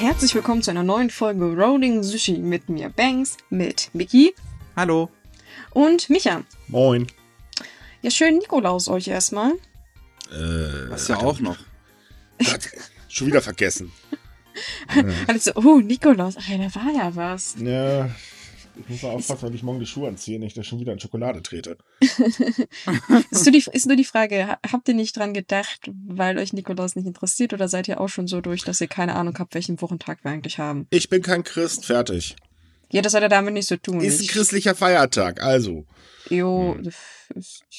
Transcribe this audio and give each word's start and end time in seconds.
Herzlich 0.00 0.34
willkommen 0.34 0.62
zu 0.62 0.70
einer 0.70 0.82
neuen 0.82 1.10
Folge 1.10 1.44
Rolling 1.44 2.02
Sushi 2.02 2.38
mit 2.38 2.70
mir, 2.70 2.88
Banks, 2.88 3.36
mit 3.50 3.90
Mickey 3.92 4.34
Hallo. 4.74 5.10
und 5.72 6.08
Micha. 6.08 6.42
Moin. 6.68 7.06
Ja, 8.00 8.10
schön 8.10 8.38
Nikolaus 8.38 8.88
euch 8.88 9.08
erstmal. 9.08 9.52
Äh, 10.32 10.88
Was 10.88 11.08
ja 11.08 11.18
auch 11.18 11.38
noch. 11.40 11.58
Schon 13.08 13.26
wieder 13.26 13.42
vergessen. 13.42 13.92
Also, 15.26 15.52
oh, 15.54 15.80
Nikolaus, 15.80 16.36
ach 16.38 16.48
ja, 16.48 16.56
da 16.56 16.74
war 16.74 16.92
ja 16.92 17.14
was. 17.14 17.56
Ja, 17.58 18.08
ich 18.82 18.88
muss 18.88 19.02
mal 19.02 19.10
aufpassen, 19.10 19.48
wenn 19.48 19.54
ich 19.54 19.62
morgen 19.62 19.80
die 19.80 19.86
Schuhe 19.86 20.08
anziehe, 20.08 20.38
nicht, 20.38 20.56
dass 20.56 20.62
ich 20.64 20.68
schon 20.68 20.80
wieder 20.80 20.92
in 20.92 21.00
Schokolade 21.00 21.42
trete. 21.42 21.76
Ist 23.30 23.44
nur, 23.44 23.52
die, 23.52 23.64
ist 23.72 23.86
nur 23.86 23.96
die 23.96 24.04
Frage, 24.04 24.46
ha- 24.46 24.58
habt 24.72 24.88
ihr 24.88 24.94
nicht 24.94 25.16
dran 25.16 25.34
gedacht, 25.34 25.90
weil 26.06 26.38
euch 26.38 26.52
Nikolaus 26.52 26.96
nicht 26.96 27.06
interessiert 27.06 27.52
oder 27.52 27.68
seid 27.68 27.88
ihr 27.88 28.00
auch 28.00 28.08
schon 28.08 28.26
so 28.26 28.40
durch, 28.40 28.62
dass 28.64 28.80
ihr 28.80 28.88
keine 28.88 29.14
Ahnung 29.16 29.36
habt, 29.38 29.54
welchen 29.54 29.80
Wochentag 29.80 30.24
wir 30.24 30.30
eigentlich 30.30 30.58
haben? 30.58 30.86
Ich 30.90 31.08
bin 31.08 31.22
kein 31.22 31.44
Christ, 31.44 31.86
fertig. 31.86 32.36
Ja, 32.92 33.02
das 33.02 33.14
hat 33.14 33.22
ja 33.22 33.28
damit 33.28 33.54
nichts 33.54 33.68
zu 33.68 33.80
tun. 33.80 34.00
Ist 34.00 34.20
ein 34.20 34.24
Ich- 34.24 34.28
christlicher 34.28 34.74
Feiertag, 34.74 35.42
also. 35.42 35.84
Jo, 36.28 36.76
Hm. 36.76 36.90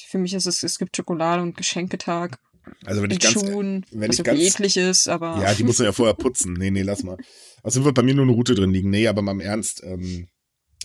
für 0.08 0.18
mich 0.18 0.34
ist 0.34 0.46
es, 0.46 0.62
es 0.62 0.78
gibt 0.78 0.96
Schokolade 0.96 1.42
und 1.42 1.56
Geschenketag 1.56 2.38
Also 2.84 3.02
wenn 3.02 3.10
ich 3.10 3.20
ganz. 3.20 3.32
Schuhen, 3.34 3.84
wenn 3.90 4.08
was 4.10 4.18
ich 4.18 4.24
ganz- 4.24 4.40
eklig 4.40 4.76
ist, 4.76 5.08
aber 5.08 5.38
Ja, 5.42 5.54
die 5.54 5.64
muss 5.64 5.78
man 5.78 5.86
ja 5.86 5.92
vorher 5.92 6.14
putzen. 6.14 6.54
Nee, 6.54 6.70
nee, 6.70 6.82
lass 6.82 7.02
mal. 7.02 7.16
Also 7.64 7.84
wird 7.84 7.94
bei 7.94 8.02
mir 8.02 8.12
nur 8.14 8.24
eine 8.24 8.32
Route 8.32 8.56
drin 8.56 8.72
liegen. 8.72 8.90
Nee, 8.90 9.06
aber 9.06 9.22
mal 9.22 9.30
im 9.30 9.38
Ernst, 9.40 9.84
ähm, 9.84 10.26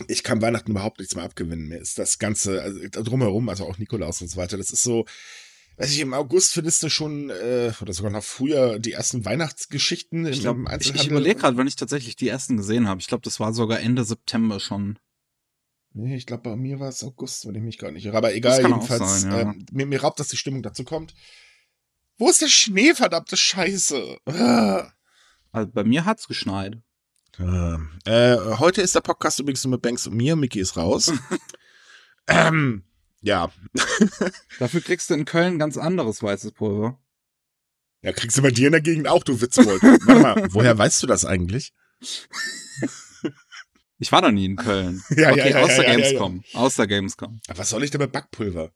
ich 0.06 0.22
kann 0.22 0.42
Weihnachten 0.42 0.70
überhaupt 0.70 0.98
nichts 0.98 1.14
mehr 1.14 1.24
abgewinnen. 1.24 1.68
Mir 1.68 1.78
ist 1.78 1.98
das 1.98 2.18
Ganze, 2.18 2.62
also 2.62 2.80
drumherum, 2.88 3.48
also 3.48 3.64
auch 3.64 3.78
Nikolaus 3.78 4.22
und 4.22 4.28
so 4.28 4.36
weiter, 4.36 4.56
das 4.56 4.70
ist 4.70 4.82
so, 4.82 5.06
weiß 5.76 5.90
ich, 5.90 6.00
im 6.00 6.14
August 6.14 6.52
findest 6.52 6.82
du 6.82 6.88
schon, 6.88 7.30
äh, 7.30 7.72
oder 7.80 7.92
sogar 7.92 8.12
noch 8.12 8.24
früher, 8.24 8.78
die 8.78 8.92
ersten 8.92 9.24
Weihnachtsgeschichten 9.24 10.26
Ich, 10.26 10.40
glaub, 10.40 10.56
im 10.56 10.64
ich, 10.64 10.70
Einzelhandel. 10.70 11.02
ich 11.02 11.10
überlege 11.10 11.40
gerade, 11.40 11.56
wann 11.56 11.66
ich 11.66 11.76
tatsächlich 11.76 12.16
die 12.16 12.28
ersten 12.28 12.56
gesehen 12.56 12.88
habe. 12.88 13.00
Ich 13.00 13.06
glaube, 13.06 13.22
das 13.22 13.40
war 13.40 13.52
sogar 13.52 13.80
Ende 13.80 14.04
September 14.04 14.60
schon. 14.60 14.98
Nee, 15.94 16.16
ich 16.16 16.26
glaube, 16.26 16.42
bei 16.42 16.56
mir 16.56 16.78
war 16.80 16.90
es 16.90 17.02
August, 17.02 17.46
wenn 17.46 17.54
ich 17.54 17.62
mich 17.62 17.78
gar 17.78 17.90
nicht 17.90 18.04
irre. 18.04 18.16
Aber 18.16 18.34
egal, 18.34 18.62
jedenfalls, 18.62 19.22
sein, 19.22 19.30
ja. 19.32 19.40
ähm, 19.40 19.66
mir, 19.72 19.86
mir 19.86 20.00
raubt, 20.00 20.20
dass 20.20 20.28
die 20.28 20.36
Stimmung 20.36 20.62
dazu 20.62 20.84
kommt. 20.84 21.14
Wo 22.18 22.28
ist 22.28 22.42
der 22.42 22.48
Schnee, 22.48 22.94
verdammte 22.94 23.36
Scheiße? 23.36 24.18
Ah. 24.26 24.92
Also 25.50 25.70
bei 25.72 25.84
mir 25.84 26.04
hat's 26.04 26.28
geschneit. 26.28 26.78
Ähm, 27.38 27.90
äh, 28.04 28.36
heute 28.58 28.82
ist 28.82 28.94
der 28.94 29.00
Podcast 29.00 29.38
übrigens 29.38 29.64
nur 29.64 29.72
mit 29.72 29.82
Banks 29.82 30.06
und 30.06 30.16
mir. 30.16 30.36
Mickey 30.36 30.60
ist 30.60 30.76
raus. 30.76 31.12
ähm, 32.26 32.84
ja. 33.20 33.50
Dafür 34.58 34.80
kriegst 34.80 35.10
du 35.10 35.14
in 35.14 35.24
Köln 35.24 35.58
ganz 35.58 35.76
anderes 35.76 36.22
weißes 36.22 36.52
Pulver. 36.52 36.98
Ja, 38.02 38.12
kriegst 38.12 38.38
du 38.38 38.42
bei 38.42 38.50
dir 38.50 38.66
in 38.66 38.72
der 38.72 38.80
Gegend 38.80 39.08
auch, 39.08 39.24
du 39.24 39.40
Witzbold. 39.40 39.82
Warte 39.82 40.20
mal, 40.20 40.48
woher 40.52 40.78
weißt 40.78 41.02
du 41.02 41.06
das 41.06 41.24
eigentlich? 41.24 41.72
Ich 43.98 44.12
war 44.12 44.22
noch 44.22 44.30
nie 44.30 44.44
in 44.44 44.56
Köln. 44.56 45.02
Ja, 45.10 45.30
okay, 45.30 45.38
ja, 45.38 45.46
ja, 45.48 45.62
außer 45.62 45.82
ja, 45.82 45.82
ja, 45.82 45.88
ja. 45.90 45.96
Gamescom. 45.96 46.44
Außer 46.54 46.86
Gamescom. 46.86 47.40
Aber 47.48 47.58
was 47.58 47.70
soll 47.70 47.82
ich 47.82 47.90
denn 47.90 48.00
mit 48.00 48.12
Backpulver? 48.12 48.70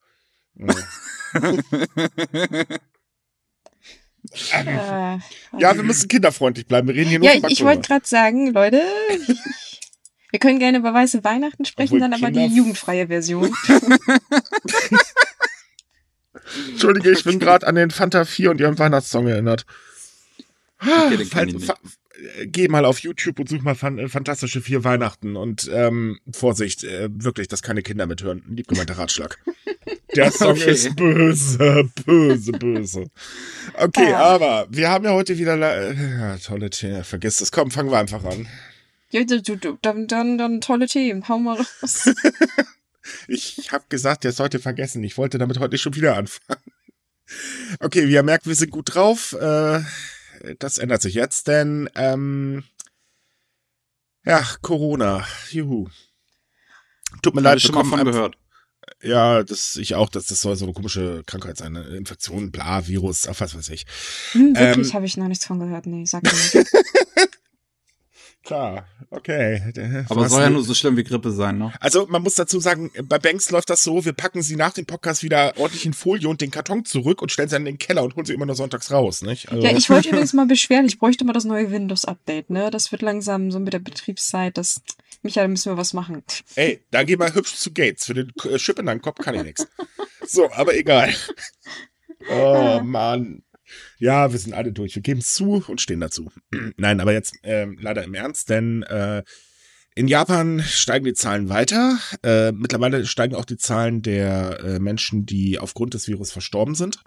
Ja. 4.54 5.16
äh, 5.16 5.18
ja, 5.58 5.76
wir 5.76 5.82
müssen 5.82 6.08
kinderfreundlich 6.08 6.66
bleiben. 6.66 6.88
Wir 6.88 6.94
reden 6.94 7.10
hier 7.10 7.18
nur 7.18 7.28
Ja, 7.28 7.40
von 7.40 7.50
ich, 7.50 7.58
ich 7.58 7.64
wollte 7.64 7.82
gerade 7.82 8.06
sagen, 8.06 8.52
Leute, 8.52 8.80
wir 10.30 10.38
können 10.38 10.58
gerne 10.58 10.78
über 10.78 10.94
weiße 10.94 11.22
Weihnachten 11.24 11.64
sprechen, 11.64 11.88
Obwohl 11.96 12.00
dann 12.00 12.14
aber 12.14 12.26
Kinder- 12.32 12.48
die 12.48 12.54
jugendfreie 12.56 13.08
Version. 13.08 13.54
Entschuldige, 16.70 17.10
ich 17.12 17.24
bin 17.24 17.38
gerade 17.38 17.66
an 17.66 17.74
den 17.74 17.90
Fanta 17.90 18.24
4 18.24 18.50
und 18.50 18.60
ihren 18.60 18.78
Weihnachtssong 18.78 19.26
erinnert. 19.28 19.66
Okay, 20.80 21.16
nicht. 21.46 21.64
fa- 21.64 21.74
Geh 22.44 22.68
mal 22.68 22.84
auf 22.84 23.00
YouTube 23.00 23.38
und 23.40 23.48
such 23.48 23.62
mal 23.62 23.74
fan 23.74 23.98
äh, 23.98 24.08
fantastische 24.08 24.60
vier 24.60 24.84
Weihnachten 24.84 25.34
und 25.36 25.68
ähm, 25.72 26.18
Vorsicht, 26.30 26.84
äh, 26.84 27.08
wirklich, 27.12 27.48
dass 27.48 27.62
keine 27.62 27.82
Kinder 27.82 28.06
mithören. 28.06 28.44
Lieb 28.48 28.68
gemeinter 28.68 28.96
Ratschlag. 28.98 29.38
Der 30.14 30.30
Song 30.30 30.50
Okay. 30.50 30.70
ist 30.72 30.94
böse, 30.96 31.90
böse, 32.04 32.52
böse. 32.52 33.06
Okay, 33.74 34.12
Ah. 34.12 34.34
aber 34.34 34.66
wir 34.70 34.90
haben 34.90 35.04
ja 35.04 35.12
heute 35.12 35.38
wieder 35.38 35.56
äh, 35.56 35.94
ja, 35.94 36.36
tolle 36.38 36.70
Themen. 36.70 37.04
Vergiss 37.04 37.38
das. 37.38 37.50
Komm, 37.52 37.70
fangen 37.70 37.90
wir 37.90 37.98
einfach 37.98 38.24
an. 38.24 38.46
Ja, 39.10 39.24
du, 39.24 39.40
du, 39.42 39.56
du, 39.56 39.78
dann, 39.82 40.06
dann, 40.06 40.38
dann 40.38 40.60
tolle 40.60 40.86
Themen, 40.86 41.28
hau 41.28 41.38
mal 41.38 41.56
raus. 41.58 42.10
Ich 43.26 43.72
habe 43.72 43.84
gesagt, 43.88 44.22
der 44.22 44.30
ist 44.30 44.38
heute 44.38 44.60
vergessen. 44.60 45.02
Ich 45.02 45.18
wollte 45.18 45.36
damit 45.36 45.58
heute 45.58 45.76
schon 45.76 45.96
wieder 45.96 46.16
anfangen. 46.16 46.62
Okay, 47.80 48.06
wie 48.06 48.12
ihr 48.12 48.22
merkt, 48.22 48.46
wir 48.46 48.54
sind 48.54 48.70
gut 48.70 48.94
drauf. 48.94 49.32
Äh, 49.32 49.80
das 50.60 50.78
ändert 50.78 51.02
sich 51.02 51.14
jetzt, 51.14 51.48
denn 51.48 51.90
ähm, 51.96 52.62
ja, 54.24 54.46
Corona. 54.62 55.26
Juhu. 55.50 55.88
Tut 57.22 57.34
mir 57.34 57.40
leid, 57.40 57.58
ich 57.58 57.64
schon 57.64 57.74
mal 57.74 57.84
von 57.84 58.04
gehört. 58.04 58.36
Ja, 59.02 59.42
das 59.42 59.76
ich 59.76 59.94
auch, 59.94 60.08
dass 60.08 60.26
das 60.26 60.40
soll 60.40 60.56
so 60.56 60.64
eine 60.64 60.74
komische 60.74 61.22
Krankheit 61.26 61.56
sein, 61.56 61.76
eine 61.76 61.96
Infektion, 61.96 62.50
bla, 62.50 62.86
Virus, 62.86 63.26
ach, 63.28 63.40
was 63.40 63.56
weiß 63.56 63.68
ich. 63.70 63.84
Hm, 64.32 64.56
wirklich, 64.56 64.88
Ähm, 64.88 64.94
habe 64.94 65.06
ich 65.06 65.16
noch 65.16 65.28
nichts 65.28 65.46
von 65.46 65.58
gehört. 65.58 65.86
Nee, 65.86 66.04
sag 66.04 66.22
mir 66.22 66.32
nicht. 66.32 66.54
Klar, 68.44 68.86
okay. 69.10 69.62
Aber 70.08 70.28
soll 70.28 70.42
ja 70.42 70.50
nur 70.50 70.64
so 70.64 70.74
schlimm 70.74 70.96
wie 70.96 71.04
Grippe 71.04 71.30
sein, 71.30 71.58
ne? 71.58 71.72
Also 71.78 72.06
man 72.08 72.22
muss 72.22 72.34
dazu 72.34 72.58
sagen, 72.58 72.90
bei 73.04 73.20
Banks 73.20 73.52
läuft 73.52 73.70
das 73.70 73.84
so, 73.84 74.04
wir 74.04 74.12
packen 74.14 74.42
sie 74.42 74.56
nach 74.56 74.72
dem 74.72 74.84
Podcast 74.84 75.22
wieder 75.22 75.56
ordentlich 75.58 75.86
in 75.86 75.92
Folie 75.92 76.28
und 76.28 76.40
den 76.40 76.50
Karton 76.50 76.84
zurück 76.84 77.22
und 77.22 77.30
stellen 77.30 77.48
sie 77.48 77.54
dann 77.54 77.66
in 77.66 77.74
den 77.74 77.78
Keller 77.78 78.02
und 78.02 78.16
holen 78.16 78.26
sie 78.26 78.34
immer 78.34 78.46
nur 78.46 78.56
sonntags 78.56 78.90
raus, 78.90 79.22
nicht? 79.22 79.48
Also, 79.52 79.62
Ja, 79.62 79.70
ich 79.76 79.88
wollte 79.88 80.08
übrigens 80.10 80.32
mal 80.32 80.46
beschweren, 80.46 80.86
ich 80.86 80.98
bräuchte 80.98 81.24
mal 81.24 81.32
das 81.34 81.44
neue 81.44 81.70
Windows-Update, 81.70 82.50
ne? 82.50 82.72
Das 82.72 82.90
wird 82.90 83.02
langsam 83.02 83.52
so 83.52 83.60
mit 83.60 83.72
der 83.72 83.78
Betriebszeit, 83.78 84.58
das. 84.58 84.82
Michael, 85.22 85.48
müssen 85.48 85.72
wir 85.72 85.76
was 85.76 85.92
machen. 85.92 86.22
ey, 86.56 86.84
da 86.90 87.04
geh 87.04 87.16
mal 87.16 87.34
hübsch 87.34 87.54
zu 87.54 87.72
Gates. 87.72 88.06
Für 88.06 88.14
den 88.14 88.32
äh, 88.44 88.58
Chip 88.58 88.78
in 88.78 88.86
deinem 88.86 89.00
Kopf 89.02 89.18
kann 89.18 89.34
ich 89.34 89.42
nix. 89.42 89.66
So, 90.26 90.50
aber 90.52 90.76
egal. 90.76 91.14
Oh 92.30 92.80
Mann. 92.84 93.42
Ja, 93.98 94.30
wir 94.30 94.38
sind 94.38 94.54
alle 94.54 94.72
durch. 94.72 94.94
Wir 94.94 95.02
geben 95.02 95.18
es 95.18 95.34
zu 95.34 95.64
und 95.66 95.80
stehen 95.80 95.98
dazu. 95.98 96.30
Nein, 96.76 97.00
aber 97.00 97.12
jetzt 97.12 97.34
ähm, 97.42 97.78
leider 97.80 98.04
im 98.04 98.14
Ernst, 98.14 98.48
denn 98.48 98.84
äh, 98.84 99.24
in 99.94 100.08
Japan 100.08 100.62
steigen 100.62 101.04
die 101.04 101.14
Zahlen 101.14 101.48
weiter. 101.48 101.98
Äh, 102.22 102.52
mittlerweile 102.52 103.04
steigen 103.06 103.34
auch 103.34 103.44
die 103.44 103.56
Zahlen 103.56 104.02
der 104.02 104.60
äh, 104.60 104.78
Menschen, 104.78 105.26
die 105.26 105.58
aufgrund 105.58 105.94
des 105.94 106.08
Virus 106.08 106.32
verstorben 106.32 106.74
sind. 106.74 107.02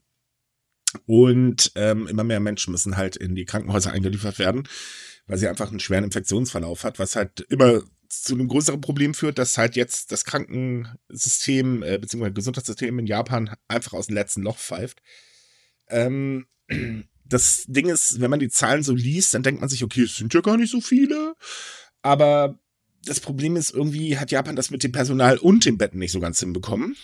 Und 1.06 1.72
ähm, 1.76 2.08
immer 2.08 2.24
mehr 2.24 2.40
Menschen 2.40 2.72
müssen 2.72 2.96
halt 2.96 3.16
in 3.16 3.36
die 3.36 3.46
Krankenhäuser 3.46 3.92
eingeliefert 3.92 4.38
werden, 4.38 4.68
weil 5.28 5.38
sie 5.38 5.47
einfach 5.47 5.70
einen 5.70 5.80
schweren 5.80 6.03
Infektionsverlauf 6.06 6.84
hat, 6.84 7.00
was 7.00 7.16
halt 7.16 7.42
immer 7.50 7.82
zu 8.09 8.33
einem 8.33 8.47
größeren 8.47 8.81
Problem 8.81 9.13
führt, 9.13 9.38
dass 9.38 9.57
halt 9.57 9.75
jetzt 9.75 10.11
das 10.11 10.25
Krankensystem 10.25 11.83
äh, 11.83 11.97
bzw. 11.97 12.31
Gesundheitssystem 12.31 12.99
in 12.99 13.07
Japan 13.07 13.55
einfach 13.67 13.93
aus 13.93 14.07
dem 14.07 14.16
letzten 14.16 14.41
Loch 14.41 14.57
pfeift. 14.57 15.01
Ähm, 15.88 16.47
das 17.25 17.66
Ding 17.67 17.88
ist, 17.88 18.19
wenn 18.21 18.29
man 18.29 18.39
die 18.39 18.49
Zahlen 18.49 18.83
so 18.83 18.93
liest, 18.93 19.33
dann 19.33 19.43
denkt 19.43 19.61
man 19.61 19.69
sich, 19.69 19.83
okay, 19.83 20.03
es 20.03 20.16
sind 20.16 20.33
ja 20.33 20.41
gar 20.41 20.57
nicht 20.57 20.71
so 20.71 20.81
viele. 20.81 21.35
Aber 22.01 22.59
das 23.03 23.19
Problem 23.19 23.55
ist, 23.55 23.71
irgendwie 23.71 24.17
hat 24.17 24.31
Japan 24.31 24.55
das 24.55 24.72
mit 24.72 24.83
dem 24.83 24.91
Personal 24.91 25.37
und 25.37 25.66
den 25.66 25.77
Betten 25.77 25.99
nicht 25.99 26.11
so 26.11 26.19
ganz 26.19 26.39
hinbekommen. 26.39 26.95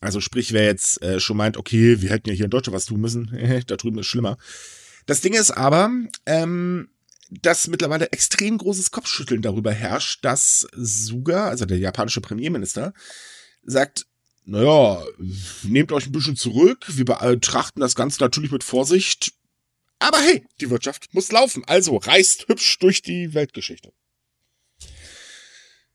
Also 0.00 0.20
sprich, 0.20 0.52
wer 0.52 0.64
jetzt 0.64 1.02
äh, 1.02 1.18
schon 1.20 1.36
meint, 1.36 1.56
okay, 1.56 2.02
wir 2.02 2.10
hätten 2.10 2.28
ja 2.28 2.34
hier 2.34 2.44
in 2.44 2.50
Deutschland 2.50 2.74
was 2.74 2.86
tun 2.86 3.00
müssen, 3.00 3.30
da 3.66 3.76
drüben 3.76 3.98
ist 3.98 4.06
schlimmer. 4.06 4.36
Das 5.06 5.22
Ding 5.22 5.32
ist 5.32 5.50
aber, 5.50 5.90
ähm, 6.26 6.90
dass 7.30 7.68
mittlerweile 7.68 8.12
extrem 8.12 8.58
großes 8.58 8.90
Kopfschütteln 8.90 9.42
darüber 9.42 9.72
herrscht, 9.72 10.24
dass 10.24 10.66
Suga, 10.72 11.48
also 11.48 11.66
der 11.66 11.78
japanische 11.78 12.20
Premierminister, 12.20 12.94
sagt, 13.62 14.06
naja, 14.44 15.04
nehmt 15.62 15.92
euch 15.92 16.06
ein 16.06 16.12
bisschen 16.12 16.36
zurück, 16.36 16.86
wir 16.88 17.04
betrachten 17.04 17.80
das 17.80 17.94
Ganze 17.94 18.22
natürlich 18.22 18.50
mit 18.50 18.64
Vorsicht, 18.64 19.32
aber 19.98 20.18
hey, 20.18 20.46
die 20.60 20.70
Wirtschaft 20.70 21.12
muss 21.12 21.30
laufen, 21.32 21.64
also 21.66 21.96
reist 21.96 22.48
hübsch 22.48 22.78
durch 22.78 23.02
die 23.02 23.34
Weltgeschichte. 23.34 23.92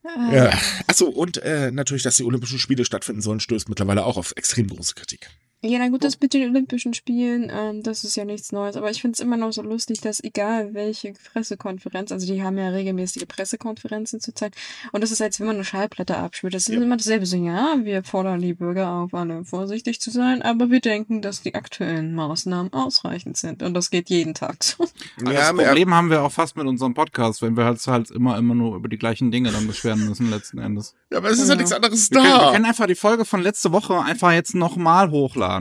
Äh, 0.03 0.35
Ja. 0.35 0.59
Achso, 0.87 1.05
und 1.07 1.37
äh, 1.37 1.71
natürlich, 1.71 2.03
dass 2.03 2.17
die 2.17 2.23
Olympischen 2.23 2.59
Spiele 2.59 2.85
stattfinden 2.85 3.21
sollen, 3.21 3.39
stößt 3.39 3.69
mittlerweile 3.69 4.05
auch 4.05 4.17
auf 4.17 4.33
extrem 4.35 4.67
große 4.67 4.93
Kritik. 4.95 5.29
Ja, 5.65 5.79
na 5.79 5.87
gut, 5.87 6.03
das 6.03 6.19
mit 6.19 6.33
den 6.33 6.49
Olympischen 6.49 6.93
Spielen, 6.93 7.49
ähm, 7.49 7.83
das 7.83 8.03
ist 8.03 8.17
ja 8.17 8.25
nichts 8.25 8.51
Neues. 8.51 8.75
Aber 8.75 8.91
ich 8.91 9.01
finde 9.01 9.13
es 9.13 9.19
immer 9.21 9.37
noch 9.37 9.53
so 9.53 9.61
lustig, 9.61 10.01
dass 10.01 10.21
egal 10.21 10.73
welche 10.73 11.13
Pressekonferenz, 11.31 12.11
also 12.11 12.27
die 12.27 12.43
haben 12.43 12.57
ja 12.57 12.67
regelmäßige 12.69 13.25
Pressekonferenzen 13.27 14.19
zurzeit, 14.19 14.55
und 14.91 15.01
das 15.01 15.11
ist, 15.11 15.21
als 15.21 15.39
wenn 15.39 15.47
man 15.47 15.55
eine 15.55 15.63
Schallplatte 15.63 16.17
abspielt. 16.17 16.53
Das 16.53 16.67
ist 16.67 16.75
Ja. 16.75 16.81
immer 16.81 16.97
dasselbe 16.97 17.25
so, 17.25 17.37
ja, 17.37 17.75
wir 17.81 18.03
fordern 18.03 18.41
die 18.41 18.53
Bürger 18.53 18.89
auf, 18.89 19.13
alle 19.13 19.45
vorsichtig 19.45 20.01
zu 20.01 20.11
sein, 20.11 20.41
aber 20.41 20.69
wir 20.69 20.81
denken, 20.81 21.21
dass 21.21 21.41
die 21.41 21.55
aktuellen 21.55 22.13
Maßnahmen 22.13 22.73
ausreichend 22.73 23.37
sind. 23.37 23.63
Und 23.63 23.73
das 23.73 23.89
geht 23.89 24.09
jeden 24.09 24.33
Tag 24.33 24.63
so. 24.65 24.85
Aber 25.21 25.31
das 25.33 25.53
Problem 25.53 25.93
haben 25.93 26.09
wir 26.09 26.23
auch 26.23 26.31
fast 26.31 26.57
mit 26.57 26.67
unserem 26.67 26.93
Podcast, 26.93 27.41
wenn 27.41 27.55
wir 27.55 27.63
halt, 27.63 27.85
halt 27.87 28.11
immer, 28.11 28.37
immer 28.37 28.53
nur 28.53 28.75
über 28.75 28.89
die 28.89 28.97
gleichen 28.97 29.31
Dinge 29.31 29.51
dann 29.51 29.65
beschweren 29.67 30.05
müssen 30.09 30.29
letzten 30.29 30.57
Endes. 30.57 30.93
ja, 31.09 31.19
aber 31.19 31.29
es 31.29 31.39
ist 31.39 31.47
ja 31.47 31.53
Ja. 31.53 31.55
nichts 31.57 31.71
anderes 31.71 32.11
Wir 32.11 32.17
können, 32.19 32.33
wir 32.33 32.37
da. 32.39 32.51
können 32.51 32.65
einfach 32.65 32.87
die 32.87 32.95
Folge 32.95 33.23
von 33.23 33.41
letzte 33.41 33.71
Woche 33.71 33.97
einfach 34.01 34.33
jetzt 34.33 34.55
nochmal 34.55 35.09
hochladen. 35.09 35.52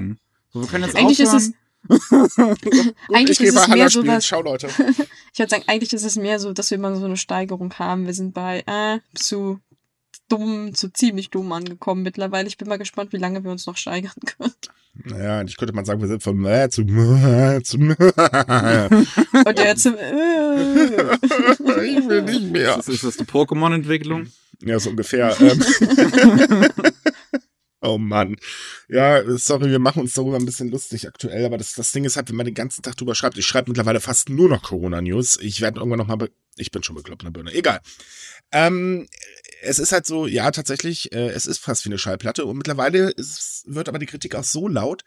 So, 0.52 0.60
wir 0.60 0.68
können 0.68 0.84
jetzt 0.84 0.96
Eigentlich 0.96 1.20
ist 1.20 1.28
aufhören. 1.28 1.54
Eigentlich 3.12 3.30
ich 3.30 3.38
gehe 3.38 3.48
ist 3.48 3.56
es 3.56 3.68
mehr 3.68 3.90
so 3.90 4.06
was, 4.06 4.24
Ciao, 4.24 4.42
Leute. 4.42 4.68
ich 5.32 5.38
würde 5.38 5.50
sagen, 5.50 5.64
eigentlich 5.66 5.92
ist 5.92 6.04
es 6.04 6.16
mehr 6.16 6.38
so, 6.38 6.52
dass 6.52 6.70
wir 6.70 6.78
immer 6.78 6.94
so 6.94 7.04
eine 7.04 7.16
Steigerung 7.16 7.74
haben. 7.74 8.06
Wir 8.06 8.14
sind 8.14 8.34
bei 8.34 8.62
äh, 8.66 9.00
zu 9.14 9.58
dumm, 10.28 10.74
zu 10.74 10.92
ziemlich 10.92 11.30
dumm 11.30 11.50
angekommen 11.52 12.02
mittlerweile. 12.02 12.46
Ich 12.46 12.56
bin 12.56 12.68
mal 12.68 12.78
gespannt, 12.78 13.12
wie 13.12 13.18
lange 13.18 13.42
wir 13.42 13.50
uns 13.50 13.66
noch 13.66 13.76
steigern 13.76 14.12
können. 14.38 14.54
Naja, 14.94 15.40
und 15.40 15.48
ich 15.48 15.56
könnte 15.56 15.74
mal 15.74 15.86
sagen, 15.86 16.00
wir 16.00 16.08
sind 16.08 16.22
von 16.22 16.44
äh, 16.44 16.68
zu 16.68 16.82
äh, 16.82 17.62
zu 17.62 17.78
Und 17.78 17.96
jetzt 19.58 19.82
zum 19.82 19.96
äh, 19.96 21.14
Ich 21.86 22.08
will 22.08 22.22
nicht 22.22 22.52
mehr. 22.52 22.76
Das 22.76 22.88
ist 22.88 23.02
das 23.02 23.16
die 23.16 23.24
Pokémon-Entwicklung? 23.24 24.26
Ja, 24.60 24.78
so 24.78 24.90
ungefähr. 24.90 25.34
Ähm. 25.40 25.64
oh 27.88 27.98
Mann. 27.98 28.36
Ja, 28.88 29.22
sorry, 29.38 29.70
wir 29.70 29.78
machen 29.78 30.02
uns 30.02 30.14
darüber 30.14 30.36
ein 30.36 30.46
bisschen 30.46 30.70
lustig 30.70 31.06
aktuell, 31.06 31.44
aber 31.44 31.58
das, 31.58 31.74
das 31.74 31.92
Ding 31.92 32.04
ist 32.04 32.16
halt, 32.16 32.28
wenn 32.28 32.36
man 32.36 32.46
den 32.46 32.54
ganzen 32.54 32.82
Tag 32.82 32.96
drüber 32.96 33.14
schreibt, 33.14 33.36
ich 33.36 33.46
schreibe 33.46 33.70
mittlerweile 33.70 34.00
fast 34.00 34.28
nur 34.28 34.48
noch 34.48 34.62
Corona-News. 34.62 35.38
Ich 35.40 35.60
werde 35.60 35.80
irgendwann 35.80 35.98
nochmal, 35.98 36.16
be 36.16 36.30
ich 36.56 36.70
bin 36.70 36.82
schon 36.82 36.96
bekloppt 36.96 37.30
Birne. 37.32 37.52
Egal. 37.52 37.80
Ähm, 38.52 39.08
es 39.62 39.78
ist 39.78 39.92
halt 39.92 40.04
so, 40.04 40.26
ja, 40.26 40.50
tatsächlich, 40.50 41.12
äh, 41.12 41.30
es 41.30 41.46
ist 41.46 41.58
fast 41.58 41.84
wie 41.84 41.88
eine 41.88 41.98
Schallplatte 41.98 42.44
und 42.44 42.58
mittlerweile 42.58 43.10
ist, 43.10 43.64
wird 43.66 43.88
aber 43.88 43.98
die 43.98 44.06
Kritik 44.06 44.34
auch 44.34 44.44
so 44.44 44.68
laut, 44.68 45.02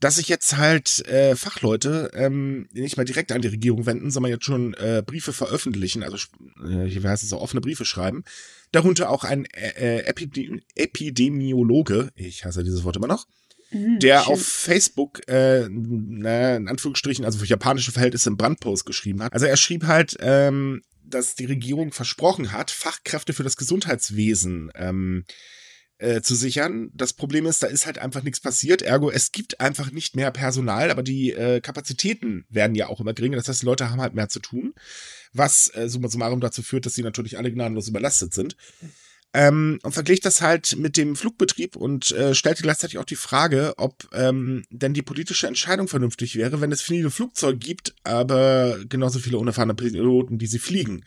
dass 0.00 0.16
sich 0.16 0.28
jetzt 0.28 0.56
halt 0.56 1.06
äh, 1.08 1.34
Fachleute 1.34 2.10
ähm, 2.14 2.68
nicht 2.72 2.96
mehr 2.96 3.06
direkt 3.06 3.32
an 3.32 3.42
die 3.42 3.48
Regierung 3.48 3.86
wenden, 3.86 4.10
sondern 4.10 4.30
jetzt 4.32 4.44
schon 4.44 4.74
äh, 4.74 5.02
Briefe 5.04 5.32
veröffentlichen, 5.32 6.02
also 6.02 6.16
äh, 6.16 6.86
wie 6.94 7.06
heißt 7.06 7.22
es 7.22 7.30
so, 7.30 7.40
offene 7.40 7.60
Briefe 7.60 7.84
schreiben. 7.84 8.24
Darunter 8.70 9.10
auch 9.10 9.24
ein 9.24 9.44
äh, 9.46 10.00
Epide 10.00 10.60
Epidemiologe, 10.74 12.10
ich 12.14 12.44
hasse 12.44 12.62
dieses 12.64 12.84
Wort 12.84 12.96
immer 12.96 13.08
noch, 13.08 13.26
Mhm, 13.70 13.98
der 13.98 14.22
schön. 14.22 14.32
auf 14.32 14.46
Facebook, 14.46 15.28
äh, 15.28 15.68
na, 15.68 16.56
in 16.56 16.68
Anführungsstrichen, 16.68 17.24
also 17.24 17.38
für 17.38 17.46
japanische 17.46 17.92
Verhältnisse 17.92 18.30
einen 18.30 18.38
Brandpost 18.38 18.86
geschrieben 18.86 19.22
hat. 19.22 19.32
Also 19.34 19.46
er 19.46 19.56
schrieb 19.56 19.84
halt, 19.86 20.16
ähm, 20.20 20.82
dass 21.04 21.34
die 21.34 21.44
Regierung 21.44 21.92
versprochen 21.92 22.52
hat, 22.52 22.70
Fachkräfte 22.70 23.32
für 23.32 23.42
das 23.42 23.56
Gesundheitswesen 23.56 24.70
ähm, 24.74 25.24
äh, 25.98 26.20
zu 26.20 26.34
sichern. 26.34 26.90
Das 26.94 27.12
Problem 27.12 27.46
ist, 27.46 27.62
da 27.62 27.66
ist 27.66 27.86
halt 27.86 27.98
einfach 27.98 28.22
nichts 28.22 28.40
passiert. 28.40 28.82
Ergo, 28.82 29.10
es 29.10 29.32
gibt 29.32 29.60
einfach 29.60 29.90
nicht 29.90 30.16
mehr 30.16 30.30
Personal, 30.30 30.90
aber 30.90 31.02
die 31.02 31.32
äh, 31.32 31.60
Kapazitäten 31.60 32.44
werden 32.48 32.74
ja 32.74 32.88
auch 32.88 33.00
immer 33.00 33.14
geringer. 33.14 33.36
Das 33.36 33.48
heißt, 33.48 33.62
die 33.62 33.66
Leute 33.66 33.90
haben 33.90 34.00
halt 34.00 34.14
mehr 34.14 34.28
zu 34.28 34.40
tun, 34.40 34.74
was 35.32 35.74
äh, 35.74 35.88
summa 35.88 36.08
summarum 36.08 36.40
dazu 36.40 36.62
führt, 36.62 36.86
dass 36.86 36.94
sie 36.94 37.02
natürlich 37.02 37.38
alle 37.38 37.52
gnadenlos 37.52 37.88
überlastet 37.88 38.32
sind. 38.34 38.56
Ähm, 39.34 39.78
und 39.82 39.92
vergleicht 39.92 40.24
das 40.24 40.40
halt 40.40 40.76
mit 40.78 40.96
dem 40.96 41.14
Flugbetrieb 41.14 41.76
und 41.76 42.12
äh, 42.12 42.34
stellte 42.34 42.62
gleichzeitig 42.62 42.96
auch 42.96 43.04
die 43.04 43.14
Frage, 43.14 43.74
ob 43.76 44.08
ähm, 44.12 44.64
denn 44.70 44.94
die 44.94 45.02
politische 45.02 45.46
Entscheidung 45.46 45.86
vernünftig 45.86 46.36
wäre, 46.36 46.62
wenn 46.62 46.72
es 46.72 46.80
viele 46.80 47.10
Flugzeuge 47.10 47.58
gibt, 47.58 47.94
aber 48.04 48.78
genauso 48.88 49.18
viele 49.18 49.36
unerfahrene 49.36 49.74
Piloten, 49.74 50.38
die 50.38 50.46
sie 50.46 50.58
fliegen. 50.58 51.04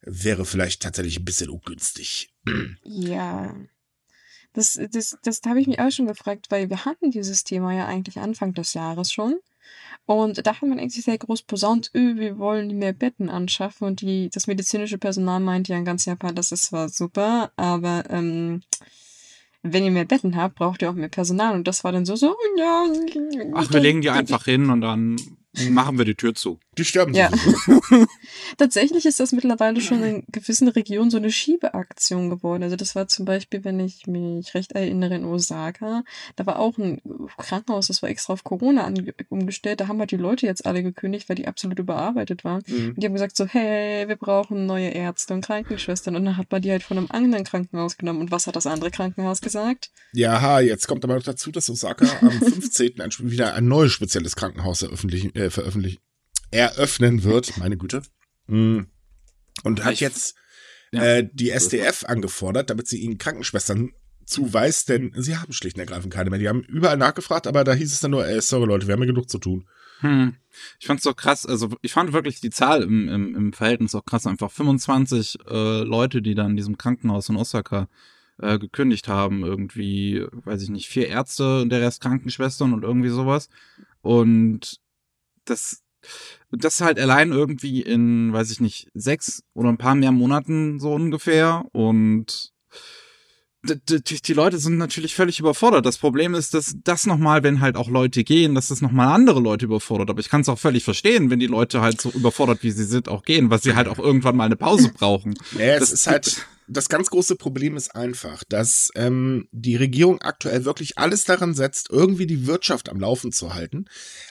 Wäre 0.00 0.44
vielleicht 0.44 0.82
tatsächlich 0.82 1.20
ein 1.20 1.24
bisschen 1.24 1.50
ungünstig. 1.50 2.34
Ja. 2.84 3.54
Das, 4.54 4.78
das, 4.92 5.16
das 5.22 5.40
habe 5.46 5.60
ich 5.60 5.66
mich 5.66 5.80
auch 5.80 5.90
schon 5.90 6.06
gefragt, 6.06 6.46
weil 6.50 6.68
wir 6.68 6.84
hatten 6.84 7.10
dieses 7.10 7.44
Thema 7.44 7.72
ja 7.72 7.86
eigentlich 7.86 8.18
Anfang 8.18 8.52
des 8.54 8.74
Jahres 8.74 9.12
schon. 9.12 9.36
Und 10.04 10.46
da 10.46 10.54
hat 10.54 10.62
man 10.62 10.78
eigentlich 10.78 11.04
sehr 11.04 11.16
groß 11.16 11.42
posaunt, 11.42 11.90
öh, 11.94 12.16
wir 12.16 12.38
wollen 12.38 12.76
mehr 12.78 12.92
Betten 12.92 13.30
anschaffen. 13.30 13.86
Und 13.86 14.00
die, 14.00 14.30
das 14.30 14.46
medizinische 14.46 14.98
Personal 14.98 15.40
meinte 15.40 15.72
ja 15.72 15.78
in 15.78 15.84
ganz 15.84 16.04
Japan, 16.04 16.34
das 16.34 16.52
ist 16.52 16.64
zwar 16.64 16.88
super, 16.88 17.52
aber 17.56 18.04
ähm, 18.10 18.62
wenn 19.62 19.84
ihr 19.84 19.92
mehr 19.92 20.04
Betten 20.04 20.36
habt, 20.36 20.56
braucht 20.56 20.82
ihr 20.82 20.90
auch 20.90 20.94
mehr 20.94 21.08
Personal. 21.08 21.54
Und 21.54 21.68
das 21.68 21.84
war 21.84 21.92
dann 21.92 22.04
so, 22.04 22.16
so, 22.16 22.34
ja. 22.56 22.84
Ach, 23.54 23.72
wir 23.72 23.80
legen 23.80 24.00
die 24.00 24.10
einfach 24.10 24.44
hin 24.44 24.70
und 24.70 24.80
dann 24.80 25.16
machen 25.70 25.98
wir 25.98 26.04
die 26.04 26.14
Tür 26.14 26.34
zu. 26.34 26.58
Die 26.78 26.84
sterben 26.84 27.12
Ja. 27.14 27.30
sowieso. 27.30 28.06
Tatsächlich 28.56 29.04
ist 29.04 29.20
das 29.20 29.32
mittlerweile 29.32 29.80
schon 29.80 30.02
in 30.02 30.24
gewissen 30.32 30.68
Regionen 30.68 31.10
so 31.10 31.18
eine 31.18 31.30
Schiebeaktion 31.30 32.30
geworden. 32.30 32.62
Also 32.62 32.76
das 32.76 32.94
war 32.94 33.08
zum 33.08 33.24
Beispiel, 33.26 33.62
wenn 33.64 33.78
ich 33.80 34.06
mich 34.06 34.54
recht 34.54 34.72
erinnere, 34.72 35.14
in 35.16 35.24
Osaka. 35.24 36.04
Da 36.36 36.46
war 36.46 36.58
auch 36.58 36.78
ein 36.78 37.00
Krankenhaus, 37.36 37.88
das 37.88 38.02
war 38.02 38.08
extra 38.08 38.32
auf 38.32 38.44
Corona 38.44 38.90
umgestellt. 39.28 39.80
Da 39.80 39.88
haben 39.88 39.98
halt 39.98 40.10
die 40.10 40.16
Leute 40.16 40.46
jetzt 40.46 40.64
alle 40.64 40.82
gekündigt, 40.82 41.28
weil 41.28 41.36
die 41.36 41.46
absolut 41.46 41.78
überarbeitet 41.78 42.44
waren. 42.44 42.62
Mhm. 42.66 42.88
Und 42.90 43.02
die 43.02 43.06
haben 43.06 43.12
gesagt 43.14 43.36
so, 43.36 43.46
hey, 43.46 44.08
wir 44.08 44.16
brauchen 44.16 44.64
neue 44.66 44.88
Ärzte 44.88 45.34
und 45.34 45.44
Krankenschwestern. 45.44 46.16
Und 46.16 46.24
dann 46.24 46.36
hat 46.38 46.50
man 46.50 46.62
die 46.62 46.70
halt 46.70 46.82
von 46.82 46.96
einem 46.96 47.08
anderen 47.10 47.44
Krankenhaus 47.44 47.98
genommen. 47.98 48.20
Und 48.20 48.30
was 48.30 48.46
hat 48.46 48.56
das 48.56 48.66
andere 48.66 48.90
Krankenhaus 48.90 49.40
gesagt? 49.42 49.90
Ja, 50.14 50.40
ha, 50.40 50.60
jetzt 50.60 50.88
kommt 50.88 51.04
aber 51.04 51.16
noch 51.16 51.22
dazu, 51.22 51.50
dass 51.52 51.68
Osaka 51.68 52.06
am 52.22 52.30
15. 52.40 53.00
ein, 53.00 53.10
wieder 53.18 53.54
ein 53.54 53.68
neues 53.68 53.92
spezielles 53.92 54.36
Krankenhaus 54.36 54.82
eröffentlichen, 54.82 55.34
äh, 55.44 55.50
veröffentlichen, 55.50 56.00
eröffnen 56.50 57.24
wird. 57.24 57.56
Meine 57.58 57.76
Güte. 57.76 58.02
Mhm. 58.46 58.86
Und 59.64 59.84
hat 59.84 60.00
jetzt 60.00 60.34
äh, 60.92 61.24
die 61.32 61.50
SDF 61.50 62.04
angefordert, 62.04 62.70
damit 62.70 62.88
sie 62.88 62.98
ihnen 62.98 63.18
Krankenschwestern 63.18 63.92
zuweist, 64.24 64.88
denn 64.88 65.12
sie 65.16 65.36
haben 65.36 65.52
schlicht 65.52 65.76
und 65.76 65.80
ergreifend 65.80 66.12
keine 66.12 66.30
mehr. 66.30 66.38
Die 66.38 66.48
haben 66.48 66.62
überall 66.62 66.96
nachgefragt, 66.96 67.46
aber 67.46 67.64
da 67.64 67.72
hieß 67.72 67.92
es 67.92 68.00
dann 68.00 68.12
nur, 68.12 68.26
ey, 68.26 68.40
sorry 68.40 68.66
Leute, 68.66 68.86
wir 68.86 68.94
haben 68.94 69.00
ja 69.00 69.06
genug 69.06 69.28
zu 69.28 69.38
tun. 69.38 69.66
Hm. 70.00 70.36
Ich 70.80 70.86
fand's 70.86 71.04
so 71.04 71.14
krass, 71.14 71.46
also 71.46 71.70
ich 71.80 71.92
fand 71.92 72.12
wirklich 72.12 72.40
die 72.40 72.50
Zahl 72.50 72.82
im, 72.82 73.08
im, 73.08 73.36
im 73.36 73.52
Verhältnis 73.52 73.94
auch 73.94 74.04
krass. 74.04 74.26
Einfach 74.26 74.50
25 74.50 75.38
äh, 75.48 75.82
Leute, 75.82 76.22
die 76.22 76.34
dann 76.34 76.50
in 76.50 76.56
diesem 76.56 76.76
Krankenhaus 76.76 77.28
in 77.28 77.36
Osaka 77.36 77.88
äh, 78.38 78.58
gekündigt 78.58 79.08
haben. 79.08 79.44
Irgendwie, 79.44 80.26
weiß 80.30 80.62
ich 80.62 80.70
nicht, 80.70 80.88
vier 80.88 81.08
Ärzte 81.08 81.62
und 81.62 81.70
der 81.70 81.80
Rest 81.80 82.02
Krankenschwestern 82.02 82.74
und 82.74 82.82
irgendwie 82.82 83.10
sowas. 83.10 83.48
Und 84.00 84.80
das, 85.44 85.82
das 86.50 86.80
halt 86.80 86.98
allein 86.98 87.32
irgendwie 87.32 87.80
in, 87.82 88.32
weiß 88.32 88.50
ich 88.50 88.60
nicht, 88.60 88.88
sechs 88.94 89.42
oder 89.54 89.68
ein 89.68 89.78
paar 89.78 89.94
mehr 89.94 90.12
Monaten 90.12 90.80
so 90.80 90.92
ungefähr. 90.92 91.64
Und 91.72 92.52
die 93.64 94.32
Leute 94.32 94.58
sind 94.58 94.76
natürlich 94.76 95.14
völlig 95.14 95.38
überfordert. 95.38 95.86
Das 95.86 95.96
Problem 95.96 96.34
ist, 96.34 96.52
dass 96.52 96.74
das 96.82 97.06
nochmal, 97.06 97.44
wenn 97.44 97.60
halt 97.60 97.76
auch 97.76 97.88
Leute 97.88 98.24
gehen, 98.24 98.56
dass 98.56 98.66
das 98.68 98.80
nochmal 98.80 99.06
andere 99.14 99.38
Leute 99.38 99.66
überfordert. 99.66 100.10
Aber 100.10 100.18
ich 100.18 100.28
kann 100.28 100.40
es 100.40 100.48
auch 100.48 100.58
völlig 100.58 100.82
verstehen, 100.82 101.30
wenn 101.30 101.38
die 101.38 101.46
Leute 101.46 101.80
halt 101.80 102.00
so 102.00 102.10
überfordert, 102.10 102.64
wie 102.64 102.72
sie 102.72 102.82
sind, 102.84 103.08
auch 103.08 103.22
gehen, 103.22 103.50
weil 103.50 103.62
sie 103.62 103.76
halt 103.76 103.86
auch 103.86 104.00
irgendwann 104.00 104.36
mal 104.36 104.46
eine 104.46 104.56
Pause 104.56 104.90
brauchen. 104.92 105.34
Ja, 105.52 105.74
es 105.74 105.78
Das- 105.80 105.92
ist 105.92 106.06
halt, 106.08 106.46
das 106.68 106.88
ganz 106.88 107.10
große 107.10 107.36
Problem 107.36 107.76
ist 107.76 107.94
einfach, 107.94 108.44
dass 108.44 108.90
ähm, 108.94 109.48
die 109.52 109.76
Regierung 109.76 110.20
aktuell 110.20 110.64
wirklich 110.64 110.98
alles 110.98 111.24
daran 111.24 111.54
setzt, 111.54 111.90
irgendwie 111.90 112.26
die 112.26 112.46
Wirtschaft 112.46 112.88
am 112.88 113.00
Laufen 113.00 113.32
zu 113.32 113.54
halten, 113.54 113.86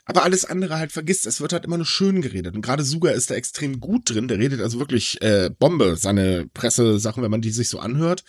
aber 0.06 0.24
alles 0.24 0.46
andere 0.46 0.78
halt 0.78 0.92
vergisst. 0.92 1.28
Es 1.28 1.42
wird 1.42 1.54
halt 1.54 1.66
immer 1.66 1.78
nur 1.78 1.86
schön 1.86 2.22
geredet. 2.22 2.56
Und 2.56 2.62
gerade 2.62 2.84
Suga 2.84 3.12
ist 3.12 3.30
da 3.30 3.36
extrem 3.36 3.80
gut 3.80 4.10
drin. 4.10 4.28
Der 4.28 4.40
redet 4.40 4.62
also 4.62 4.80
wirklich 4.80 5.22
äh, 5.22 5.50
Bombe, 5.58 5.98
seine 5.98 6.48
Pressesachen, 6.54 7.24
wenn 7.24 7.32
man 7.32 7.42
die 7.42 7.52
sich 7.52 7.70
so 7.70 7.80
anhört. 7.80 8.24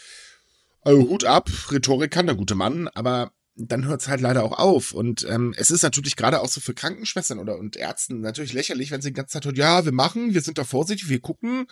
Also 0.82 1.08
Hut 1.08 1.24
ab, 1.24 1.50
Rhetorik 1.70 2.10
kann 2.10 2.26
der 2.26 2.34
gute 2.34 2.54
Mann, 2.54 2.88
aber 2.88 3.32
dann 3.54 3.84
hört 3.86 4.00
es 4.00 4.08
halt 4.08 4.20
leider 4.20 4.42
auch 4.42 4.58
auf. 4.58 4.92
Und 4.92 5.26
ähm, 5.28 5.54
es 5.56 5.70
ist 5.70 5.82
natürlich 5.82 6.16
gerade 6.16 6.40
auch 6.40 6.48
so 6.48 6.60
für 6.60 6.74
Krankenschwestern 6.74 7.38
oder 7.38 7.58
und 7.58 7.76
Ärzten 7.76 8.20
natürlich 8.20 8.52
lächerlich, 8.52 8.90
wenn 8.90 9.02
sie 9.02 9.10
die 9.10 9.14
ganze 9.14 9.34
Zeit 9.34 9.44
hören, 9.44 9.56
ja, 9.56 9.84
wir 9.84 9.92
machen, 9.92 10.34
wir 10.34 10.40
sind 10.40 10.58
da 10.58 10.64
vorsichtig, 10.64 11.08
wir 11.08 11.20
gucken. 11.20 11.66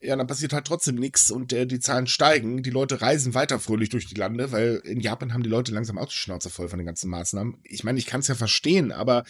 Ja, 0.00 0.14
dann 0.14 0.26
passiert 0.26 0.52
halt 0.52 0.66
trotzdem 0.66 0.96
nichts 0.96 1.30
und 1.30 1.52
äh, 1.52 1.66
die 1.66 1.80
Zahlen 1.80 2.06
steigen. 2.06 2.62
Die 2.62 2.70
Leute 2.70 3.00
reisen 3.00 3.34
weiter 3.34 3.58
fröhlich 3.58 3.88
durch 3.88 4.06
die 4.06 4.14
Lande, 4.14 4.52
weil 4.52 4.82
in 4.84 5.00
Japan 5.00 5.32
haben 5.32 5.42
die 5.42 5.48
Leute 5.48 5.72
langsam 5.72 5.96
auch 5.96 6.08
die 6.08 6.14
Schnauze 6.14 6.50
voll 6.50 6.68
von 6.68 6.78
den 6.78 6.86
ganzen 6.86 7.08
Maßnahmen. 7.08 7.58
Ich 7.64 7.82
meine, 7.82 7.98
ich 7.98 8.06
kann 8.06 8.20
es 8.20 8.28
ja 8.28 8.34
verstehen, 8.34 8.92
aber 8.92 9.24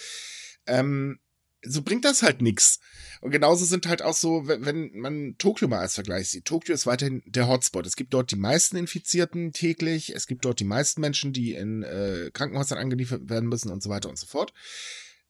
ähm, 0.67 1.21
so 1.63 1.83
bringt 1.83 2.05
das 2.05 2.23
halt 2.23 2.43
nichts. 2.43 2.81
Und 3.21 3.31
genauso 3.31 3.65
sind 3.65 3.87
halt 3.87 4.03
auch 4.03 4.15
so, 4.15 4.47
wenn, 4.47 4.67
wenn 4.67 4.91
man 4.95 5.37
Tokio 5.39 5.69
mal 5.69 5.81
als 5.81 5.95
Vergleich 5.95 6.29
sieht. 6.31 6.45
Tokio 6.45 6.75
ist 6.75 6.87
weiterhin 6.87 7.23
der 7.27 7.49
Hotspot. 7.49 7.87
Es 7.87 7.97
gibt 7.97 8.15
dort 8.15 8.31
die 8.31 8.37
meisten 8.37 8.77
Infizierten 8.77 9.53
täglich. 9.53 10.15
Es 10.15 10.27
gibt 10.27 10.45
dort 10.45 10.61
die 10.61 10.65
meisten 10.65 11.01
Menschen, 11.01 11.33
die 11.33 11.55
in 11.55 11.83
äh, 11.83 12.31
Krankenhäusern 12.33 12.79
angeliefert 12.79 13.29
werden 13.29 13.49
müssen 13.49 13.71
und 13.71 13.83
so 13.83 13.91
weiter 13.91 14.09
und 14.09 14.19
so 14.19 14.27
fort. 14.27 14.53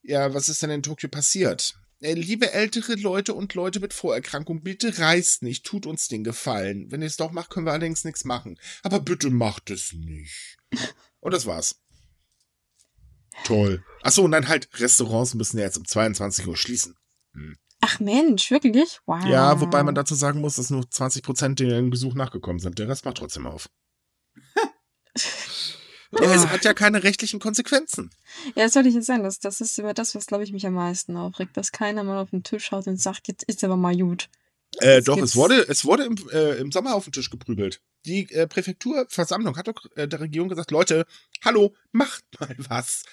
Ja, 0.03 0.35
was 0.35 0.49
ist 0.49 0.63
denn 0.63 0.71
in 0.71 0.83
Tokio 0.83 1.09
passiert? 1.09 1.79
Äh, 2.01 2.15
liebe 2.15 2.53
ältere 2.53 2.95
Leute 2.95 3.35
und 3.35 3.55
Leute 3.55 3.81
mit 3.81 3.95
Vorerkrankung, 3.95 4.63
bitte 4.63 4.99
reist 4.99 5.43
nicht, 5.43 5.65
tut 5.65 5.87
uns 5.87 6.09
den 6.09 6.25
Gefallen. 6.25 6.91
Wenn 6.91 7.01
ihr 7.01 7.07
es 7.07 7.17
doch 7.17 7.33
macht, 7.33 7.51
können 7.51 7.67
wir 7.67 7.73
allerdings 7.73 8.05
nichts 8.05 8.25
machen. 8.25 8.59
Aber 8.83 9.01
bitte 9.01 9.31
macht 9.31 9.71
es 9.71 9.93
nicht. 9.93 10.59
Und 11.21 11.33
das 11.33 11.47
war's. 11.47 11.81
Toll. 13.45 13.85
Achso, 14.03 14.23
und 14.23 14.33
dann 14.33 14.49
halt, 14.49 14.69
Restaurants 14.81 15.35
müssen 15.35 15.59
ja 15.59 15.65
jetzt 15.65 15.79
um 15.79 15.85
22 15.85 16.47
Uhr 16.47 16.57
schließen. 16.57 16.97
Ach 17.81 18.01
Mensch, 18.01 18.51
wirklich? 18.51 19.01
Wow. 19.07 19.25
Ja, 19.27 19.61
wobei 19.61 19.83
man 19.83 19.95
dazu 19.95 20.15
sagen 20.15 20.41
muss, 20.41 20.57
dass 20.57 20.71
nur 20.71 20.91
20 20.91 21.23
Prozent 21.23 21.61
den 21.61 21.91
Besuch 21.91 22.15
nachgekommen 22.15 22.59
sind. 22.59 22.79
Der 22.79 22.89
Rest 22.89 23.05
macht 23.05 23.19
trotzdem 23.19 23.47
auf. 23.47 23.69
Ja, 26.21 26.35
es 26.35 26.47
hat 26.47 26.65
ja 26.65 26.75
keine 26.75 27.03
rechtlichen 27.03 27.41
Konsequenzen. 27.41 28.11
Ja, 28.55 28.65
das 28.65 28.75
wollte 28.75 28.89
ich 28.89 28.95
jetzt 28.95 29.07
sagen. 29.07 29.23
Das, 29.23 29.39
das 29.39 29.61
ist 29.61 29.79
immer 29.79 29.95
das, 29.95 30.15
was, 30.15 30.27
glaube 30.27 30.45
ich, 30.45 30.53
mich 30.53 30.67
am 30.67 30.75
meisten 30.75 31.17
aufregt. 31.17 31.57
Dass 31.57 31.73
keiner 31.73 32.05
mal 32.05 32.19
auf 32.21 32.31
den 32.31 32.43
Tisch 32.43 32.65
schaut 32.67 32.87
und 32.87 33.01
sagt, 33.01 33.29
jetzt 33.29 33.45
ist 33.45 33.63
aber 33.65 33.77
mal 33.77 33.97
gut. 33.97 34.29
Äh, 34.79 35.01
doch, 35.03 35.15
gibt's- 35.17 35.31
es 35.31 35.37
wurde, 35.37 35.67
es 35.69 35.85
wurde 35.85 36.05
im, 36.05 36.17
äh, 36.33 36.57
im 36.57 36.73
Sommer 36.73 36.95
auf 36.95 37.05
den 37.05 37.13
Tisch 37.13 37.31
geprügelt. 37.31 37.81
Die 38.05 38.31
äh, 38.33 38.47
Präfekturversammlung 38.47 39.57
hat 39.57 39.69
doch 39.69 39.85
äh, 39.97 40.07
der 40.09 40.21
Regierung 40.21 40.49
gesagt, 40.49 40.71
Leute, 40.71 41.07
hallo, 41.45 41.75
macht 41.93 42.25
mal 42.41 42.55
was. 42.59 43.05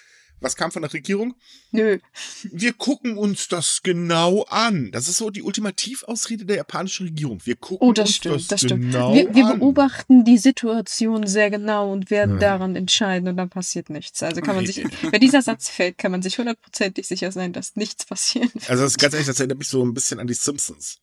Was 0.44 0.56
kam 0.56 0.72
von 0.72 0.82
der 0.82 0.94
Regierung? 0.94 1.34
Nö. 1.72 2.00
Wir 2.44 2.74
gucken 2.74 3.18
uns 3.18 3.48
das 3.48 3.82
genau 3.82 4.44
an. 4.50 4.92
Das 4.92 5.08
ist 5.08 5.18
so 5.18 5.30
die 5.30 5.42
Ultimativausrede 5.42 6.46
der 6.46 6.58
japanischen 6.58 7.08
Regierung. 7.08 7.40
Wir 7.46 7.56
gucken 7.56 7.88
Oh, 7.88 7.94
das 7.94 8.10
uns 8.10 8.16
stimmt, 8.18 8.36
das, 8.36 8.48
das 8.48 8.60
stimmt. 8.62 8.82
genau 8.92 9.14
Wir, 9.16 9.34
wir 9.34 9.46
an. 9.48 9.60
beobachten 9.60 10.26
die 10.26 10.38
Situation 10.38 11.26
sehr 11.26 11.50
genau 11.50 11.92
und 11.92 12.12
werden 12.12 12.36
Ja. 12.36 12.40
daran 12.58 12.76
entscheiden 12.76 13.28
und 13.30 13.38
dann 13.38 13.50
passiert 13.50 13.90
nichts. 13.90 14.22
Also 14.22 14.42
kann 14.42 14.56
man 14.56 14.66
sich, 14.66 14.84
wenn 15.10 15.22
dieser 15.22 15.42
Satz 15.42 15.70
fällt, 15.70 15.98
kann 15.98 16.12
man 16.12 16.22
sich 16.22 16.38
hundertprozentig 16.38 17.08
sicher 17.08 17.32
sein, 17.32 17.54
dass 17.54 17.76
nichts 17.76 18.06
passiert. 18.06 18.52
Also 18.68 18.84
das 18.84 18.92
ist 18.92 18.98
ganz 19.00 19.14
ehrlich, 19.14 19.28
das 19.28 19.40
erinnert 19.40 19.58
mich 19.60 19.70
so 19.70 19.84
ein 19.84 19.94
bisschen 19.94 20.20
an 20.20 20.28
die 20.28 20.34
Simpsons. 20.34 21.00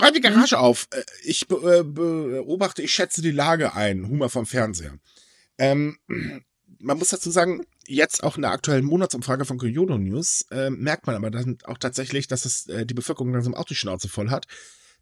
Räum 0.00 0.12
die 0.12 0.20
Garage 0.20 0.58
auf. 0.58 0.88
Äh, 0.90 1.02
Ich 1.24 1.42
äh, 1.50 1.82
beobachte, 1.84 2.82
ich 2.82 2.92
schätze 2.92 3.22
die 3.22 3.30
Lage 3.30 3.74
ein. 3.74 4.08
Humor 4.08 4.28
vom 4.28 4.44
Fernseher. 4.44 4.98
Ähm, 5.56 5.96
man 6.80 6.98
muss 6.98 7.08
dazu 7.10 7.30
sagen, 7.30 7.64
jetzt 7.86 8.22
auch 8.22 8.36
in 8.36 8.42
der 8.42 8.52
aktuellen 8.52 8.84
Monatsumfrage 8.84 9.44
von 9.44 9.58
Kyoto 9.58 9.98
News 9.98 10.46
äh, 10.50 10.70
merkt 10.70 11.06
man 11.06 11.16
aber 11.16 11.30
dann 11.30 11.58
auch 11.64 11.78
tatsächlich, 11.78 12.26
dass 12.28 12.44
es 12.44 12.66
äh, 12.66 12.86
die 12.86 12.94
Bevölkerung 12.94 13.32
langsam 13.32 13.54
auch 13.54 13.64
die 13.64 13.74
Schnauze 13.74 14.08
voll 14.08 14.30
hat. 14.30 14.46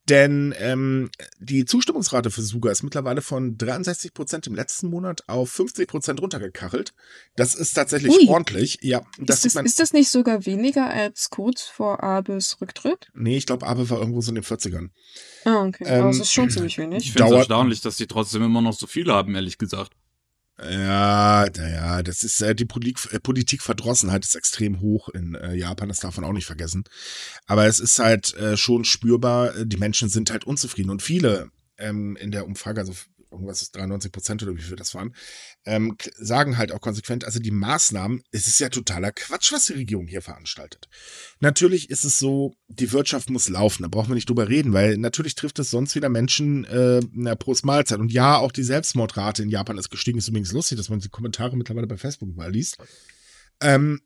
Denn 0.09 0.53
ähm, 0.59 1.11
die 1.39 1.65
Zustimmungsrate 1.65 2.33
für 2.33 2.43
Suga 2.43 2.73
ist 2.73 2.83
mittlerweile 2.83 3.23
von 3.23 3.57
63 3.57 4.13
Prozent 4.13 4.49
im 4.49 4.55
letzten 4.57 4.89
Monat 4.89 5.23
auf 5.29 5.51
50 5.51 5.87
Prozent 5.87 6.21
runtergekachelt. 6.21 6.93
Das 7.37 7.55
ist 7.55 7.75
tatsächlich 7.75 8.13
Ui. 8.13 8.29
ordentlich. 8.29 8.79
Ja, 8.83 9.03
das 9.19 9.37
ist, 9.39 9.45
das, 9.45 9.55
man. 9.55 9.65
ist 9.65 9.79
das 9.79 9.93
nicht 9.93 10.11
sogar 10.11 10.45
weniger 10.45 10.91
als 10.91 11.31
kurz 11.31 11.63
vor 11.63 12.03
Abes 12.03 12.61
Rücktritt? 12.61 13.11
Nee, 13.15 13.37
ich 13.37 13.47
glaube, 13.47 13.65
Abe 13.65 13.89
war 13.91 14.01
irgendwo 14.01 14.21
so 14.21 14.33
in 14.33 14.35
den 14.37 14.45
40ern. 14.45 14.89
Ah, 15.45 15.67
okay. 15.67 15.85
Ähm, 15.87 16.01
Aber 16.01 16.11
es 16.11 16.19
ist 16.19 16.33
schon 16.33 16.51
ziemlich 16.51 16.73
Ich 16.73 16.79
wenig. 16.79 17.13
finde 17.13 17.29
es 17.29 17.39
erstaunlich, 17.39 17.81
dass 17.81 17.97
die 17.97 18.09
trotzdem 18.09 18.43
immer 18.43 18.61
noch 18.61 18.75
so 18.75 18.89
viele 18.89 19.13
haben, 19.13 19.37
ehrlich 19.37 19.57
gesagt. 19.57 19.93
Ja, 20.71 21.47
naja, 21.57 22.03
das 22.03 22.23
ist 22.23 22.41
äh, 22.41 22.55
die 22.55 22.65
Politik, 22.65 23.13
äh, 23.13 23.19
Politikverdrossenheit 23.19 24.25
ist 24.25 24.37
extrem 24.37 24.81
hoch 24.81 25.09
in 25.09 25.35
äh, 25.35 25.55
Japan, 25.55 25.89
das 25.89 25.99
darf 26.01 26.17
man 26.17 26.25
auch 26.25 26.33
nicht 26.33 26.47
vergessen. 26.47 26.85
Aber 27.47 27.67
es 27.67 27.81
ist 27.81 27.99
halt 27.99 28.35
äh, 28.35 28.57
schon 28.57 28.85
spürbar, 28.85 29.57
äh, 29.57 29.67
die 29.67 29.77
Menschen 29.77 30.09
sind 30.09 30.31
halt 30.31 30.45
unzufrieden 30.45 30.91
und 30.91 31.03
viele 31.03 31.51
ähm, 31.79 32.17
in 32.17 32.31
der 32.31 32.47
Umfrage, 32.47 32.81
also 32.81 32.93
irgendwas 33.33 33.63
ist 33.63 33.75
93 33.77 34.13
Prozent 34.13 34.43
oder 34.43 34.57
wie 34.57 34.63
viel 34.63 34.77
das 34.77 34.95
waren, 34.95 35.15
ähm, 35.65 35.97
sagen 36.17 36.59
halt 36.59 36.73
auch 36.73 36.81
konsequent, 36.81 37.25
also 37.25 37.39
die 37.39 37.51
Maßnahmen, 37.51 38.23
es 38.31 38.47
ist 38.47 38.61
ja 38.61 38.69
totaler 38.69 39.13
Quatsch, 39.13 39.53
was 39.53 39.67
die 39.67 39.75
Regierung 39.75 40.07
hier 40.07 40.23
veranstaltet. 40.23 40.89
Natürlich 41.41 41.91
ist 41.91 42.05
es 42.05 42.19
so, 42.19 42.55
die 42.69 42.93
Wirtschaft 42.93 43.31
muss 43.31 43.49
laufen, 43.49 43.83
da 43.83 43.89
brauchen 43.89 44.11
wir 44.11 44.15
nicht 44.15 44.29
drüber 44.29 44.49
reden, 44.49 44.73
weil 44.73 44.99
natürlich 44.99 45.35
trifft 45.35 45.59
es 45.59 45.71
sonst 45.71 45.95
wieder 45.95 46.09
Menschen 46.09 46.65
äh, 46.65 47.01
na, 47.13 47.35
pro 47.35 47.53
Mahlzeit. 47.63 47.99
Und 47.99 48.13
ja, 48.13 48.37
auch 48.39 48.53
die 48.53 48.63
Selbstmordrate 48.63 49.43
in 49.43 49.51
Japan 49.51 49.79
ist 49.79 49.91
gestiegen. 49.91 50.19
Ist 50.19 50.29
übrigens 50.29 50.53
lustig, 50.53 50.79
dass 50.79 50.89
man 50.89 51.01
die 51.01 51.09
Kommentare 51.09 51.57
mittlerweile 51.57 51.87
bei 51.87 51.97
Facebook 51.97 52.31
überall 52.31 52.53
liest. 52.53 52.79
Ähm, 53.61 54.01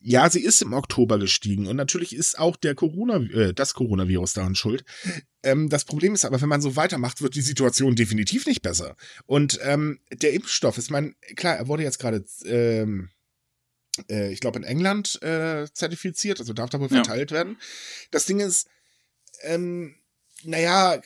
ja, 0.00 0.30
sie 0.30 0.42
ist 0.42 0.62
im 0.62 0.72
Oktober 0.72 1.18
gestiegen 1.18 1.66
und 1.66 1.76
natürlich 1.76 2.14
ist 2.14 2.38
auch 2.38 2.56
der 2.56 2.74
Corona, 2.74 3.16
äh, 3.16 3.52
das 3.52 3.74
Coronavirus 3.74 4.32
daran 4.32 4.54
schuld. 4.54 4.84
Ähm, 5.42 5.68
das 5.68 5.84
Problem 5.84 6.14
ist 6.14 6.24
aber, 6.24 6.40
wenn 6.40 6.48
man 6.48 6.62
so 6.62 6.76
weitermacht, 6.76 7.20
wird 7.20 7.34
die 7.34 7.42
Situation 7.42 7.94
definitiv 7.94 8.46
nicht 8.46 8.62
besser. 8.62 8.96
Und 9.26 9.58
ähm, 9.62 10.00
der 10.12 10.32
Impfstoff, 10.32 10.78
ich 10.78 10.90
meine, 10.90 11.14
klar, 11.36 11.56
er 11.56 11.68
wurde 11.68 11.82
jetzt 11.82 11.98
gerade, 11.98 12.24
ähm, 12.44 13.10
äh, 14.08 14.32
ich 14.32 14.40
glaube, 14.40 14.58
in 14.58 14.64
England 14.64 15.20
äh, 15.22 15.66
zertifiziert, 15.72 16.40
also 16.40 16.52
darf 16.52 16.70
da 16.70 16.80
wohl 16.80 16.88
Ja. 16.88 16.96
verteilt 17.04 17.30
werden. 17.30 17.58
Das 18.10 18.26
Ding 18.26 18.40
ist, 18.40 18.66
ähm, 19.42 19.94
naja, 20.42 21.00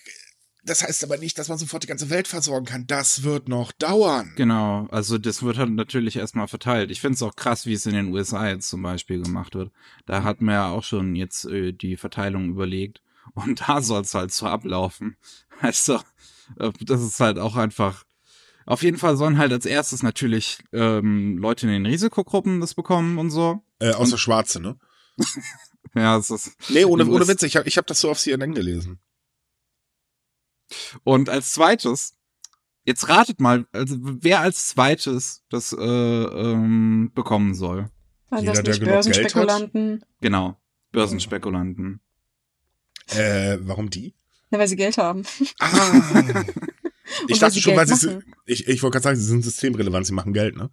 das 0.65 0.83
heißt 0.83 1.05
aber 1.05 1.19
nicht, 1.19 1.39
dass 1.39 1.49
man 1.49 1.59
sofort 1.59 1.83
die 1.83 1.87
ganze 1.87 2.11
Welt 2.11 2.27
versorgen 2.27 2.67
kann. 2.67 2.87
Das 2.87 3.23
wird 3.23 3.49
noch 3.49 3.73
dauern. 3.73 4.33
Genau, 4.37 4.87
also 4.91 5.19
das 5.19 5.43
wird 5.43 5.59
halt 5.59 5.71
natürlich 5.71 6.17
erstmal 6.17 6.49
verteilt. 6.49 6.91
Ich 6.91 7.01
finde 7.01 7.17
es 7.17 7.23
auch 7.23 7.37
krass, 7.37 7.67
wie 7.67 7.75
es 7.75 7.87
in 7.87 7.95
den 7.95 8.13
USA 8.13 8.49
jetzt 8.49 8.69
zum 8.69 8.83
Beispiel 8.83 9.23
gemacht 9.23 9.55
wird. 9.55 9.73
Da 10.07 10.23
hat 10.23 10.41
man 10.41 10.55
ja 10.55 10.71
auch 10.71 10.83
schon 10.83 11.15
jetzt 11.15 11.45
äh, 11.45 11.73
die 11.73 11.97
Verteilung 11.97 12.49
überlegt 12.51 13.03
und 13.35 13.69
da 13.69 13.83
soll 13.83 14.03
es 14.03 14.15
halt 14.15 14.33
so 14.33 14.47
ablaufen. 14.47 15.17
Also, 15.61 16.01
äh, 16.59 16.73
das 16.81 17.01
ist 17.01 17.21
halt 17.21 17.39
auch 17.39 17.55
einfach. 17.55 18.03
Auf 18.67 18.83
jeden 18.83 18.99
Fall 18.99 19.17
sollen 19.17 19.39
halt 19.39 19.53
als 19.53 19.67
erstes 19.67 20.03
natürlich 20.03 20.59
ähm, 20.73 21.39
Leute 21.39 21.67
in 21.67 21.73
den 21.73 21.87
Risikogruppen 21.87 22.61
das 22.61 22.75
bekommen 22.75 23.19
und 23.19 23.31
so. 23.31 23.63
Äh, 23.79 23.93
außer 23.93 24.19
Schwarze, 24.19 24.61
ne? 24.61 24.77
Ja, 25.95 26.19
es 26.19 26.31
ist. 26.31 26.57
Nee, 26.71 26.85
ohne, 26.85 27.07
ohne 27.07 27.29
Witz, 27.29 27.43
ich 27.45 27.57
habe 27.57 27.69
ich 27.69 27.79
hab 27.79 27.87
das 27.87 28.01
so 28.01 28.11
auf 28.11 28.19
CNN 28.19 28.53
gelesen. 28.53 28.99
Und 31.05 31.29
als 31.29 31.53
zweites, 31.53 32.17
jetzt 32.85 33.09
ratet 33.09 33.41
mal, 33.41 33.67
also 33.73 33.97
wer 34.01 34.41
als 34.41 34.69
zweites 34.69 35.45
das 35.51 35.73
äh, 35.73 35.85
ähm, 35.85 37.11
bekommen 37.15 37.55
soll. 37.55 37.91
Waren 38.31 38.41
Jeder, 38.41 38.53
das 38.53 38.63
der 38.63 38.75
nicht 38.75 38.83
hat? 38.83 38.89
Börsenspekulanten? 38.89 40.05
Genau, 40.21 40.57
Börsenspekulanten. 40.93 42.01
Äh, 43.09 43.59
warum 43.61 43.91
die? 43.91 44.15
Na, 44.51 44.59
weil 44.59 44.69
sie 44.69 44.77
Geld 44.77 44.99
haben. 44.99 45.25
Ah. 45.59 46.45
Und 47.21 47.31
ich 47.31 47.37
weil 47.37 47.39
dachte 47.39 47.55
sie 47.55 47.61
schon, 47.61 47.77
weil 47.77 47.87
Geld 47.87 47.99
sie, 47.99 48.07
machen. 48.07 48.35
ich, 48.47 48.67
ich 48.67 48.83
wollte 48.83 48.95
gerade 48.95 49.05
sagen, 49.05 49.17
sie 49.19 49.27
sind 49.27 49.43
systemrelevant, 49.45 50.07
sie 50.07 50.13
machen 50.13 50.33
Geld, 50.33 50.57
ne? 50.57 50.71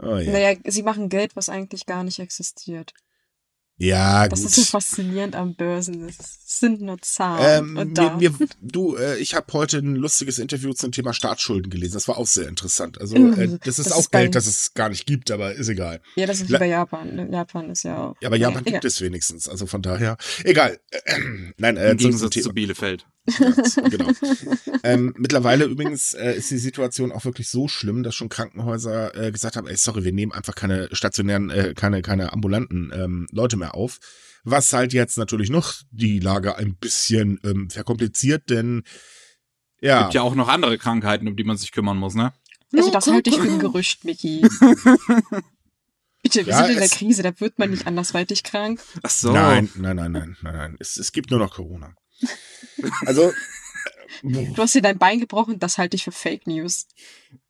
Oh, 0.00 0.16
ja. 0.16 0.30
Naja, 0.30 0.56
sie 0.64 0.82
machen 0.82 1.08
Geld, 1.08 1.34
was 1.34 1.48
eigentlich 1.48 1.86
gar 1.86 2.04
nicht 2.04 2.18
existiert. 2.18 2.92
Ja, 3.78 4.28
Das 4.28 4.40
gut. 4.40 4.48
ist 4.50 4.56
so 4.56 4.62
faszinierend 4.64 5.36
am 5.36 5.54
Börsen. 5.54 6.08
Es 6.08 6.18
sind 6.58 6.80
nur 6.80 7.00
Zahlen. 7.00 7.68
Ähm, 7.70 7.76
und 7.76 7.96
mir, 7.96 8.30
mir, 8.30 8.48
du, 8.60 8.96
äh, 8.96 9.16
ich 9.18 9.34
habe 9.34 9.52
heute 9.52 9.78
ein 9.78 9.94
lustiges 9.94 10.38
Interview 10.38 10.72
zum 10.72 10.92
Thema 10.92 11.12
Staatsschulden 11.12 11.70
gelesen. 11.70 11.94
Das 11.94 12.08
war 12.08 12.18
auch 12.18 12.26
sehr 12.26 12.48
interessant. 12.48 13.00
Also 13.00 13.16
äh, 13.16 13.58
das 13.64 13.78
ist 13.78 13.86
Das 13.86 13.92
auch 13.92 14.00
ist. 14.00 14.12
Geld, 14.12 14.34
das 14.34 14.46
es 14.46 14.74
gar 14.74 14.88
nicht 14.88 15.06
gibt, 15.06 15.30
aber 15.30 15.54
ist 15.54 15.68
egal. 15.68 16.00
ja, 16.16 16.26
das 16.26 16.40
ist 16.40 16.48
wie 16.50 16.58
bei 16.58 16.66
Japan. 16.66 17.32
Japan 17.32 17.70
ist 17.70 17.84
ja 17.84 17.96
auch. 17.98 18.16
Ja, 18.20 18.28
aber 18.28 18.36
Japan 18.36 18.62
Naja, 18.64 18.72
gibt 18.72 18.84
es 18.84 19.00
wenigstens. 19.00 19.48
Also 19.48 19.66
von 19.66 19.82
daher, 19.82 20.16
egal. 20.44 20.80
Nein, 21.56 21.76
äh, 21.76 21.90
Im 21.92 21.96
Gegensatz 21.98 22.30
Thema. 22.30 22.44
zu 22.44 22.52
Bielefeld. 22.52 23.06
Ja, 23.38 23.50
genau. 23.88 24.10
ähm, 24.82 25.14
mittlerweile 25.16 25.64
übrigens 25.64 26.14
äh, 26.14 26.34
ist 26.36 26.50
die 26.50 26.58
Situation 26.58 27.12
auch 27.12 27.24
wirklich 27.24 27.48
so 27.48 27.68
schlimm, 27.68 28.02
dass 28.02 28.14
schon 28.14 28.28
Krankenhäuser 28.28 29.14
äh, 29.16 29.32
gesagt 29.32 29.56
haben, 29.56 29.66
ey, 29.66 29.76
sorry, 29.76 30.04
wir 30.04 30.12
nehmen 30.12 30.32
einfach 30.32 30.54
keine 30.54 30.88
stationären, 30.92 31.50
äh, 31.50 31.74
keine, 31.74 32.02
keine 32.02 32.32
ambulanten 32.32 32.90
ähm, 32.94 33.26
Leute 33.32 33.56
mehr 33.56 33.74
auf. 33.74 33.98
Was 34.44 34.72
halt 34.72 34.92
jetzt 34.92 35.18
natürlich 35.18 35.50
noch 35.50 35.74
die 35.90 36.20
Lage 36.20 36.56
ein 36.56 36.76
bisschen 36.76 37.38
ähm, 37.44 37.68
verkompliziert, 37.70 38.50
denn 38.50 38.82
ja, 39.80 40.02
Gibt 40.02 40.14
ja 40.14 40.22
auch 40.22 40.34
noch 40.34 40.48
andere 40.48 40.76
Krankheiten, 40.78 41.28
um 41.28 41.36
die 41.36 41.44
man 41.44 41.56
sich 41.56 41.70
kümmern 41.70 41.96
muss, 41.98 42.14
ne? 42.14 42.32
Also 42.74 42.90
das 42.90 43.06
halte 43.06 43.30
ich 43.30 43.36
für 43.36 43.48
ein 43.48 43.60
Gerücht, 43.60 44.04
Mickey. 44.04 44.42
Bitte, 46.22 46.44
wir 46.46 46.52
Ja, 46.52 46.58
sind 46.58 46.70
in 46.70 46.76
der 46.76 46.84
es- 46.86 46.90
Krise, 46.92 47.22
da 47.22 47.38
wird 47.40 47.58
man 47.58 47.70
nicht 47.70 47.86
andersweitig 47.86 48.42
krank. 48.42 48.80
Ach 49.02 49.10
so. 49.10 49.32
nein, 49.32 49.68
nein, 49.76 49.96
nein, 49.96 50.12
nein, 50.12 50.36
nein, 50.42 50.54
nein. 50.56 50.76
Es, 50.80 50.96
es 50.96 51.12
gibt 51.12 51.30
nur 51.30 51.38
noch 51.38 51.54
Corona. 51.54 51.94
Also, 53.06 53.32
Du 54.22 54.56
hast 54.56 54.74
dir 54.74 54.82
dein 54.82 54.98
Bein 54.98 55.20
gebrochen, 55.20 55.58
das 55.60 55.78
halte 55.78 55.94
ich 55.96 56.02
für 56.04 56.10
Fake 56.12 56.46
News. 56.46 56.86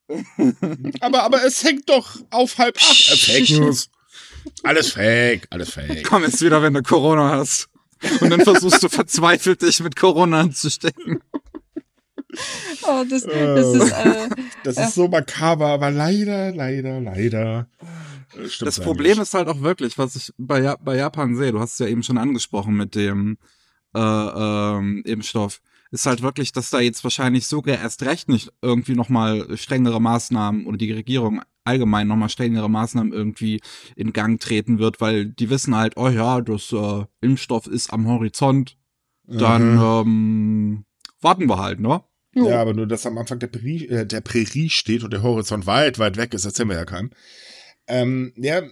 aber, 1.00 1.22
aber 1.22 1.44
es 1.44 1.62
hängt 1.64 1.88
doch 1.88 2.16
auf 2.30 2.58
halb 2.58 2.76
acht. 2.76 3.10
Äh, 3.10 3.16
Fake 3.16 3.50
News. 3.58 3.88
Alles 4.62 4.92
fake, 4.92 5.46
alles 5.50 5.70
fake. 5.70 6.04
Komm 6.04 6.24
jetzt 6.24 6.42
wieder, 6.42 6.62
wenn 6.62 6.74
du 6.74 6.82
Corona 6.82 7.30
hast. 7.30 7.68
Und 8.20 8.30
dann 8.30 8.40
versuchst 8.42 8.82
du 8.82 8.88
verzweifelt, 8.88 9.62
dich 9.62 9.80
mit 9.80 9.96
Corona 9.96 10.40
anzustecken. 10.40 11.20
Oh, 12.82 13.04
das, 13.08 13.22
das 13.24 13.74
ist, 13.74 13.90
äh, 13.92 14.28
Das 14.64 14.76
ist 14.78 14.94
so 14.94 15.08
makaber, 15.08 15.68
aber 15.68 15.90
leider, 15.90 16.52
leider, 16.52 17.00
leider. 17.00 17.68
äh, 18.34 18.48
stimmt's 18.48 18.76
Das 18.76 18.80
Problem 18.80 19.12
eigentlich. 19.12 19.22
ist 19.22 19.34
halt 19.34 19.48
auch 19.48 19.60
wirklich, 19.62 19.98
was 19.98 20.14
ich 20.16 20.32
bei, 20.38 20.60
Ja- 20.60 20.76
bei 20.76 20.96
Japan 20.96 21.36
sehe, 21.36 21.52
du 21.52 21.60
hast 21.60 21.72
es 21.74 21.78
ja 21.78 21.86
eben 21.86 22.02
schon 22.02 22.18
angesprochen 22.18 22.74
mit 22.74 22.94
dem 22.94 23.38
äh, 23.98 24.76
ähm, 24.78 25.02
Impfstoff, 25.04 25.60
ist 25.90 26.06
halt 26.06 26.22
wirklich, 26.22 26.52
dass 26.52 26.70
da 26.70 26.80
jetzt 26.80 27.02
wahrscheinlich 27.04 27.46
sogar 27.46 27.78
erst 27.78 28.02
recht 28.02 28.28
nicht 28.28 28.52
irgendwie 28.60 28.94
nochmal 28.94 29.56
strengere 29.56 30.00
Maßnahmen 30.00 30.66
oder 30.66 30.76
die 30.76 30.92
Regierung 30.92 31.40
allgemein 31.64 32.08
nochmal 32.08 32.28
strengere 32.28 32.68
Maßnahmen 32.70 33.12
irgendwie 33.12 33.60
in 33.96 34.12
Gang 34.12 34.40
treten 34.40 34.78
wird, 34.78 35.00
weil 35.00 35.26
die 35.26 35.50
wissen 35.50 35.74
halt, 35.74 35.96
oh 35.96 36.08
ja, 36.08 36.40
das 36.40 36.72
äh, 36.72 37.04
Impfstoff 37.20 37.66
ist 37.66 37.92
am 37.92 38.06
Horizont, 38.06 38.76
dann 39.24 39.74
Mhm. 39.76 39.82
ähm, 39.82 40.84
warten 41.20 41.46
wir 41.48 41.58
halt, 41.58 41.80
ne? 41.80 42.02
jo. 42.34 42.48
Ja, 42.48 42.60
aber 42.62 42.72
nur, 42.74 42.86
dass 42.86 43.04
am 43.06 43.18
Anfang 43.18 43.38
der 43.38 43.48
Prärie, 43.48 43.86
äh, 43.88 44.06
der 44.06 44.20
Prärie 44.20 44.70
steht 44.70 45.02
und 45.04 45.12
der 45.12 45.22
Horizont 45.22 45.66
weit, 45.66 45.98
weit 45.98 46.16
weg 46.16 46.32
ist, 46.34 46.44
erzählen 46.44 46.68
wir 46.68 46.76
ja 46.76 46.84
keinem. 46.84 47.10
Ähm, 47.86 48.32
ja, 48.36 48.62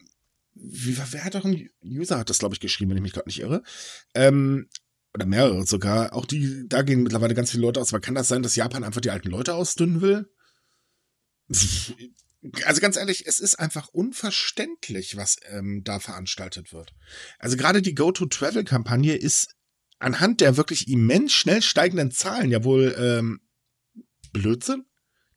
wie, 0.54 0.96
wer 1.10 1.24
hat 1.24 1.34
doch 1.34 1.44
ein 1.44 1.68
User 1.84 2.18
hat 2.18 2.30
das, 2.30 2.38
glaube 2.38 2.54
ich, 2.54 2.60
geschrieben, 2.60 2.90
wenn 2.90 2.98
ich 2.98 3.02
mich 3.02 3.12
gerade 3.12 3.28
nicht 3.28 3.40
irre. 3.40 3.62
Ähm, 4.14 4.68
oder 5.16 5.26
mehrere 5.26 5.66
sogar. 5.66 6.14
Auch 6.14 6.26
die, 6.26 6.68
da 6.68 6.82
gehen 6.82 7.02
mittlerweile 7.02 7.34
ganz 7.34 7.50
viele 7.50 7.62
Leute 7.62 7.80
aus. 7.80 7.92
Aber 7.92 8.00
kann 8.00 8.14
das 8.14 8.28
sein, 8.28 8.42
dass 8.42 8.54
Japan 8.54 8.84
einfach 8.84 9.00
die 9.00 9.10
alten 9.10 9.30
Leute 9.30 9.54
ausdünnen 9.54 10.00
will? 10.00 10.30
Also 12.64 12.80
ganz 12.80 12.96
ehrlich, 12.96 13.26
es 13.26 13.40
ist 13.40 13.56
einfach 13.56 13.88
unverständlich, 13.88 15.16
was 15.16 15.36
ähm, 15.48 15.82
da 15.82 15.98
veranstaltet 15.98 16.72
wird. 16.72 16.94
Also 17.40 17.56
gerade 17.56 17.82
die 17.82 17.94
Go-to-Travel-Kampagne 17.94 19.16
ist 19.16 19.56
anhand 19.98 20.40
der 20.40 20.56
wirklich 20.56 20.86
immens 20.86 21.32
schnell 21.32 21.60
steigenden 21.60 22.12
Zahlen 22.12 22.52
ja 22.52 22.62
wohl 22.62 22.94
ähm, 22.96 23.40
Blödsinn. 24.32 24.84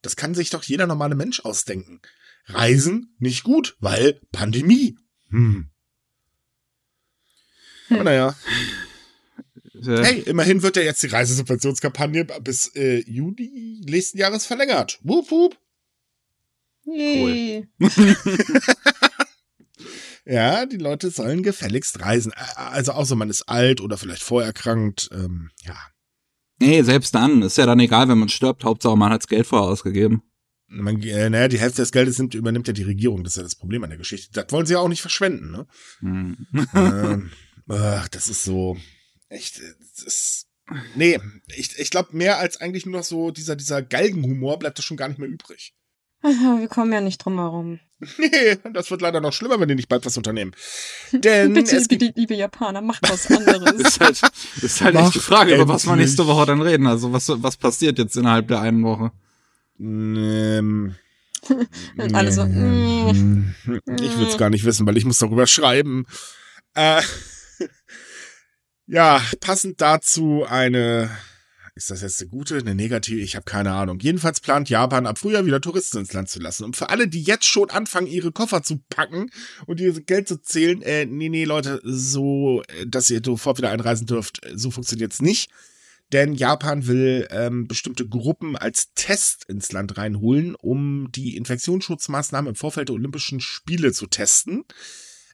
Das 0.03 0.17
kann 0.17 0.35
sich 0.35 0.51
doch 0.51 0.61
jeder 0.61 0.85
normale 0.85 1.15
Mensch 1.15 1.39
ausdenken. 1.39 1.99
Reisen 2.45 3.15
nicht 3.17 3.43
gut, 3.43 3.75
weil 3.79 4.21
Pandemie. 4.31 4.95
Hm. 5.29 5.71
Aber 7.89 8.03
naja. 8.03 8.35
Äh, 9.85 10.03
Hey, 10.03 10.19
immerhin 10.21 10.61
wird 10.61 10.75
ja 10.75 10.83
jetzt 10.83 11.03
die 11.03 11.07
Reisesubventionskampagne 11.07 12.25
bis 12.43 12.67
äh, 12.75 12.99
Juni 13.09 13.81
nächsten 13.85 14.17
Jahres 14.17 14.45
verlängert. 14.45 14.99
Wup, 15.03 15.31
wup. 15.31 15.57
Yay. 16.85 17.67
Ja, 20.25 20.65
die 20.65 20.77
Leute 20.77 21.09
sollen 21.09 21.41
gefälligst 21.43 22.01
reisen. 22.01 22.33
Also 22.55 22.91
außer 22.91 23.15
man 23.15 23.29
ist 23.29 23.43
alt 23.49 23.81
oder 23.81 23.97
vielleicht 23.97 24.21
vorerkrankt. 24.21 25.09
Ähm, 25.11 25.49
ja, 25.63 25.75
Nee, 26.59 26.81
selbst 26.83 27.15
dann. 27.15 27.41
Ist 27.41 27.57
ja 27.57 27.65
dann 27.65 27.79
egal, 27.79 28.09
wenn 28.09 28.19
man 28.19 28.29
stirbt. 28.29 28.63
Hauptsache, 28.65 28.97
man 28.97 29.11
hat's 29.11 29.27
Geld 29.27 29.47
vorher 29.47 29.69
ausgegeben. 29.69 30.21
man, 30.67 31.01
äh, 31.01 31.29
naja, 31.29 31.47
die 31.47 31.59
Hälfte 31.59 31.81
des 31.81 31.91
Geldes 31.91 32.19
nimmt, 32.19 32.35
übernimmt 32.35 32.67
ja 32.67 32.73
die 32.73 32.83
Regierung. 32.83 33.23
Das 33.23 33.33
ist 33.33 33.37
ja 33.37 33.43
das 33.43 33.55
Problem 33.55 33.83
an 33.83 33.89
der 33.89 33.97
Geschichte. 33.97 34.29
Das 34.33 34.51
wollen 34.51 34.65
sie 34.65 34.73
ja 34.73 34.79
auch 34.79 34.89
nicht 34.89 35.01
verschwenden. 35.01 35.51
Ne? 35.51 35.67
Hm. 36.01 36.47
ähm, 36.75 37.31
ach, 37.69 38.09
das 38.09 38.27
ist 38.27 38.43
so 38.43 38.77
echt. 39.29 39.59
äh, 39.59 39.73
Das 39.95 40.03
ist, 40.03 40.47
nee, 40.95 41.19
ich, 41.55 41.77
ich 41.79 41.89
glaube 41.89 42.09
mehr 42.15 42.37
als 42.39 42.59
eigentlich 42.61 42.85
nur 42.85 42.97
noch 42.99 43.03
so 43.05 43.31
dieser 43.31 43.55
dieser 43.55 43.81
Galgenhumor 43.81 44.59
bleibt 44.59 44.77
da 44.77 44.83
schon 44.83 44.97
gar 44.97 45.07
nicht 45.07 45.19
mehr 45.19 45.29
übrig. 45.29 45.73
Wir 46.21 46.67
kommen 46.67 46.91
ja 46.91 47.01
nicht 47.01 47.19
drum 47.19 47.37
herum. 47.37 47.79
Nee, 48.17 48.57
das 48.73 48.89
wird 48.91 49.01
leider 49.01 49.19
noch 49.19 49.33
schlimmer, 49.33 49.59
wenn 49.59 49.67
die 49.67 49.75
nicht 49.75 49.89
bald 49.89 50.05
was 50.05 50.15
unternehmen. 50.15 50.53
Denn 51.11 51.53
Bitte, 51.53 51.75
es 51.75 51.87
gibt 51.89 51.99
bitte, 51.99 52.17
liebe 52.17 52.33
Japaner, 52.33 52.81
macht 52.81 53.03
was 53.09 53.29
anderes. 53.29 53.73
Ist 53.73 53.99
halt, 53.99 54.21
ist 54.61 54.81
halt 54.81 54.93
Mach 54.95 55.05
echt 55.05 55.15
die 55.15 55.19
Frage, 55.19 55.53
über 55.55 55.67
was 55.67 55.85
wir 55.85 55.97
nächste 55.97 56.25
Woche 56.25 56.45
dann 56.45 56.61
reden. 56.61 56.87
Also 56.87 57.11
was, 57.11 57.27
was 57.29 57.57
passiert 57.57 57.97
jetzt 57.99 58.15
innerhalb 58.15 58.47
der 58.47 58.61
einen 58.61 58.83
Woche? 58.83 59.11
Ähm, 59.79 60.95
Und 61.97 62.15
alle 62.15 62.31
so, 62.31 62.45
mm, 62.45 63.55
ich 64.01 64.17
will's 64.17 64.37
gar 64.37 64.49
nicht 64.49 64.63
wissen, 64.65 64.85
weil 64.87 64.95
ich 64.97 65.03
muss 65.05 65.17
darüber 65.19 65.45
schreiben. 65.47 66.05
Äh, 66.75 67.01
ja, 68.89 69.21
passend 69.39 69.81
dazu 69.81 70.45
eine, 70.49 71.11
ist 71.75 71.91
das 71.91 72.01
jetzt 72.01 72.21
eine 72.21 72.29
gute, 72.29 72.57
eine 72.57 72.73
negative? 72.73 73.21
Ich 73.21 73.35
habe 73.35 73.45
keine 73.45 73.71
Ahnung. 73.71 73.99
Jedenfalls 73.99 74.41
plant 74.41 74.67
Japan 74.67 75.05
ab 75.05 75.19
Frühjahr 75.19 75.45
wieder 75.45 75.61
Touristen 75.61 75.99
ins 75.99 76.13
Land 76.13 76.29
zu 76.29 76.39
lassen. 76.39 76.63
Und 76.63 76.75
für 76.75 76.89
alle, 76.89 77.07
die 77.07 77.21
jetzt 77.21 77.45
schon 77.45 77.69
anfangen, 77.69 78.07
ihre 78.07 78.31
Koffer 78.31 78.63
zu 78.63 78.81
packen 78.89 79.29
und 79.67 79.79
ihr 79.79 79.93
Geld 80.01 80.27
zu 80.27 80.41
zählen, 80.41 80.81
äh, 80.81 81.05
nee, 81.05 81.29
nee, 81.29 81.45
Leute, 81.45 81.79
so, 81.83 82.63
äh, 82.63 82.87
dass 82.87 83.11
ihr 83.11 83.21
sofort 83.23 83.59
wieder 83.59 83.69
einreisen 83.69 84.07
dürft, 84.07 84.43
äh, 84.43 84.57
so 84.57 84.71
funktioniert's 84.71 85.21
nicht. 85.21 85.51
Denn 86.11 86.33
Japan 86.33 86.87
will 86.87 87.27
ähm, 87.29 87.67
bestimmte 87.67 88.07
Gruppen 88.07 88.57
als 88.57 88.91
Test 88.95 89.45
ins 89.47 89.71
Land 89.71 89.99
reinholen, 89.99 90.55
um 90.55 91.11
die 91.11 91.37
Infektionsschutzmaßnahmen 91.37 92.49
im 92.49 92.55
Vorfeld 92.55 92.89
der 92.89 92.95
Olympischen 92.95 93.39
Spiele 93.39 93.93
zu 93.93 94.07
testen. 94.07 94.65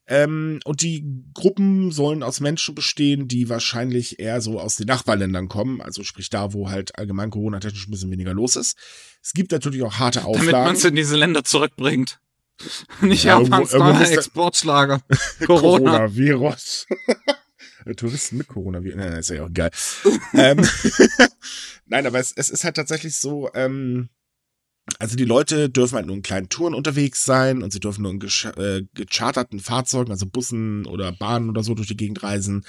Ähm, 0.07 0.59
und 0.65 0.81
die 0.81 1.03
Gruppen 1.33 1.91
sollen 1.91 2.21
aus 2.21 2.39
Menschen 2.39 2.75
bestehen, 2.75 3.27
die 3.27 3.50
wahrscheinlich 3.50 4.19
eher 4.19 4.39
so 4.39 4.59
aus 4.59 4.75
den 4.75 4.85
Nachbarländern 4.88 5.47
kommen, 5.50 5.81
also 5.81 6.03
sprich 6.03 6.29
da, 6.29 6.53
wo 6.53 6.69
halt 6.69 6.97
allgemein 7.00 7.31
Corona-technisch 7.31 7.88
ein 7.88 7.91
bisschen 7.91 8.12
weniger 8.12 8.33
los 8.33 8.55
ist. 8.55 8.77
Es 9.24 9.33
gibt 9.33 9.51
natürlich 9.51 9.81
auch 9.81 9.95
harte 9.95 10.19
Damit 10.19 10.38
Auflagen. 10.38 10.65
man 10.65 10.75
es 10.75 10.85
in 10.85 10.95
diese 10.95 11.15
Länder 11.15 11.43
zurückbringt. 11.43 12.19
Nicht 13.01 13.24
Ja, 13.24 13.41
Japans 13.41 13.74
neuer 13.74 14.00
Exportschlager. 14.01 15.01
Corona. 15.45 15.91
Coronavirus. 15.91 16.88
Touristen 17.97 18.38
mit 18.38 18.47
Coronavirus. 18.47 18.97
Nein, 18.97 19.13
ist 19.13 19.29
ja 19.29 19.43
auch 19.43 19.53
geil. 19.53 19.71
ähm, 20.33 20.67
Nein, 21.88 22.07
aber 22.07 22.19
es, 22.19 22.31
es 22.35 22.50
ist 22.50 22.63
halt 22.63 22.75
tatsächlich 22.75 23.15
so, 23.15 23.50
ähm, 23.53 24.09
also 25.00 25.15
die 25.15 25.25
Leute 25.25 25.70
dürfen 25.70 25.96
halt 25.96 26.06
nur 26.06 26.15
in 26.15 26.22
kleinen 26.22 26.50
Touren 26.50 26.75
unterwegs 26.75 27.25
sein 27.25 27.63
und 27.63 27.74
sie 27.74 27.80
dürfen 27.80 28.04
nur 28.04 28.12
in 28.12 28.22
äh, 28.22 28.84
gecharterten 28.94 29.60
Fahrzeugen, 29.60 30.12
also 30.12 30.25
Bussen 30.27 30.86
oder 30.86 31.12
Bahnen 31.12 31.50
oder 31.50 31.63
so 31.63 31.74
durch 31.74 31.88
die 31.88 31.98
Gegend 31.98 32.22
reisen, 32.22 32.66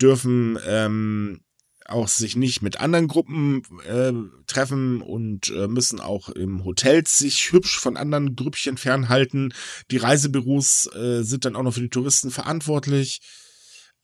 dürfen 0.00 0.58
ähm, 0.66 1.40
auch 1.88 2.06
sich 2.06 2.36
nicht 2.36 2.62
mit 2.62 2.80
anderen 2.80 3.08
Gruppen 3.08 3.62
äh, 3.88 4.12
treffen 4.46 5.00
und 5.00 5.50
äh, 5.50 5.66
müssen 5.66 6.00
auch 6.00 6.28
im 6.28 6.64
Hotels 6.64 7.18
sich 7.18 7.50
hübsch 7.50 7.78
von 7.78 7.96
anderen 7.96 8.36
Grüppchen 8.36 8.76
fernhalten. 8.76 9.54
Die 9.90 9.96
Reisebüros 9.96 10.88
äh, 10.94 11.22
sind 11.22 11.44
dann 11.44 11.56
auch 11.56 11.62
noch 11.62 11.74
für 11.74 11.80
die 11.80 11.88
Touristen 11.88 12.30
verantwortlich. 12.30 13.20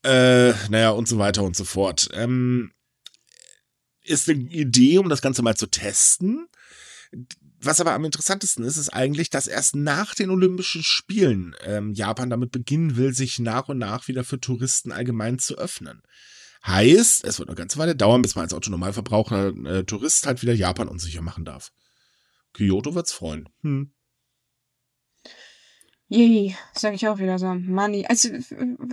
Äh, 0.03 0.53
naja, 0.69 0.89
und 0.89 1.07
so 1.07 1.19
weiter 1.19 1.43
und 1.43 1.55
so 1.55 1.63
fort. 1.63 2.09
Ähm, 2.13 2.71
ist 4.03 4.29
eine 4.29 4.39
Idee, 4.39 4.97
um 4.97 5.09
das 5.09 5.21
Ganze 5.21 5.41
mal 5.41 5.55
zu 5.55 5.67
testen. 5.67 6.47
Was 7.65 7.81
aber 7.81 7.93
am 7.93 8.05
interessantesten 8.05 8.63
ist, 8.63 8.77
ist 8.77 8.89
eigentlich, 8.89 9.31
dass 9.31 9.47
erst 9.47 9.75
nach 9.75 10.13
den 10.13 10.29
Olympischen 10.29 10.83
Spielen 10.83 11.55
ähm, 11.63 11.93
Japan 11.93 12.29
damit 12.29 12.51
beginnen 12.51 12.95
will, 12.95 13.13
sich 13.13 13.39
nach 13.39 13.69
und 13.69 13.79
nach 13.79 14.07
wieder 14.07 14.23
für 14.23 14.39
Touristen 14.39 14.91
allgemein 14.91 15.39
zu 15.39 15.57
öffnen. 15.57 16.01
Heißt, 16.65 17.25
es 17.25 17.39
wird 17.39 17.49
eine 17.49 17.55
ganze 17.55 17.77
Weile 17.77 17.95
dauern, 17.95 18.21
bis 18.21 18.35
man 18.35 18.43
als 18.43 18.53
Autonormalverbraucher 18.53 19.47
äh, 19.65 19.83
Tourist 19.83 20.27
halt 20.27 20.41
wieder 20.41 20.53
Japan 20.53 20.87
unsicher 20.87 21.21
machen 21.21 21.43
darf. 21.43 21.71
Kyoto 22.53 22.93
wird's 22.93 23.13
freuen. 23.13 23.49
Hm. 23.61 23.91
Yay, 26.07 26.55
sag 26.73 26.93
ich 26.93 27.07
auch 27.07 27.17
wieder 27.17 27.39
so. 27.39 27.53
Money. 27.55 28.05
Also, 28.07 28.29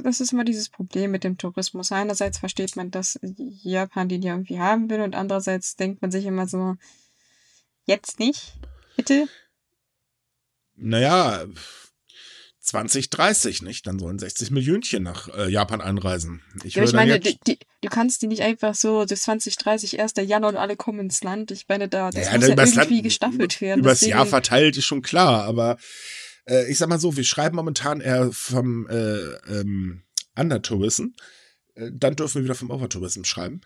das 0.02 0.20
ist 0.20 0.32
immer 0.32 0.44
dieses 0.44 0.70
Problem 0.70 1.10
mit 1.10 1.24
dem 1.24 1.36
Tourismus. 1.36 1.92
Einerseits 1.92 2.38
versteht 2.38 2.74
man, 2.74 2.90
dass 2.90 3.20
Japan 3.22 4.08
den 4.08 4.22
ja 4.22 4.32
irgendwie 4.32 4.60
haben 4.60 4.88
will 4.88 5.02
und 5.02 5.14
andererseits 5.14 5.76
denkt 5.76 6.00
man 6.00 6.10
sich 6.10 6.24
immer 6.24 6.48
so, 6.48 6.76
jetzt 7.86 8.18
nicht, 8.18 8.52
bitte? 8.96 9.26
Naja, 10.74 11.44
2030, 12.60 13.62
nicht? 13.62 13.86
Dann 13.86 13.98
sollen 13.98 14.18
60 14.18 14.50
Millionchen 14.52 15.02
nach 15.02 15.28
äh, 15.36 15.48
Japan 15.50 15.80
einreisen. 15.80 16.42
Ich, 16.64 16.74
Ja, 16.74 16.84
ich 16.84 16.92
meine, 16.92 17.18
die, 17.18 17.36
die, 17.46 17.58
du 17.80 17.88
kannst 17.88 18.22
die 18.22 18.28
nicht 18.28 18.42
einfach 18.42 18.74
so, 18.74 19.04
das 19.04 19.22
2030, 19.22 20.00
1. 20.00 20.12
Januar 20.24 20.50
und 20.52 20.56
alle 20.56 20.76
kommen 20.76 21.00
ins 21.00 21.22
Land. 21.24 21.50
Ich 21.50 21.66
meine, 21.68 21.88
da, 21.88 22.10
das 22.10 22.26
Ja, 22.26 22.32
muss 22.38 22.48
ja 22.48 22.54
irgendwie 22.54 22.94
Land- 22.94 23.02
gestaffelt 23.04 23.60
werden. 23.60 23.80
Übers 23.80 23.98
Deswegen- 24.00 24.16
Jahr 24.16 24.26
verteilt 24.26 24.76
ist 24.76 24.84
schon 24.84 25.02
klar, 25.02 25.44
aber 25.44 25.76
äh, 26.46 26.70
ich 26.70 26.78
sag 26.78 26.88
mal 26.88 27.00
so, 27.00 27.16
wir 27.16 27.24
schreiben 27.24 27.56
momentan 27.56 28.00
eher 28.00 28.30
vom 28.32 28.86
äh, 28.88 29.18
ähm, 29.48 30.04
Undertourism. 30.36 31.06
Äh, 31.74 31.90
dann 31.92 32.14
dürfen 32.16 32.36
wir 32.36 32.44
wieder 32.44 32.54
vom 32.54 32.70
Overtourism 32.70 33.24
schreiben. 33.24 33.60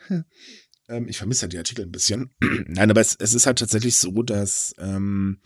Ähm, 0.88 1.08
ich 1.08 1.18
vermisse 1.18 1.42
ja 1.46 1.48
die 1.48 1.58
Artikel 1.58 1.84
ein 1.84 1.92
bisschen. 1.92 2.34
Nein, 2.40 2.90
aber 2.90 3.00
es, 3.00 3.16
es 3.18 3.34
ist 3.34 3.46
halt 3.46 3.58
tatsächlich 3.58 3.96
so, 3.96 4.22
dass 4.22 4.74
ähm, 4.78 5.40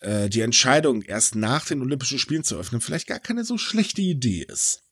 äh, 0.00 0.28
die 0.28 0.40
Entscheidung, 0.40 1.02
erst 1.02 1.34
nach 1.34 1.66
den 1.66 1.80
Olympischen 1.80 2.18
Spielen 2.18 2.44
zu 2.44 2.56
öffnen, 2.56 2.80
vielleicht 2.80 3.06
gar 3.06 3.20
keine 3.20 3.44
so 3.44 3.58
schlechte 3.58 4.02
Idee 4.02 4.46
ist. 4.48 4.82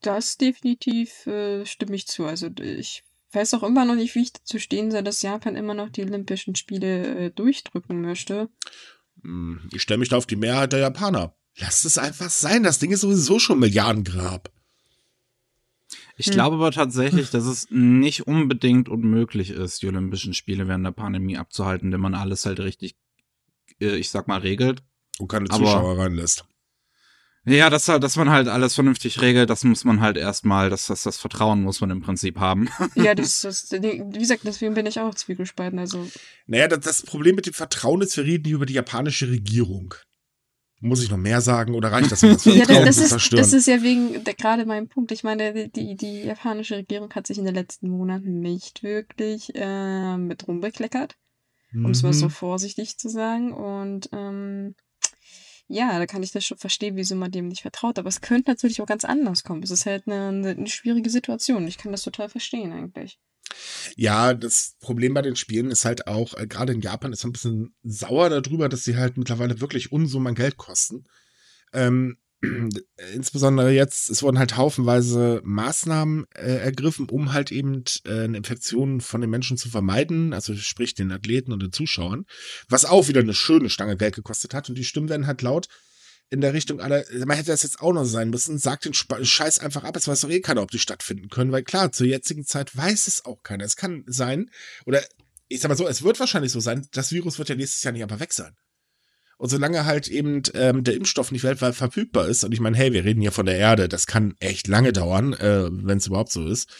Das 0.00 0.36
definitiv 0.36 1.26
äh, 1.26 1.64
stimme 1.64 1.94
ich 1.94 2.06
zu. 2.06 2.26
Also 2.26 2.50
ich 2.60 3.04
weiß 3.32 3.54
auch 3.54 3.62
immer 3.62 3.84
noch 3.84 3.94
nicht, 3.94 4.14
wie 4.14 4.22
ich 4.22 4.32
dazu 4.32 4.58
stehen 4.58 4.90
soll, 4.90 5.02
dass 5.02 5.22
Japan 5.22 5.56
immer 5.56 5.74
noch 5.74 5.88
die 5.88 6.02
Olympischen 6.02 6.54
Spiele 6.56 7.26
äh, 7.26 7.30
durchdrücken 7.30 8.00
möchte. 8.00 8.48
Hm, 9.22 9.68
Ich 9.72 9.82
stelle 9.82 9.98
mich 9.98 10.08
da 10.08 10.16
auf 10.16 10.26
die 10.26 10.36
Mehrheit 10.36 10.72
der 10.72 10.80
Japaner. 10.80 11.36
Lasst 11.58 11.84
es 11.84 11.98
einfach 11.98 12.30
sein, 12.30 12.62
das 12.62 12.78
Ding 12.78 12.90
ist 12.92 13.02
sowieso 13.02 13.38
schon 13.38 13.58
Milliardengrab. 13.58 14.50
Ich 16.22 16.26
Hm. 16.28 16.34
glaube 16.34 16.56
aber 16.56 16.70
tatsächlich, 16.70 17.30
dass 17.30 17.44
es 17.44 17.66
nicht 17.70 18.26
unbedingt 18.28 18.88
unmöglich 18.88 19.50
ist, 19.50 19.82
die 19.82 19.88
Olympischen 19.88 20.34
Spiele 20.34 20.68
während 20.68 20.86
der 20.86 20.92
Pandemie 20.92 21.36
abzuhalten, 21.36 21.90
wenn 21.92 22.00
man 22.00 22.14
alles 22.14 22.46
halt 22.46 22.60
richtig, 22.60 22.94
äh, 23.80 23.96
ich 23.96 24.10
sag 24.10 24.28
mal, 24.28 24.38
regelt. 24.40 24.82
Und 25.18 25.26
keine 25.28 25.50
Aber- 25.50 25.58
Zuschauer 25.64 25.98
reinlässt. 25.98 26.44
Ja, 27.44 27.70
dass, 27.70 27.86
dass 27.86 28.14
man 28.14 28.30
halt 28.30 28.46
alles 28.46 28.76
vernünftig 28.76 29.20
regelt, 29.20 29.50
das 29.50 29.64
muss 29.64 29.84
man 29.84 30.00
halt 30.00 30.16
erstmal, 30.16 30.70
das, 30.70 30.86
das, 30.86 31.02
das 31.02 31.18
Vertrauen 31.18 31.60
muss 31.62 31.80
man 31.80 31.90
im 31.90 32.00
Prinzip 32.00 32.38
haben. 32.38 32.68
Ja, 32.94 33.16
das, 33.16 33.40
das, 33.40 33.72
wie 33.72 34.18
gesagt, 34.18 34.42
deswegen 34.44 34.74
bin 34.74 34.86
ich 34.86 35.00
auch 35.00 35.12
zwiegespalten. 35.16 35.80
Also 35.80 36.08
Naja, 36.46 36.68
das, 36.68 36.80
das 36.80 37.02
Problem 37.02 37.34
mit 37.34 37.46
dem 37.46 37.52
Vertrauen 37.52 38.00
ist, 38.00 38.16
wir 38.16 38.22
reden 38.24 38.44
hier 38.44 38.54
über 38.54 38.66
die 38.66 38.74
japanische 38.74 39.28
Regierung. 39.28 39.92
Muss 40.84 41.02
ich 41.02 41.10
noch 41.10 41.16
mehr 41.16 41.40
sagen 41.40 41.74
oder 41.74 41.92
reicht 41.92 42.10
das, 42.12 42.20
das 42.20 42.44
ja, 42.44 42.64
das, 42.66 42.98
ist, 42.98 43.08
zerstören? 43.10 43.40
das 43.42 43.52
ist 43.52 43.66
ja 43.68 43.82
wegen 43.82 44.24
der- 44.24 44.34
gerade 44.34 44.66
mein 44.66 44.88
Punkt. 44.88 45.12
Ich 45.12 45.22
meine, 45.24 45.68
die, 45.68 45.96
die 45.96 46.22
japanische 46.24 46.76
Regierung 46.76 47.10
hat 47.14 47.26
sich 47.26 47.38
in 47.38 47.44
den 47.44 47.54
letzten 47.54 47.88
Monaten 47.88 48.40
nicht 48.40 48.82
wirklich 48.82 49.52
äh, 49.54 50.16
mit 50.16 50.46
rumbekleckert. 50.48 51.16
um 51.72 51.86
es 51.92 52.02
mal 52.02 52.12
so 52.12 52.26
Mhm. 52.26 52.30
vorsichtig 52.30 52.98
zu 52.98 53.08
sagen. 53.08 53.52
Und 53.52 54.10
ähm, 54.12 54.74
ja, 55.68 55.98
da 55.98 56.04
kann 56.06 56.22
ich 56.22 56.32
das 56.32 56.44
schon 56.44 56.58
verstehen, 56.58 56.96
wieso 56.96 57.14
man 57.14 57.30
dem 57.30 57.48
nicht 57.48 57.62
vertraut. 57.62 57.98
Aber 57.98 58.08
es 58.08 58.20
könnte 58.20 58.50
natürlich 58.50 58.82
auch 58.82 58.86
ganz 58.86 59.04
anders 59.04 59.42
kommen. 59.44 59.62
Es 59.62 59.70
ist 59.70 59.86
halt 59.86 60.06
eine, 60.06 60.50
eine 60.50 60.66
schwierige 60.66 61.08
Situation. 61.08 61.66
Ich 61.68 61.78
kann 61.78 61.92
das 61.92 62.02
total 62.02 62.28
verstehen 62.28 62.72
eigentlich. 62.72 63.18
Ja, 63.96 64.34
das 64.34 64.76
Problem 64.80 65.14
bei 65.14 65.22
den 65.22 65.36
Spielen 65.36 65.70
ist 65.70 65.84
halt 65.84 66.06
auch, 66.06 66.34
äh, 66.34 66.46
gerade 66.46 66.72
in 66.72 66.80
Japan 66.80 67.12
ist 67.12 67.24
man 67.24 67.30
ein 67.30 67.32
bisschen 67.32 67.74
sauer 67.82 68.30
darüber, 68.30 68.68
dass 68.68 68.84
sie 68.84 68.96
halt 68.96 69.16
mittlerweile 69.16 69.60
wirklich 69.60 69.92
Unsummen 69.92 70.28
an 70.28 70.34
Geld 70.34 70.56
kosten. 70.56 71.06
Ähm, 71.72 72.18
insbesondere 73.14 73.70
jetzt, 73.70 74.10
es 74.10 74.22
wurden 74.22 74.38
halt 74.38 74.56
haufenweise 74.56 75.40
Maßnahmen 75.44 76.26
äh, 76.34 76.56
ergriffen, 76.56 77.08
um 77.08 77.32
halt 77.32 77.52
eben 77.52 77.84
äh, 78.04 78.24
eine 78.24 78.38
Infektion 78.38 79.00
von 79.00 79.20
den 79.20 79.30
Menschen 79.30 79.56
zu 79.56 79.68
vermeiden, 79.68 80.32
also 80.32 80.54
sprich 80.56 80.94
den 80.94 81.12
Athleten 81.12 81.52
und 81.52 81.62
den 81.62 81.72
Zuschauern, 81.72 82.26
was 82.68 82.84
auch 82.84 83.08
wieder 83.08 83.20
eine 83.20 83.34
schöne 83.34 83.70
Stange 83.70 83.96
Geld 83.96 84.16
gekostet 84.16 84.54
hat 84.54 84.68
und 84.68 84.76
die 84.76 84.84
Stimmen 84.84 85.08
werden 85.08 85.26
halt 85.26 85.42
laut 85.42 85.68
in 86.32 86.40
der 86.40 86.54
Richtung 86.54 86.80
aller, 86.80 87.04
man 87.26 87.36
hätte 87.36 87.50
das 87.50 87.62
jetzt 87.62 87.80
auch 87.80 87.92
noch 87.92 88.06
sein 88.06 88.30
müssen, 88.30 88.56
sagt 88.56 88.86
den 88.86 88.94
Scheiß 88.94 89.58
einfach 89.58 89.84
ab, 89.84 89.96
es 89.96 90.08
weiß 90.08 90.22
doch 90.22 90.30
eh 90.30 90.40
keiner, 90.40 90.62
ob 90.62 90.70
die 90.70 90.78
stattfinden 90.78 91.28
können, 91.28 91.52
weil 91.52 91.62
klar, 91.62 91.92
zur 91.92 92.06
jetzigen 92.06 92.46
Zeit 92.46 92.74
weiß 92.74 93.06
es 93.06 93.26
auch 93.26 93.42
keiner. 93.42 93.64
Es 93.64 93.76
kann 93.76 94.02
sein, 94.06 94.50
oder 94.86 95.02
ich 95.48 95.60
sag 95.60 95.68
mal 95.68 95.76
so, 95.76 95.86
es 95.86 96.02
wird 96.02 96.18
wahrscheinlich 96.18 96.50
so 96.50 96.60
sein, 96.60 96.88
das 96.92 97.12
Virus 97.12 97.38
wird 97.38 97.50
ja 97.50 97.54
nächstes 97.54 97.82
Jahr 97.82 97.92
nicht 97.92 98.02
einfach 98.02 98.20
weg 98.20 98.32
sein. 98.32 98.56
Und 99.36 99.50
solange 99.50 99.84
halt 99.84 100.08
eben 100.08 100.40
ähm, 100.54 100.84
der 100.84 100.94
Impfstoff 100.94 101.32
nicht 101.32 101.44
weltweit 101.44 101.74
verfügbar 101.74 102.28
ist, 102.28 102.44
und 102.44 102.52
ich 102.52 102.60
meine, 102.60 102.78
hey, 102.78 102.94
wir 102.94 103.04
reden 103.04 103.20
hier 103.20 103.32
von 103.32 103.44
der 103.44 103.58
Erde, 103.58 103.86
das 103.86 104.06
kann 104.06 104.34
echt 104.40 104.68
lange 104.68 104.94
dauern, 104.94 105.34
äh, 105.34 105.68
wenn 105.70 105.98
es 105.98 106.06
überhaupt 106.06 106.32
so 106.32 106.46
ist, 106.46 106.70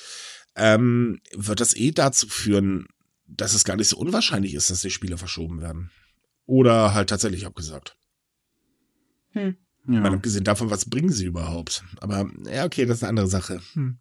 ähm, 0.57 1.21
wird 1.35 1.61
das 1.61 1.77
eh 1.77 1.91
dazu 1.91 2.27
führen, 2.27 2.87
dass 3.27 3.53
es 3.53 3.65
gar 3.65 3.77
nicht 3.77 3.88
so 3.88 3.99
unwahrscheinlich 3.99 4.55
ist, 4.55 4.71
dass 4.71 4.81
die 4.81 4.91
Spiele 4.91 5.19
verschoben 5.19 5.61
werden. 5.61 5.91
Oder 6.47 6.95
halt 6.95 7.11
tatsächlich 7.11 7.45
abgesagt. 7.45 7.97
Hm. 9.33 9.57
Ja. 9.88 10.01
Mal 10.01 10.14
abgesehen 10.14 10.45
davon, 10.45 10.71
was 10.71 10.88
bringen 10.88 11.11
sie 11.11 11.27
überhaupt? 11.27 11.85
Aber 12.01 12.31
ja, 12.53 12.64
okay, 12.64 12.87
das 12.87 12.99
ist 12.99 13.03
eine 13.03 13.11
andere 13.11 13.27
Sache. 13.27 13.61
Hm. 13.73 13.99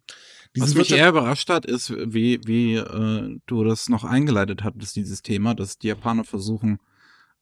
Was 0.56 0.74
mich 0.74 0.92
eher 0.92 1.08
überrascht 1.08 1.48
hat, 1.48 1.64
ist, 1.64 1.90
wie, 1.90 2.40
wie 2.44 2.74
äh, 2.74 3.38
du 3.46 3.64
das 3.64 3.88
noch 3.88 4.04
eingeleitet 4.04 4.62
hattest, 4.62 4.96
dieses 4.96 5.22
Thema, 5.22 5.54
dass 5.54 5.78
die 5.78 5.88
Japaner 5.88 6.24
versuchen, 6.24 6.78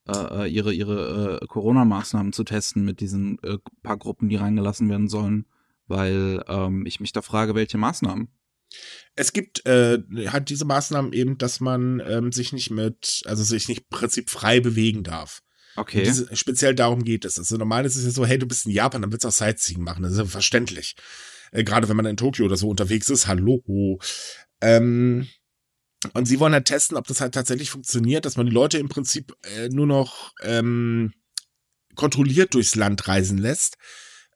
äh, 0.08 0.44
äh, 0.44 0.46
ihre, 0.48 0.72
ihre 0.72 1.40
äh, 1.42 1.46
Corona-Maßnahmen 1.46 2.32
zu 2.32 2.44
testen 2.44 2.84
mit 2.84 3.00
diesen 3.00 3.38
äh, 3.42 3.58
paar 3.82 3.96
Gruppen, 3.96 4.28
die 4.28 4.36
reingelassen 4.36 4.88
werden 4.88 5.08
sollen, 5.08 5.46
weil 5.88 6.42
ähm, 6.48 6.86
ich 6.86 7.00
mich 7.00 7.12
da 7.12 7.20
frage, 7.20 7.54
welche 7.54 7.78
Maßnahmen? 7.78 8.28
Es 9.16 9.32
gibt 9.32 9.66
äh, 9.66 9.98
halt 10.28 10.48
diese 10.48 10.64
Maßnahmen 10.64 11.12
eben, 11.12 11.36
dass 11.36 11.60
man 11.60 12.00
ähm, 12.06 12.30
sich 12.30 12.52
nicht 12.52 12.70
mit, 12.70 13.22
also 13.26 13.42
sich 13.42 13.68
nicht 13.68 13.80
im 13.80 13.98
Prinzip 13.98 14.30
frei 14.30 14.60
bewegen 14.60 15.02
darf. 15.02 15.42
Okay. 15.76 16.02
Diese, 16.02 16.34
speziell 16.36 16.74
darum 16.74 17.04
geht 17.04 17.24
es. 17.24 17.38
Also 17.38 17.56
normal 17.56 17.84
ist 17.86 17.96
es 17.96 18.04
ja 18.04 18.10
so, 18.10 18.26
hey, 18.26 18.38
du 18.38 18.46
bist 18.46 18.66
in 18.66 18.72
Japan, 18.72 19.02
dann 19.02 19.12
willst 19.12 19.24
du 19.24 19.28
auch 19.28 19.32
Sightseeing 19.32 19.82
machen. 19.82 20.02
Das 20.02 20.12
ist 20.12 20.18
ja 20.18 20.24
verständlich. 20.24 20.96
Äh, 21.52 21.64
Gerade 21.64 21.88
wenn 21.88 21.96
man 21.96 22.06
in 22.06 22.16
Tokio 22.16 22.46
oder 22.46 22.56
so 22.56 22.68
unterwegs 22.68 23.08
ist. 23.08 23.26
Hallo. 23.26 23.98
Ähm, 24.60 25.28
und 26.14 26.26
sie 26.26 26.40
wollen 26.40 26.52
halt 26.52 26.66
testen, 26.66 26.96
ob 26.96 27.06
das 27.06 27.20
halt 27.20 27.34
tatsächlich 27.34 27.70
funktioniert, 27.70 28.24
dass 28.24 28.36
man 28.36 28.46
die 28.46 28.52
Leute 28.52 28.78
im 28.78 28.88
Prinzip 28.88 29.34
äh, 29.56 29.68
nur 29.68 29.86
noch 29.86 30.32
ähm, 30.42 31.12
kontrolliert 31.94 32.54
durchs 32.54 32.74
Land 32.74 33.06
reisen 33.06 33.38
lässt. 33.38 33.76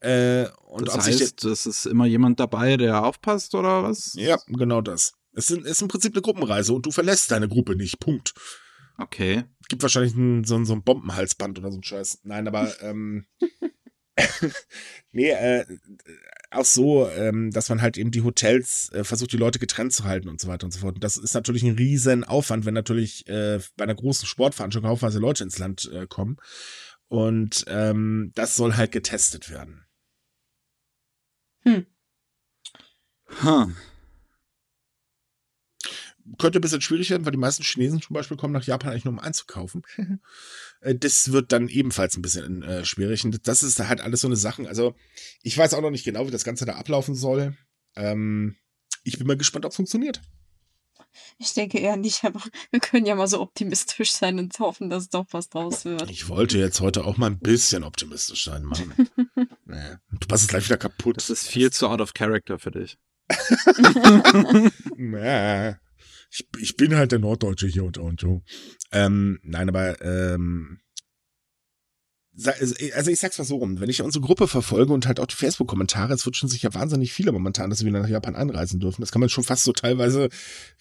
Äh, 0.00 0.48
und 0.66 0.86
das 0.86 1.06
heißt, 1.06 1.44
es 1.44 1.66
ist 1.66 1.86
immer 1.86 2.04
jemand 2.04 2.38
dabei, 2.38 2.76
der 2.76 3.04
aufpasst 3.04 3.54
oder 3.54 3.82
was? 3.82 4.12
Ja, 4.14 4.38
genau 4.48 4.82
das. 4.82 5.14
Es 5.32 5.50
ist 5.50 5.82
im 5.82 5.88
Prinzip 5.88 6.14
eine 6.14 6.22
Gruppenreise 6.22 6.74
und 6.74 6.84
du 6.84 6.90
verlässt 6.90 7.30
deine 7.30 7.48
Gruppe 7.48 7.74
nicht. 7.74 7.98
Punkt. 7.98 8.34
Okay. 8.98 9.44
Gibt 9.68 9.82
wahrscheinlich 9.82 10.14
ein, 10.14 10.44
so, 10.44 10.62
so 10.64 10.72
ein 10.72 10.82
Bombenhalsband 10.82 11.58
oder 11.58 11.70
so 11.70 11.78
ein 11.78 11.82
Scheiß. 11.82 12.20
Nein, 12.24 12.46
aber 12.46 12.72
ähm, 12.82 13.26
nee, 15.12 15.30
äh, 15.30 15.64
auch 16.50 16.64
so, 16.64 17.08
ähm, 17.08 17.50
dass 17.50 17.68
man 17.68 17.82
halt 17.82 17.96
eben 17.98 18.12
die 18.12 18.22
Hotels 18.22 18.92
äh, 18.92 19.02
versucht, 19.02 19.32
die 19.32 19.38
Leute 19.38 19.58
getrennt 19.58 19.92
zu 19.92 20.04
halten 20.04 20.28
und 20.28 20.40
so 20.40 20.46
weiter 20.46 20.66
und 20.66 20.70
so 20.70 20.80
fort. 20.80 20.96
Und 20.96 21.04
das 21.04 21.16
ist 21.16 21.34
natürlich 21.34 21.64
ein 21.64 21.74
riesen 21.74 22.22
Aufwand, 22.22 22.64
wenn 22.64 22.74
natürlich 22.74 23.26
äh, 23.26 23.58
bei 23.76 23.84
einer 23.84 23.96
großen 23.96 24.26
Sportveranstaltung 24.26 24.88
haufenweise 24.88 25.18
Leute 25.18 25.42
ins 25.42 25.58
Land 25.58 25.90
äh, 25.92 26.06
kommen. 26.06 26.36
Und 27.08 27.64
ähm, 27.68 28.30
das 28.34 28.56
soll 28.56 28.76
halt 28.76 28.92
getestet 28.92 29.50
werden. 29.50 29.84
Hm. 31.62 31.86
Huh 33.42 33.68
könnte 36.38 36.58
ein 36.58 36.62
bisschen 36.62 36.80
schwierig 36.80 37.10
werden, 37.10 37.24
weil 37.24 37.32
die 37.32 37.38
meisten 37.38 37.62
Chinesen 37.62 38.00
zum 38.00 38.14
Beispiel 38.14 38.36
kommen 38.36 38.52
nach 38.52 38.64
Japan 38.64 38.90
eigentlich 38.90 39.04
nur 39.04 39.14
um 39.14 39.20
einzukaufen. 39.20 39.82
Äh, 40.80 40.96
das 40.96 41.32
wird 41.32 41.50
dann 41.50 41.68
ebenfalls 41.68 42.14
ein 42.16 42.22
bisschen 42.22 42.62
äh, 42.62 42.84
schwierig. 42.84 43.24
Und 43.24 43.48
das 43.48 43.62
ist 43.62 43.78
halt 43.78 44.02
alles 44.02 44.20
so 44.20 44.28
eine 44.28 44.36
Sache. 44.36 44.68
Also, 44.68 44.94
ich 45.42 45.56
weiß 45.56 45.72
auch 45.72 45.80
noch 45.80 45.90
nicht 45.90 46.04
genau, 46.04 46.26
wie 46.26 46.30
das 46.30 46.44
Ganze 46.44 46.66
da 46.66 46.74
ablaufen 46.74 47.14
soll. 47.14 47.56
Ähm, 47.96 48.56
ich 49.02 49.16
bin 49.16 49.26
mal 49.26 49.36
gespannt, 49.36 49.64
ob 49.64 49.70
es 49.70 49.76
funktioniert. 49.76 50.20
Ich 51.38 51.54
denke 51.54 51.78
eher 51.78 51.96
nicht, 51.96 52.22
aber 52.24 52.42
wir 52.70 52.80
können 52.80 53.06
ja 53.06 53.14
mal 53.14 53.28
so 53.28 53.40
optimistisch 53.40 54.12
sein 54.12 54.38
und 54.38 54.58
hoffen, 54.58 54.90
dass 54.90 55.08
doch 55.08 55.26
was 55.30 55.48
draus 55.48 55.86
wird. 55.86 56.10
Ich 56.10 56.28
wollte 56.28 56.58
jetzt 56.58 56.82
heute 56.82 57.04
auch 57.06 57.16
mal 57.16 57.30
ein 57.30 57.38
bisschen 57.38 57.82
optimistisch 57.82 58.44
sein, 58.44 58.64
Mann. 58.64 58.92
nee. 59.64 59.96
Du 60.20 60.26
passt 60.28 60.42
es 60.42 60.48
gleich 60.48 60.66
wieder 60.66 60.76
kaputt. 60.76 61.16
Das 61.16 61.30
ist 61.30 61.48
viel 61.48 61.72
zu 61.72 61.88
out 61.88 62.02
of 62.02 62.12
character 62.12 62.58
für 62.58 62.72
dich. 62.72 62.98
nee 64.96 65.76
ich, 66.34 66.48
ich 66.58 66.76
bin 66.76 66.96
halt 66.96 67.12
der 67.12 67.20
Norddeutsche 67.20 67.68
hier 67.68 67.84
und, 67.84 67.98
und 67.98 68.20
so. 68.20 68.42
Ähm, 68.90 69.38
nein, 69.42 69.68
aber 69.68 70.00
ähm, 70.02 70.80
also 72.46 73.12
ich 73.12 73.20
sag's 73.20 73.38
mal 73.38 73.44
so 73.44 73.58
rum, 73.58 73.78
wenn 73.78 73.88
ich 73.88 74.02
unsere 74.02 74.24
Gruppe 74.24 74.48
verfolge 74.48 74.92
und 74.92 75.06
halt 75.06 75.20
auch 75.20 75.26
die 75.26 75.36
Facebook-Kommentare, 75.36 76.12
es 76.12 76.26
wird 76.26 76.36
schon 76.36 76.48
sicher 76.48 76.74
wahnsinnig 76.74 77.12
viele 77.12 77.30
momentan, 77.30 77.70
dass 77.70 77.80
wir 77.80 77.86
wieder 77.86 78.00
nach 78.00 78.08
Japan 78.08 78.34
einreisen 78.34 78.80
dürfen. 78.80 79.02
Das 79.02 79.12
kann 79.12 79.20
man 79.20 79.28
schon 79.28 79.44
fast 79.44 79.62
so 79.62 79.72
teilweise 79.72 80.28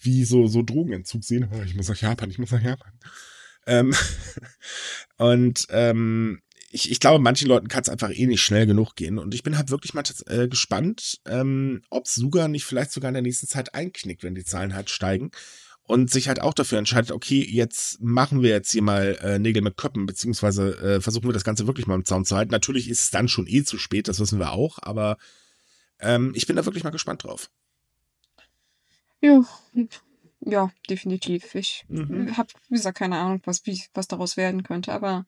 wie 0.00 0.24
so, 0.24 0.48
so 0.48 0.62
Drogenentzug 0.62 1.22
sehen. 1.22 1.48
Oh, 1.52 1.62
ich 1.64 1.76
muss 1.76 1.88
nach 1.88 2.00
Japan, 2.00 2.28
ich 2.30 2.40
muss 2.40 2.50
nach 2.50 2.62
Japan. 2.62 2.92
Ähm, 3.66 3.94
und 5.18 5.66
ähm, 5.70 6.40
ich, 6.74 6.90
ich 6.90 6.98
glaube, 6.98 7.22
manchen 7.22 7.46
Leuten 7.46 7.68
kann 7.68 7.82
es 7.82 7.88
einfach 7.88 8.10
eh 8.10 8.26
nicht 8.26 8.42
schnell 8.42 8.66
genug 8.66 8.96
gehen. 8.96 9.18
Und 9.18 9.32
ich 9.32 9.44
bin 9.44 9.56
halt 9.56 9.70
wirklich 9.70 9.94
mal 9.94 10.02
äh, 10.26 10.48
gespannt, 10.48 11.20
ähm, 11.24 11.82
ob 11.88 12.08
Suga 12.08 12.48
nicht 12.48 12.64
vielleicht 12.64 12.90
sogar 12.90 13.10
in 13.10 13.14
der 13.14 13.22
nächsten 13.22 13.46
Zeit 13.46 13.76
einknickt, 13.76 14.24
wenn 14.24 14.34
die 14.34 14.44
Zahlen 14.44 14.74
halt 14.74 14.90
steigen. 14.90 15.30
Und 15.84 16.10
sich 16.10 16.26
halt 16.26 16.40
auch 16.40 16.54
dafür 16.54 16.78
entscheidet, 16.78 17.12
okay, 17.12 17.46
jetzt 17.48 18.00
machen 18.00 18.42
wir 18.42 18.50
jetzt 18.50 18.72
hier 18.72 18.82
mal 18.82 19.16
äh, 19.22 19.38
Nägel 19.38 19.62
mit 19.62 19.76
Köppen, 19.76 20.06
beziehungsweise 20.06 20.76
äh, 20.78 21.00
versuchen 21.00 21.28
wir 21.28 21.32
das 21.32 21.44
Ganze 21.44 21.68
wirklich 21.68 21.86
mal 21.86 21.94
im 21.94 22.06
Zaun 22.06 22.24
zu 22.24 22.34
halten. 22.34 22.50
Natürlich 22.50 22.88
ist 22.88 23.00
es 23.00 23.10
dann 23.10 23.28
schon 23.28 23.46
eh 23.46 23.62
zu 23.62 23.78
spät, 23.78 24.08
das 24.08 24.18
wissen 24.18 24.40
wir 24.40 24.52
auch, 24.52 24.78
aber 24.80 25.18
ähm, 26.00 26.32
ich 26.34 26.46
bin 26.46 26.56
da 26.56 26.64
wirklich 26.64 26.84
mal 26.84 26.90
gespannt 26.90 27.22
drauf. 27.22 27.50
Ja, 29.20 29.44
ja, 30.40 30.72
definitiv. 30.90 31.54
Ich 31.54 31.84
mhm. 31.88 32.36
habe, 32.36 32.48
wie 32.68 32.76
gesagt, 32.76 32.98
keine 32.98 33.18
Ahnung, 33.18 33.42
was, 33.44 33.64
wie, 33.66 33.80
was 33.92 34.08
daraus 34.08 34.36
werden 34.36 34.64
könnte, 34.64 34.92
aber. 34.92 35.24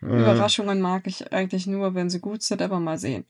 Überraschungen 0.00 0.80
mag 0.80 1.06
ich 1.06 1.32
eigentlich 1.32 1.66
nur, 1.66 1.94
wenn 1.94 2.10
sie 2.10 2.20
gut 2.20 2.42
sind, 2.42 2.62
aber 2.62 2.80
mal 2.80 2.98
sehen. 2.98 3.26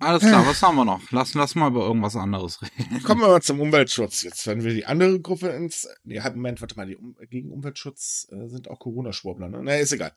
Alles 0.00 0.22
klar, 0.22 0.46
was 0.46 0.62
haben 0.62 0.76
wir 0.76 0.86
noch? 0.86 1.10
Lass, 1.10 1.34
lass 1.34 1.54
mal 1.54 1.68
über 1.68 1.82
irgendwas 1.82 2.16
anderes 2.16 2.62
reden. 2.62 3.02
Kommen 3.02 3.20
wir 3.20 3.28
mal 3.28 3.42
zum 3.42 3.60
Umweltschutz. 3.60 4.22
Jetzt, 4.22 4.46
wenn 4.46 4.64
wir 4.64 4.72
die 4.72 4.86
andere 4.86 5.20
Gruppe 5.20 5.48
ins. 5.48 5.86
Nee, 6.04 6.20
halt, 6.20 6.36
Moment, 6.36 6.60
warte 6.62 6.74
mal, 6.76 6.86
die 6.86 6.96
um, 6.96 7.14
gegen 7.28 7.52
Umweltschutz 7.52 8.26
äh, 8.32 8.48
sind 8.48 8.70
auch 8.70 8.78
Corona-Schwurbler, 8.78 9.50
ne? 9.50 9.60
Na, 9.62 9.76
ist 9.76 9.92
egal. 9.92 10.12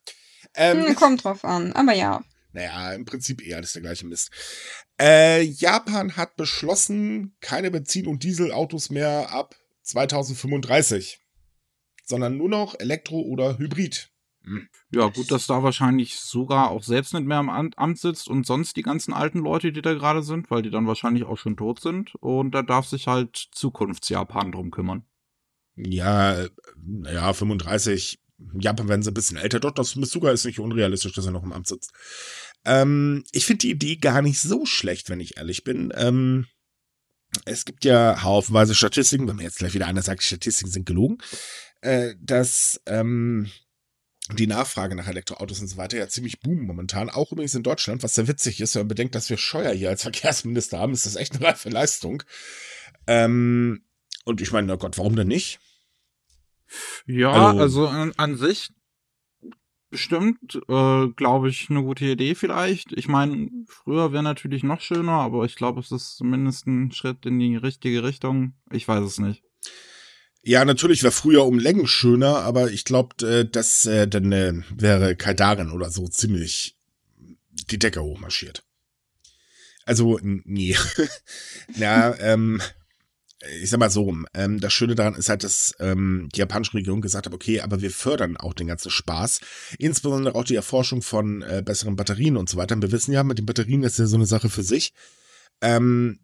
Ähm, 0.56 0.86
hm, 0.86 0.96
kommt 0.96 1.26
drauf 1.26 1.44
an, 1.44 1.74
aber 1.74 1.92
ja. 1.94 2.24
Naja, 2.54 2.94
im 2.94 3.04
Prinzip 3.04 3.46
eher 3.46 3.58
alles 3.58 3.74
der 3.74 3.82
gleiche 3.82 4.06
Mist. 4.06 4.32
Äh, 5.02 5.42
Japan 5.42 6.16
hat 6.16 6.38
beschlossen, 6.38 7.36
keine 7.42 7.70
Benzin- 7.70 8.08
und 8.08 8.24
Dieselautos 8.24 8.90
mehr 8.90 9.34
ab 9.34 9.56
2035, 9.82 11.20
sondern 12.06 12.38
nur 12.38 12.48
noch 12.48 12.80
Elektro- 12.80 13.26
oder 13.26 13.58
Hybrid. 13.58 14.13
Hm. 14.46 14.68
Ja, 14.92 15.08
gut, 15.08 15.32
dass 15.32 15.48
da 15.48 15.64
wahrscheinlich 15.64 16.20
sogar 16.20 16.70
auch 16.70 16.84
selbst 16.84 17.14
nicht 17.14 17.26
mehr 17.26 17.38
am 17.38 17.50
Amt 17.50 18.00
sitzt 18.00 18.28
und 18.28 18.46
sonst 18.46 18.76
die 18.76 18.82
ganzen 18.82 19.14
alten 19.14 19.40
Leute, 19.40 19.72
die 19.72 19.82
da 19.82 19.94
gerade 19.94 20.22
sind, 20.22 20.52
weil 20.52 20.62
die 20.62 20.70
dann 20.70 20.88
wahrscheinlich 20.88 21.24
auch 21.24 21.38
schon 21.38 21.56
tot 21.56 21.80
sind. 21.80 22.16
Und 22.16 22.52
da 22.52 22.62
darf 22.62 22.88
sich 22.88 23.08
halt 23.08 23.50
Zukunftsjapan 23.52 24.52
drum 24.52 24.72
kümmern. 24.72 25.06
Ja, 25.76 26.46
ja, 27.06 27.34
35. 27.34 28.20
Japan 28.60 28.90
werden 28.90 29.04
sie 29.04 29.12
ein 29.12 29.16
bisschen 29.16 29.38
älter. 29.38 29.60
Doch, 29.60 29.72
das 29.72 29.92
sogar 29.92 30.34
ist 30.34 30.46
nicht 30.46 30.60
unrealistisch, 30.60 31.14
dass 31.14 31.26
er 31.26 31.32
noch 31.32 31.44
im 31.44 31.54
Amt 31.54 31.68
sitzt. 31.68 31.94
Ähm, 32.66 33.24
ich 33.32 33.46
finde 33.46 33.60
die 33.60 33.72
Idee 33.72 33.96
gar 33.96 34.22
nicht 34.22 34.42
so 34.42 34.66
schlecht, 34.66 35.10
wenn 35.10 35.22
ich 35.22 35.38
ehrlich 35.38 35.64
bin. 35.64 35.94
Ähm, 35.96 36.48
es 37.46 37.66
gibt 37.66 37.86
ja 37.86 38.24
haufenweise 38.24 38.76
Statistiken, 38.76 39.28
wenn 39.28 39.38
mir 39.38 39.44
jetzt 39.44 39.58
gleich 39.58 39.74
wieder 39.74 39.88
einer 39.88 40.02
sagt, 40.02 40.22
die 40.22 40.28
Statistiken 40.28 40.72
sind 40.72 40.86
gelogen, 40.86 41.18
äh, 41.82 42.16
dass 42.20 42.82
ähm, 42.86 43.50
die 44.40 44.48
Nachfrage 44.48 44.96
nach 44.96 45.08
Elektroautos 45.08 45.60
und 45.60 45.68
so 45.68 45.78
weiter 45.78 45.98
ja 45.98 46.08
ziemlich 46.08 46.42
boomen 46.42 46.66
momentan. 46.66 47.10
Auch 47.10 47.32
übrigens 47.32 47.56
in 47.56 47.64
Deutschland, 47.64 48.04
was 48.04 48.16
sehr 48.16 48.28
witzig 48.28 48.62
ist, 48.62 48.76
wenn 48.76 48.82
man 48.82 48.90
bedenkt, 48.90 49.16
dass 49.16 49.30
wir 49.30 49.38
Scheuer 49.38 49.74
hier 49.74 49.90
als 49.90 50.02
Verkehrsminister 50.04 50.80
haben, 50.80 50.94
ist 50.94 51.06
das 51.06 51.16
echt 51.16 51.36
eine 51.36 51.46
reife 51.46 51.70
Leistung. 51.70 52.24
Ähm, 53.08 53.84
und 54.26 54.42
ich 54.42 54.52
meine, 54.52 54.68
na 54.68 54.76
Gott, 54.76 54.98
warum 54.98 55.16
denn 55.16 55.28
nicht? 55.28 55.60
Ja, 57.06 57.32
also, 57.32 57.60
also 57.60 57.88
an, 57.88 58.14
an 58.18 58.38
sich 58.38 58.72
bestimmt, 59.94 60.60
äh, 60.68 61.08
glaube 61.10 61.50
ich, 61.50 61.70
eine 61.70 61.84
gute 61.84 62.06
Idee 62.06 62.34
vielleicht. 62.34 62.92
Ich 62.94 63.08
meine, 63.08 63.50
früher 63.68 64.12
wäre 64.12 64.24
natürlich 64.24 64.64
noch 64.64 64.82
schöner, 64.82 65.12
aber 65.12 65.46
ich 65.46 65.56
glaube, 65.56 65.82
es 65.82 65.92
ist 65.92 66.18
zumindest 66.18 66.66
ein 66.66 66.92
Schritt 66.92 67.26
in 67.28 67.40
die 67.40 67.56
richtige 67.56 68.04
Richtung. 68.04 68.56
Ich 68.72 68.88
weiß 68.88 69.04
es 69.04 69.20
nicht. 69.20 69.44
Ja, 70.46 70.66
natürlich 70.66 71.04
wäre 71.04 71.14
früher 71.14 71.46
um 71.46 71.58
Längen 71.58 71.88
schöner, 71.88 72.40
aber 72.40 72.70
ich 72.70 72.84
glaube, 72.84 73.26
äh, 73.26 73.46
dass 73.50 73.86
äh, 73.86 74.10
dann 74.10 74.32
äh, 74.34 74.54
wäre 74.76 75.16
Kaidaren 75.16 75.72
oder 75.72 75.90
so 75.90 76.08
ziemlich 76.10 76.78
die 77.50 77.80
Decke 77.80 78.04
hochmarschiert. 78.04 78.64
Also, 79.86 80.20
nee. 80.22 80.76
Na, 81.78 82.18
ähm, 82.20 82.62
ich 83.62 83.70
sag 83.70 83.80
mal 83.80 83.90
so, 83.90 84.14
ähm, 84.34 84.60
das 84.60 84.74
Schöne 84.74 84.96
daran 84.96 85.16
ist 85.16 85.30
halt, 85.30 85.46
dass 85.46 85.76
ähm, 85.80 86.30
die 86.34 86.40
japanische 86.40 86.74
Regierung 86.74 87.00
gesagt 87.00 87.26
hat, 87.26 87.34
okay, 87.34 87.62
aber 87.62 87.82
wir 87.82 87.92
fördern 87.92 88.36
auch 88.36 88.54
den 88.54 88.68
ganzen 88.68 88.92
Spaß, 88.92 89.40
insbesondere 89.80 90.36
auch 90.36 90.46
die 90.46 90.56
Erforschung 90.56 91.02
von 91.02 91.42
äh, 91.42 91.62
besseren 91.64 91.96
Batterien 91.96 92.36
und 92.36 92.50
so 92.50 92.58
weiter. 92.58 92.76
Und 92.76 92.82
wir 92.82 92.92
wissen 92.92 93.14
ja, 93.14 93.24
mit 93.24 93.38
den 93.38 93.46
Batterien 93.46 93.84
ist 93.84 94.00
ja 94.00 94.06
so 94.08 94.18
eine 94.18 94.26
Sache 94.26 94.50
für 94.50 94.64
sich. 94.64 94.94
Ähm, 95.62 96.20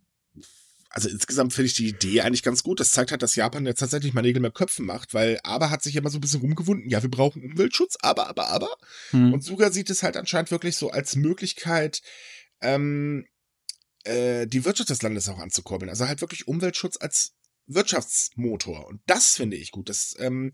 also 0.90 1.08
insgesamt 1.08 1.54
finde 1.54 1.68
ich 1.68 1.76
die 1.76 1.88
Idee 1.88 2.22
eigentlich 2.22 2.44
ganz 2.44 2.64
gut. 2.64 2.80
Das 2.80 2.92
zeigt 2.92 3.12
halt, 3.12 3.22
dass 3.22 3.36
Japan 3.36 3.66
jetzt 3.66 3.80
tatsächlich 3.80 4.14
mal 4.14 4.22
Nägel 4.22 4.42
mehr 4.42 4.52
Köpfen 4.52 4.86
macht, 4.86 5.14
weil 5.14 5.40
aber 5.44 5.70
hat 5.70 5.84
sich 5.84 5.96
immer 5.96 6.10
so 6.10 6.18
ein 6.18 6.22
bisschen 6.22 6.42
rumgewunden, 6.42 6.90
ja, 6.90 7.02
wir 7.02 7.12
brauchen 7.12 7.44
Umweltschutz, 7.44 7.98
aber, 8.02 8.28
aber, 8.28 8.50
aber. 8.50 8.76
Hm. 9.12 9.34
Und 9.34 9.44
Suga 9.44 9.72
sieht 9.72 9.90
es 9.90 10.04
halt 10.04 10.18
anscheinend 10.18 10.52
wirklich 10.52 10.78
so 10.78 10.90
als 10.90 11.16
Möglichkeit, 11.16 12.02
ähm, 12.62 13.26
äh, 14.04 14.48
die 14.48 14.66
Wirtschaft 14.66 14.90
des 14.90 15.02
Landes 15.02 15.30
auch 15.30 15.40
anzukurbeln. 15.40 15.90
Also 15.90 16.08
halt 16.08 16.22
wirklich 16.22 16.48
Umweltschutz 16.48 16.98
als 17.00 17.34
Wirtschaftsmotor. 17.70 18.88
Und 18.88 19.02
das 19.06 19.36
finde 19.36 19.56
ich 19.56 19.72
gut. 19.72 19.90
Das 19.90 20.16
ähm, 20.20 20.52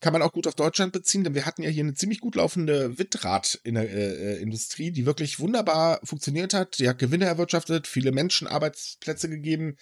kann 0.00 0.12
man 0.12 0.22
auch 0.22 0.32
gut 0.32 0.46
auf 0.46 0.54
Deutschland 0.54 0.92
beziehen, 0.92 1.24
denn 1.24 1.34
wir 1.34 1.46
hatten 1.46 1.62
ja 1.62 1.70
hier 1.70 1.82
eine 1.82 1.94
ziemlich 1.94 2.20
gut 2.20 2.36
laufende 2.36 2.98
Windradindustrie, 2.98 4.92
die 4.92 5.06
wirklich 5.06 5.40
wunderbar 5.40 6.00
funktioniert 6.04 6.54
hat. 6.54 6.78
Die 6.78 6.88
hat 6.88 6.98
Gewinne 6.98 7.24
erwirtschaftet, 7.24 7.86
viele 7.86 8.12
Menschen 8.12 8.46
Arbeitsplätze 8.46 9.28
gegeben. 9.28 9.76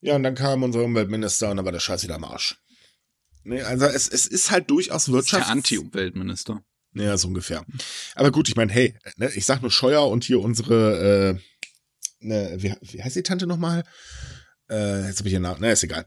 Ja, 0.00 0.16
und 0.16 0.22
dann 0.22 0.34
kam 0.34 0.62
unser 0.62 0.82
Umweltminister 0.82 1.50
und 1.50 1.56
dann 1.56 1.64
war 1.64 1.72
der 1.72 1.80
Scheiß 1.80 2.02
wieder 2.02 2.16
am 2.16 2.24
Arsch. 2.24 2.60
Nee, 3.44 3.62
also 3.62 3.86
es, 3.86 4.08
es 4.08 4.26
ist 4.26 4.50
halt 4.50 4.70
durchaus 4.70 5.10
Wirtschaft. 5.10 5.46
der 5.46 5.52
Anti-Umweltminister. 5.52 6.64
Ja, 6.94 7.16
so 7.16 7.28
ungefähr. 7.28 7.64
Aber 8.14 8.32
gut, 8.32 8.48
ich 8.48 8.56
meine, 8.56 8.72
hey, 8.72 8.98
ne, 9.16 9.30
ich 9.34 9.44
sag 9.44 9.62
nur 9.62 9.70
Scheuer 9.70 10.08
und 10.08 10.24
hier 10.24 10.40
unsere, 10.40 11.38
äh, 11.38 12.26
ne, 12.26 12.56
wie, 12.58 12.74
wie 12.80 13.02
heißt 13.02 13.16
die 13.16 13.22
Tante 13.22 13.46
nochmal? 13.46 13.84
Äh, 14.70 15.06
jetzt 15.06 15.18
habe 15.18 15.28
ich 15.28 15.32
ihren 15.34 15.42
Namen, 15.42 15.60
ne, 15.60 15.72
ist 15.72 15.84
egal. 15.84 16.06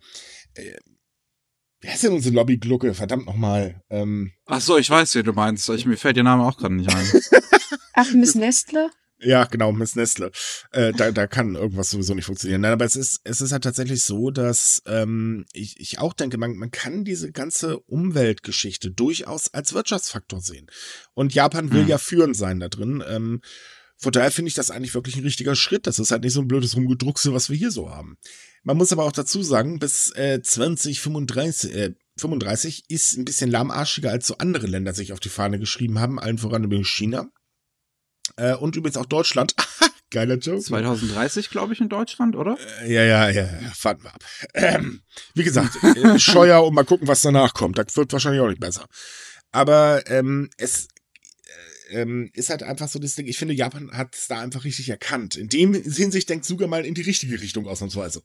Äh, 0.55 0.73
wie 1.81 1.87
heißt 1.87 2.03
denn 2.03 2.13
unsere 2.13 2.35
Lobbyglucke? 2.35 2.93
Verdammt 2.93 3.25
nochmal. 3.25 3.81
Ähm, 3.89 4.33
Ach 4.45 4.59
so, 4.59 4.77
ich 4.77 4.89
weiß, 4.89 5.15
wie 5.15 5.23
du 5.23 5.31
meinst. 5.31 5.69
Ich, 5.69 5.85
mir 5.85 5.95
fällt 5.97 6.17
ihr 6.17 6.23
Name 6.23 6.43
auch 6.43 6.57
gerade 6.57 6.75
nicht 6.75 6.93
ein. 6.93 7.05
Ach, 7.93 8.11
Miss 8.13 8.35
Nestle? 8.35 8.89
ja, 9.21 9.45
genau, 9.45 9.71
Miss 9.71 9.95
Nestle. 9.95 10.31
Äh, 10.71 10.91
da, 10.93 11.11
da 11.11 11.27
kann 11.27 11.55
irgendwas 11.55 11.89
sowieso 11.89 12.13
nicht 12.15 12.25
funktionieren. 12.25 12.61
Nein, 12.61 12.73
aber 12.73 12.83
es 12.85 12.95
ist, 12.97 13.21
es 13.23 13.39
ist 13.41 13.51
halt 13.53 13.63
tatsächlich 13.63 14.03
so, 14.03 14.29
dass 14.29 14.81
ähm, 14.87 15.45
ich, 15.53 15.79
ich 15.79 15.99
auch 15.99 16.13
denke, 16.13 16.37
man, 16.37 16.55
man 16.57 16.71
kann 16.71 17.05
diese 17.05 17.31
ganze 17.31 17.79
Umweltgeschichte 17.79 18.91
durchaus 18.91 19.53
als 19.53 19.73
Wirtschaftsfaktor 19.73 20.41
sehen. 20.41 20.67
Und 21.13 21.33
Japan 21.33 21.71
will 21.71 21.81
Hm. 21.83 21.87
ja 21.87 21.97
führend 21.97 22.35
sein 22.35 22.59
da 22.59 22.67
drin. 22.67 23.01
Ähm, 23.07 23.41
von 23.95 24.11
daher 24.13 24.31
finde 24.31 24.47
ich 24.49 24.55
das 24.55 24.71
eigentlich 24.71 24.93
wirklich 24.93 25.17
ein 25.17 25.23
richtiger 25.23 25.55
Schritt. 25.55 25.87
Das 25.87 25.99
ist 25.99 26.11
halt 26.11 26.23
nicht 26.23 26.33
so 26.33 26.41
ein 26.41 26.47
blödes 26.47 26.75
Rumgedruckse, 26.75 27.33
was 27.33 27.49
wir 27.49 27.57
hier 27.57 27.71
so 27.71 27.89
haben. 27.89 28.17
Man 28.63 28.77
muss 28.77 28.91
aber 28.91 29.03
auch 29.03 29.11
dazu 29.11 29.41
sagen, 29.41 29.79
bis 29.79 30.11
äh, 30.15 30.41
2035 30.41 31.73
äh, 31.75 31.93
35 32.19 32.89
ist 32.89 33.17
ein 33.17 33.25
bisschen 33.25 33.49
lahmarschiger, 33.49 34.11
als 34.11 34.27
so 34.27 34.37
andere 34.37 34.67
Länder 34.67 34.93
sich 34.93 35.13
auf 35.13 35.19
die 35.19 35.29
Fahne 35.29 35.57
geschrieben 35.57 35.99
haben, 35.99 36.19
allen 36.19 36.37
voran 36.37 36.63
übrigens 36.63 36.89
China. 36.89 37.29
Äh, 38.35 38.55
und 38.55 38.75
übrigens 38.75 38.97
auch 38.97 39.05
Deutschland. 39.05 39.55
Geiler 40.11 40.35
Joke. 40.35 40.61
2030, 40.61 41.49
glaube 41.49 41.73
ich, 41.73 41.81
in 41.81 41.89
Deutschland, 41.89 42.35
oder? 42.35 42.57
Äh, 42.81 42.93
Ja, 42.93 43.03
ja, 43.03 43.29
ja, 43.29 43.43
ja, 43.43 43.71
warten 43.83 44.03
wir 44.03 44.13
ab. 44.13 44.23
Ähm, 44.53 45.01
wie 45.35 45.43
gesagt, 45.43 45.77
äh, 45.83 46.17
Scheuer 46.19 46.63
und 46.65 46.73
mal 46.73 46.83
gucken, 46.85 47.07
was 47.07 47.21
danach 47.21 47.53
kommt. 47.53 47.77
Das 47.77 47.95
wird 47.95 48.11
wahrscheinlich 48.11 48.41
auch 48.41 48.47
nicht 48.49 48.59
besser. 48.59 48.85
Aber 49.51 50.03
ähm, 50.07 50.49
es 50.57 50.87
ähm, 51.89 52.29
ist 52.33 52.49
halt 52.49 52.63
einfach 52.63 52.87
so 52.87 52.99
das 52.99 53.15
Ding. 53.15 53.27
Ich 53.27 53.37
finde, 53.37 53.53
Japan 53.53 53.91
hat 53.91 54.15
es 54.15 54.27
da 54.27 54.39
einfach 54.39 54.63
richtig 54.63 54.89
erkannt. 54.89 55.35
In 55.35 55.49
dem 55.49 55.73
Hinsicht 55.73 56.29
denkt 56.29 56.45
sogar 56.45 56.67
mal 56.67 56.85
in 56.85 56.93
die 56.93 57.01
richtige 57.01 57.39
Richtung 57.41 57.67
ausnahmsweise. 57.67 58.23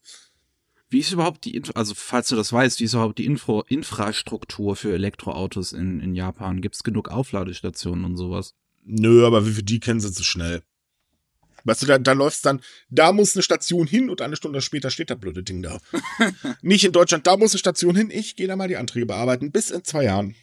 Wie 0.90 1.00
ist 1.00 1.12
überhaupt 1.12 1.44
die, 1.44 1.56
Infra 1.56 1.72
also 1.74 1.94
falls 1.94 2.28
du 2.28 2.36
das 2.36 2.52
weißt, 2.52 2.78
wie 2.78 2.84
ist 2.84 2.94
überhaupt 2.94 3.18
die 3.18 3.26
Info 3.26 3.62
Infrastruktur 3.62 4.76
für 4.76 4.92
Elektroautos 4.92 5.72
in, 5.72 6.00
in 6.00 6.14
Japan? 6.14 6.60
Gibt 6.60 6.76
es 6.76 6.84
genug 6.84 7.08
Aufladestationen 7.08 8.04
und 8.04 8.16
sowas? 8.16 8.54
Nö, 8.84 9.26
aber 9.26 9.46
wie 9.46 9.52
für 9.52 9.62
die 9.62 9.80
kennen 9.80 10.00
sie 10.00 10.12
zu 10.12 10.22
schnell. 10.22 10.62
Weißt 11.64 11.82
du, 11.82 11.86
da, 11.86 11.98
da 11.98 12.12
läuft's 12.12 12.42
dann, 12.42 12.60
da 12.90 13.12
muss 13.12 13.34
eine 13.34 13.42
Station 13.42 13.86
hin 13.86 14.10
und 14.10 14.20
eine 14.20 14.36
Stunde 14.36 14.60
später 14.60 14.90
steht 14.90 15.08
das 15.08 15.18
blöde 15.18 15.42
Ding 15.42 15.62
da. 15.62 15.80
Nicht 16.62 16.84
in 16.84 16.92
Deutschland, 16.92 17.26
da 17.26 17.38
muss 17.38 17.52
eine 17.52 17.58
Station 17.58 17.96
hin, 17.96 18.10
ich 18.10 18.36
gehe 18.36 18.46
da 18.46 18.54
mal 18.54 18.68
die 18.68 18.76
Anträge 18.76 19.06
bearbeiten, 19.06 19.50
bis 19.50 19.70
in 19.70 19.82
zwei 19.82 20.04
Jahren. 20.04 20.34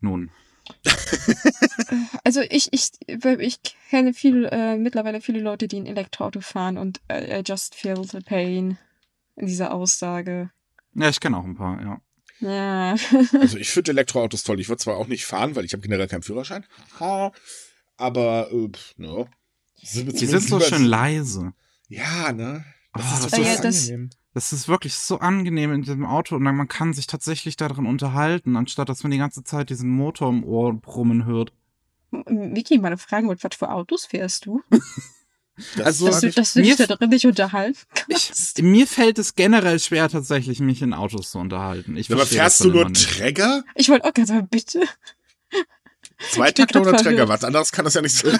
Nun, 0.00 0.30
Also 2.24 2.40
ich, 2.40 2.72
ich, 2.72 2.90
ich 3.06 3.60
kenne 3.90 4.14
viel, 4.14 4.46
äh, 4.50 4.76
mittlerweile 4.76 5.20
viele 5.20 5.40
Leute, 5.40 5.68
die 5.68 5.78
ein 5.78 5.86
Elektroauto 5.86 6.40
fahren 6.40 6.78
und 6.78 7.00
äh, 7.08 7.40
I 7.40 7.42
just 7.46 7.74
feel 7.74 8.02
the 8.04 8.20
pain 8.20 8.78
in 9.36 9.46
dieser 9.46 9.72
Aussage. 9.72 10.50
ja, 10.94 11.08
ich 11.08 11.20
kenne 11.20 11.36
auch 11.36 11.44
ein 11.44 11.54
paar, 11.54 11.80
ja. 11.80 12.00
Ja. 12.40 12.96
Also 13.40 13.58
ich 13.58 13.70
finde 13.70 13.92
Elektroautos 13.92 14.42
toll. 14.42 14.60
Ich 14.60 14.68
würde 14.68 14.82
zwar 14.82 14.96
auch 14.96 15.06
nicht 15.06 15.24
fahren, 15.24 15.54
weil 15.54 15.64
ich 15.64 15.72
habe 15.72 15.82
generell 15.82 16.08
keinen 16.08 16.22
Führerschein. 16.22 16.64
Haha. 16.98 17.32
Aber, 17.96 18.50
äh, 18.50 18.68
pff, 18.68 18.94
no. 18.96 19.28
Sind 19.82 20.20
Die 20.20 20.26
sind 20.26 20.42
so 20.42 20.60
schön 20.60 20.84
leise. 20.84 21.52
Ja, 21.88 22.32
ne? 22.32 22.64
Das 22.94 23.04
Oh, 23.04 23.24
ist 23.26 23.32
das 23.32 23.38
ist- 23.40 23.64
das- 23.64 23.88
angenehm. 23.90 24.10
Das 24.34 24.52
ist 24.52 24.66
wirklich 24.68 24.94
so 24.94 25.20
angenehm 25.20 25.72
in 25.72 25.82
diesem 25.82 26.04
Auto 26.04 26.34
und 26.34 26.44
dann, 26.44 26.56
man 26.56 26.66
kann 26.66 26.92
sich 26.92 27.06
tatsächlich 27.06 27.56
darin 27.56 27.86
unterhalten, 27.86 28.56
anstatt 28.56 28.88
dass 28.88 29.02
man 29.04 29.12
die 29.12 29.18
ganze 29.18 29.44
Zeit 29.44 29.70
diesen 29.70 29.88
Motor 29.90 30.30
im 30.30 30.42
Ohr 30.44 30.72
brummen 30.74 31.24
hört. 31.24 31.52
Vicky, 32.10 32.78
meine 32.78 32.96
Frage 32.98 33.28
wird, 33.28 33.42
was 33.44 33.54
für 33.56 33.70
Autos 33.70 34.06
fährst 34.06 34.46
du? 34.46 34.62
Das 35.76 35.86
Also, 35.86 36.06
dass 36.06 36.20
du, 36.20 36.26
ich- 36.26 36.34
dass 36.34 36.52
du 36.54 36.60
mir 36.62 36.74
dich 36.74 36.84
da 36.84 36.96
drin 36.96 37.10
nicht 37.10 37.26
unterhalten 37.26 37.78
Ich, 38.08 38.26
kannst. 38.26 38.60
mir 38.60 38.88
fällt 38.88 39.20
es 39.20 39.36
generell 39.36 39.78
schwer, 39.78 40.08
tatsächlich 40.08 40.58
mich 40.58 40.82
in 40.82 40.92
Autos 40.92 41.30
zu 41.30 41.38
unterhalten. 41.38 41.96
Ich 41.96 42.12
aber 42.12 42.26
fährst 42.26 42.64
du 42.64 42.70
nur 42.70 42.88
nicht. 42.88 43.08
Träger? 43.18 43.62
Ich 43.76 43.88
wollte 43.88 44.04
auch 44.04 44.12
ganz 44.14 44.30
sagen, 44.30 44.48
bitte. 44.48 44.82
Zweitakter 46.32 46.80
grad 46.82 46.94
oder. 46.94 47.02
Träger? 47.04 47.28
Was 47.28 47.44
anderes 47.44 47.70
kann 47.70 47.84
das 47.84 47.94
ja 47.94 48.02
nicht 48.02 48.16
sein. 48.16 48.36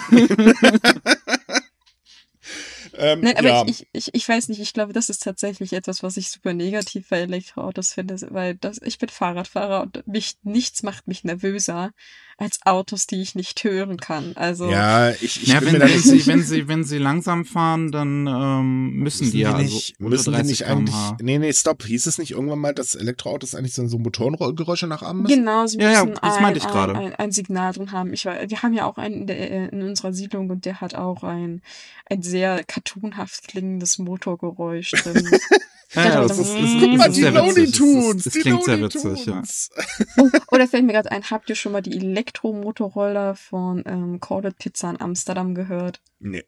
Ähm, 2.97 3.21
Nein, 3.21 3.37
aber 3.37 3.47
ja. 3.47 3.63
ich, 3.67 3.87
ich, 3.93 4.13
ich, 4.13 4.27
weiß 4.27 4.49
nicht, 4.49 4.59
ich 4.59 4.73
glaube, 4.73 4.93
das 4.93 5.09
ist 5.09 5.23
tatsächlich 5.23 5.73
etwas, 5.73 6.03
was 6.03 6.17
ich 6.17 6.29
super 6.29 6.53
negativ 6.53 7.09
bei 7.09 7.19
Elektroautos 7.19 7.93
finde, 7.93 8.17
weil 8.31 8.55
das, 8.55 8.79
ich 8.83 8.97
bin 8.97 9.09
Fahrradfahrer 9.09 9.81
und 9.81 10.07
mich, 10.07 10.37
nichts 10.43 10.83
macht 10.83 11.07
mich 11.07 11.23
nervöser 11.23 11.91
als 12.37 12.59
Autos, 12.65 13.07
die 13.07 13.21
ich 13.21 13.33
nicht 13.35 13.63
hören 13.63 13.97
kann. 13.97 14.33
Also, 14.35 14.69
ja, 14.69 15.11
ich, 15.11 15.41
ich 15.41 15.47
Ja, 15.47 15.59
bin 15.61 15.73
wenn, 15.73 15.79
wenn, 15.81 15.91
nicht 15.91 16.03
sie, 16.03 16.27
wenn, 16.27 16.43
sie, 16.43 16.67
wenn 16.67 16.83
sie 16.83 16.97
langsam 16.97 17.45
fahren, 17.45 17.91
dann 17.91 18.27
ähm, 18.27 18.89
müssen 18.97 19.31
die 19.31 19.39
ja 19.39 19.53
also 19.53 19.63
nicht, 19.63 19.95
unter 19.99 20.09
müssen 20.09 20.33
30 20.33 20.45
nicht 20.45 20.65
eigentlich. 20.65 20.95
Nee, 21.21 21.37
nee, 21.39 21.53
stopp. 21.53 21.83
Hieß 21.83 22.07
es 22.07 22.17
nicht 22.17 22.31
irgendwann 22.31 22.59
mal, 22.59 22.73
dass 22.73 22.95
Elektroautos 22.95 23.55
eigentlich 23.55 23.73
so, 23.73 23.87
so 23.87 23.97
Motorengeräusche 23.99 24.87
nachahmen 24.87 25.21
müssen? 25.23 25.39
Genau, 25.45 25.65
sie 25.65 25.77
Ja, 25.77 25.91
ja, 25.91 26.05
müssen 26.05 26.19
das 26.21 26.37
ein, 26.37 26.45
ein, 26.45 26.53
gerade. 26.59 26.95
ein, 26.95 27.15
ein 27.15 27.31
Signal 27.31 27.71
drin 27.73 27.91
haben. 27.93 28.11
Ich, 28.13 28.25
wei- 28.25 28.49
wir 28.49 28.61
haben 28.63 28.73
ja 28.73 28.85
auch 28.85 28.97
einen 28.97 29.21
in, 29.21 29.27
der, 29.27 29.51
äh, 29.51 29.67
in 29.69 29.81
unserer 29.83 30.11
Siedlung 30.11 30.49
und 30.49 30.65
der 30.65 30.81
hat 30.81 30.93
auch 30.95 31.23
ein, 31.23 31.61
ein 32.09 32.21
sehr 32.21 32.63
cartoonhaft 32.65 33.47
klingendes 33.47 33.97
Motorgeräusch 33.97 34.91
drin. 34.91 35.31
Ja, 35.93 36.21
das 36.21 36.29
Das 36.29 36.39
ist, 36.39 36.53
das 36.53 36.71
Guck 36.79 36.89
das 36.91 36.97
mal, 36.97 37.09
die 37.09 37.21
sehr 37.21 37.31
Looney 37.31 37.55
witzig. 37.55 37.71
Das, 37.71 37.77
Tunes, 37.77 38.23
das 38.23 38.33
klingt 38.33 38.63
sehr 38.63 38.81
witzig, 38.81 39.25
ja. 39.25 39.33
Tunes. 39.33 39.69
oh, 40.17 40.29
oder 40.51 40.67
fällt 40.67 40.85
mir 40.85 40.93
gerade 40.93 41.11
ein, 41.11 41.23
habt 41.29 41.49
ihr 41.49 41.55
schon 41.55 41.71
mal 41.71 41.81
die 41.81 41.95
Elektromotorroller 41.95 43.35
von 43.35 43.83
ähm, 43.85 44.19
Corded 44.19 44.57
Pizza 44.57 44.89
in 44.89 44.99
Amsterdam 44.99 45.55
gehört? 45.55 46.01
Nee. 46.19 46.43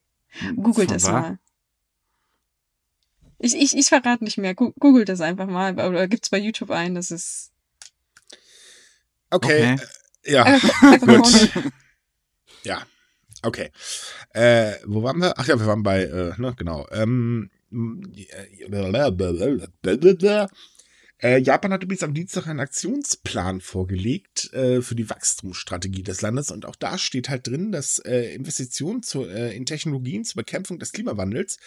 Googelt 0.55 0.91
es 0.91 1.05
wa? 1.05 1.11
mal. 1.11 1.39
Ich, 3.39 3.55
ich, 3.55 3.77
ich 3.77 3.87
verrate 3.87 4.23
nicht 4.23 4.37
mehr. 4.37 4.55
Googelt 4.55 5.09
es 5.09 5.21
einfach 5.21 5.47
mal. 5.47 5.73
Oder 5.73 6.07
gibt's 6.07 6.29
bei 6.29 6.39
YouTube 6.39 6.71
ein. 6.71 6.95
Das 6.95 7.11
ist 7.11 7.51
Okay. 9.29 9.73
Okay. 9.73 9.83
äh, 10.23 10.31
Ja. 10.31 10.59
Gut. 10.99 11.51
Ja, 12.63 12.81
okay. 13.43 13.71
Äh, 14.33 14.73
wo 14.85 15.03
waren 15.03 15.19
wir? 15.19 15.37
Ach 15.37 15.47
ja, 15.47 15.59
wir 15.59 15.67
waren 15.67 15.83
bei, 15.83 16.03
äh, 16.03 16.33
ne, 16.37 16.53
genau. 16.57 16.87
Ähm, 16.91 17.49
äh, 21.19 21.39
Japan 21.39 21.73
hat 21.73 21.83
übrigens 21.83 22.03
am 22.03 22.13
Dienstag 22.13 22.47
einen 22.47 22.59
Aktionsplan 22.59 23.61
vorgelegt 23.61 24.53
äh, 24.53 24.81
für 24.81 24.95
die 24.95 25.09
Wachstumsstrategie 25.09 26.03
des 26.03 26.21
Landes 26.21 26.51
und 26.51 26.65
auch 26.65 26.75
da 26.75 26.97
steht 26.97 27.29
halt 27.29 27.47
drin, 27.47 27.71
dass 27.71 27.99
äh, 27.99 28.35
Investitionen 28.35 29.01
zu, 29.01 29.25
äh, 29.25 29.55
in 29.55 29.65
Technologien 29.65 30.25
zur 30.25 30.35
Bekämpfung 30.43 30.77
des 30.77 30.91
Klimawandels 30.91 31.57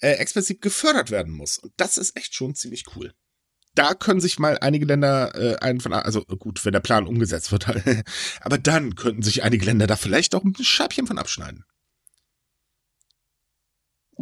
äh, 0.00 0.12
explizit 0.12 0.60
gefördert 0.60 1.10
werden 1.10 1.32
muss. 1.32 1.58
Und 1.58 1.72
das 1.78 1.96
ist 1.96 2.16
echt 2.16 2.34
schon 2.34 2.54
ziemlich 2.54 2.84
cool. 2.94 3.12
Da 3.74 3.94
können 3.94 4.20
sich 4.20 4.38
mal 4.38 4.58
einige 4.58 4.84
Länder 4.84 5.62
einen 5.62 5.80
von, 5.80 5.94
also 5.94 6.22
gut, 6.24 6.62
wenn 6.66 6.74
der 6.74 6.80
Plan 6.80 7.06
umgesetzt 7.06 7.52
wird, 7.52 7.68
aber 8.42 8.58
dann 8.58 8.96
könnten 8.96 9.22
sich 9.22 9.44
einige 9.44 9.64
Länder 9.64 9.86
da 9.86 9.96
vielleicht 9.96 10.34
auch 10.34 10.44
ein 10.44 10.54
Scheibchen 10.60 11.06
von 11.06 11.16
abschneiden. 11.16 11.64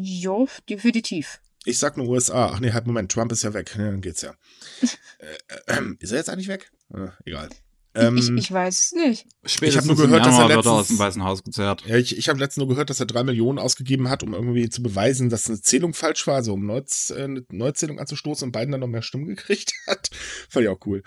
Jo, 0.02 0.48
definitiv. 0.68 1.40
Ich 1.64 1.78
sag 1.78 1.96
nur 1.96 2.08
USA. 2.08 2.50
Ach 2.54 2.60
nee, 2.60 2.72
halt 2.72 2.86
Moment, 2.86 3.12
Trump 3.12 3.32
ist 3.32 3.42
ja 3.42 3.52
weg. 3.52 3.74
Ja, 3.76 3.84
dann 3.84 4.00
geht's 4.00 4.22
ja. 4.22 4.32
äh, 5.18 5.72
äh, 5.74 5.82
ist 5.98 6.10
er 6.12 6.18
jetzt 6.18 6.30
eigentlich 6.30 6.48
weg? 6.48 6.70
Äh, 6.94 7.08
egal. 7.24 7.50
Ähm, 7.92 8.16
ich, 8.16 8.30
ich 8.30 8.52
weiß 8.52 8.78
es 8.78 8.92
nicht. 8.92 9.26
Spätestens 9.44 9.86
nur 9.86 9.96
gehört, 9.96 10.24
dass 10.24 10.38
er 10.38 10.48
er 10.48 10.58
aus 10.58 10.64
letztens- 10.66 10.88
dem 10.88 10.98
Weißen 11.00 11.24
Haus 11.24 11.42
gezerrt. 11.42 11.82
ja, 11.86 11.96
ich, 11.96 12.16
ich 12.16 12.28
habe 12.28 12.38
letztens 12.38 12.58
nur 12.58 12.68
gehört, 12.68 12.88
dass 12.88 13.00
er 13.00 13.06
drei 13.06 13.24
Millionen 13.24 13.58
ausgegeben 13.58 14.08
hat, 14.08 14.22
um 14.22 14.32
irgendwie 14.32 14.68
zu 14.70 14.80
beweisen, 14.82 15.28
dass 15.28 15.48
eine 15.48 15.60
Zählung 15.60 15.92
falsch 15.92 16.26
war, 16.28 16.36
also 16.36 16.54
um 16.54 16.64
Neuz, 16.64 17.10
äh, 17.10 17.24
eine 17.24 17.44
Neuzählung 17.50 17.98
anzustoßen 17.98 18.46
und 18.46 18.52
Biden 18.52 18.70
dann 18.70 18.80
noch 18.80 18.86
mehr 18.86 19.02
Stimmen 19.02 19.26
gekriegt 19.34 19.72
hat. 19.88 20.08
Fand 20.48 20.62
ich 20.64 20.68
auch 20.68 20.80
cool. 20.86 21.02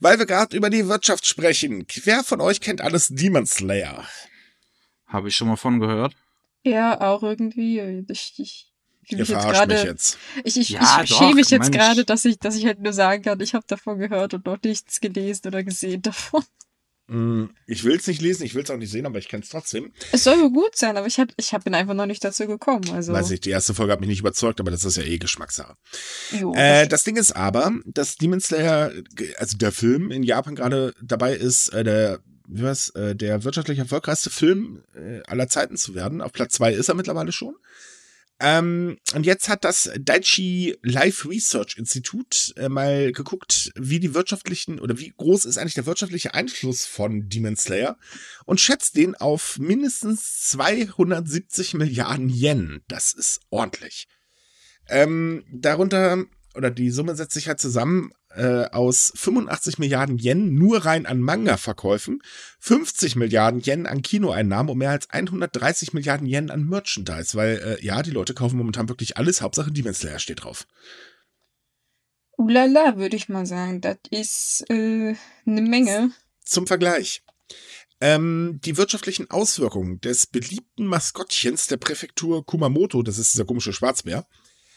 Weil 0.00 0.18
wir 0.18 0.26
gerade 0.26 0.56
über 0.56 0.68
die 0.68 0.88
Wirtschaft 0.88 1.26
sprechen. 1.26 1.86
Wer 2.02 2.24
von 2.24 2.40
euch 2.40 2.60
kennt 2.60 2.80
alles 2.80 3.08
Demon 3.08 3.46
Slayer? 3.46 4.04
Habe 5.06 5.28
ich 5.28 5.36
schon 5.36 5.46
mal 5.48 5.56
von 5.56 5.78
gehört. 5.78 6.14
Ja, 6.64 7.00
auch 7.00 7.22
irgendwie. 7.22 7.80
Ich, 8.08 8.34
ich, 8.38 8.72
ich 9.02 9.08
fühl 9.08 9.18
Ihr 9.18 9.22
mich 9.22 9.28
jetzt 9.28 9.44
gerade. 9.46 9.96
Ich, 10.44 10.56
ich, 10.56 10.68
Ja, 10.70 11.00
ich 11.02 11.10
schäme 11.14 11.34
mich 11.34 11.50
jetzt 11.50 11.70
gerade, 11.72 12.04
dass 12.04 12.24
ich, 12.24 12.38
dass 12.38 12.56
ich 12.56 12.66
halt 12.66 12.80
nur 12.80 12.92
sagen 12.92 13.22
kann, 13.22 13.40
ich 13.40 13.54
habe 13.54 13.64
davon 13.66 13.98
gehört 13.98 14.34
und 14.34 14.46
noch 14.46 14.58
nichts 14.62 15.00
gelesen 15.00 15.48
oder 15.48 15.62
gesehen 15.62 16.02
davon. 16.02 16.42
Mm, 17.06 17.50
Ich 17.66 17.84
will 17.84 17.96
es 17.96 18.06
nicht 18.06 18.22
lesen, 18.22 18.44
ich 18.44 18.54
will 18.54 18.62
es 18.62 18.70
auch 18.70 18.78
nicht 18.78 18.90
sehen, 18.90 19.04
aber 19.04 19.18
ich 19.18 19.28
kenne 19.28 19.42
es 19.42 19.50
trotzdem. 19.50 19.92
Es 20.12 20.24
soll 20.24 20.40
wohl 20.40 20.50
gut 20.50 20.74
sein, 20.74 20.96
aber 20.96 21.06
ich 21.06 21.20
hab, 21.20 21.28
ich 21.36 21.52
hab 21.52 21.64
bin 21.64 21.74
einfach 21.74 21.92
noch 21.92 22.06
nicht 22.06 22.24
dazu 22.24 22.46
gekommen. 22.46 22.90
Also, 22.94 23.12
Weiß 23.12 23.28
nicht, 23.28 23.44
die 23.44 23.50
erste 23.50 23.74
Folge 23.74 23.92
hat 23.92 24.00
mich 24.00 24.08
nicht 24.08 24.20
überzeugt, 24.20 24.58
aber 24.58 24.70
das 24.70 24.84
ist 24.86 24.96
ja 24.96 25.02
eh 25.02 25.18
Geschmackssache. 25.18 25.74
jo, 26.32 26.54
Äh, 26.54 26.82
das, 26.84 26.88
das 26.88 27.04
Ding 27.04 27.16
ist 27.16 27.32
aber, 27.36 27.72
dass 27.84 28.16
Demon 28.16 28.40
Slayer, 28.40 28.90
also 29.36 29.58
der 29.58 29.72
Film 29.72 30.10
in 30.10 30.22
Japan 30.22 30.54
gerade 30.54 30.94
dabei 31.02 31.34
ist, 31.34 31.68
äh, 31.74 31.84
der, 31.84 32.20
wie 32.46 32.62
war's, 32.62 32.90
äh, 32.90 33.14
der 33.14 33.44
wirtschaftlich 33.44 33.78
erfolgreichste 33.78 34.30
Film 34.30 34.82
äh, 34.94 35.20
aller 35.26 35.48
Zeiten 35.48 35.76
zu 35.76 35.94
werden. 35.94 36.20
Auf 36.20 36.32
Platz 36.32 36.54
zwei 36.54 36.72
ist 36.72 36.88
er 36.88 36.94
mittlerweile 36.94 37.32
schon. 37.32 37.56
Ähm, 38.40 38.98
und 39.14 39.26
jetzt 39.26 39.48
hat 39.48 39.64
das 39.64 39.90
Daiichi 39.96 40.76
Life 40.82 41.28
Research 41.28 41.76
Institut 41.78 42.52
äh, 42.56 42.68
mal 42.68 43.12
geguckt, 43.12 43.70
wie 43.76 44.00
die 44.00 44.12
wirtschaftlichen 44.12 44.80
oder 44.80 44.98
wie 44.98 45.14
groß 45.16 45.44
ist 45.44 45.56
eigentlich 45.56 45.74
der 45.74 45.86
wirtschaftliche 45.86 46.34
Einfluss 46.34 46.84
von 46.84 47.28
Demon 47.28 47.56
Slayer 47.56 47.96
und 48.44 48.60
schätzt 48.60 48.96
den 48.96 49.14
auf 49.14 49.58
mindestens 49.58 50.42
270 50.50 51.74
Milliarden 51.74 52.28
Yen. 52.28 52.82
Das 52.88 53.12
ist 53.12 53.40
ordentlich. 53.50 54.08
Ähm, 54.88 55.44
darunter, 55.52 56.24
oder 56.56 56.70
die 56.70 56.90
Summe 56.90 57.14
setzt 57.14 57.34
sich 57.34 57.46
halt 57.46 57.60
zusammen 57.60 58.12
äh, 58.36 58.66
aus 58.70 59.12
85 59.16 59.78
Milliarden 59.78 60.18
Yen 60.18 60.54
nur 60.54 60.84
rein 60.84 61.06
an 61.06 61.20
Manga-Verkäufen, 61.20 62.22
50 62.60 63.16
Milliarden 63.16 63.60
Yen 63.60 63.86
an 63.86 64.02
Kinoeinnahmen 64.02 64.70
und 64.70 64.78
mehr 64.78 64.90
als 64.90 65.10
130 65.10 65.92
Milliarden 65.92 66.26
Yen 66.26 66.50
an 66.50 66.64
Merchandise, 66.64 67.36
weil 67.36 67.78
äh, 67.80 67.84
ja, 67.84 68.02
die 68.02 68.10
Leute 68.10 68.34
kaufen 68.34 68.56
momentan 68.56 68.88
wirklich 68.88 69.16
alles, 69.16 69.42
Hauptsache 69.42 69.70
Demon 69.70 69.94
Slayer 69.94 70.18
steht 70.18 70.44
drauf. 70.44 70.66
ulala, 72.36 72.96
würde 72.96 73.16
ich 73.16 73.28
mal 73.28 73.46
sagen. 73.46 73.80
Das 73.80 73.98
ist 74.10 74.64
äh, 74.68 75.14
eine 75.46 75.60
Menge. 75.60 76.10
Zum 76.44 76.66
Vergleich. 76.66 77.22
Ähm, 78.00 78.60
die 78.64 78.76
wirtschaftlichen 78.76 79.30
Auswirkungen 79.30 80.00
des 80.00 80.26
beliebten 80.26 80.86
Maskottchens 80.86 81.68
der 81.68 81.76
Präfektur 81.76 82.44
Kumamoto, 82.44 83.02
das 83.02 83.18
ist 83.18 83.32
dieser 83.32 83.44
komische 83.44 83.72
Schwarzbär, 83.72 84.26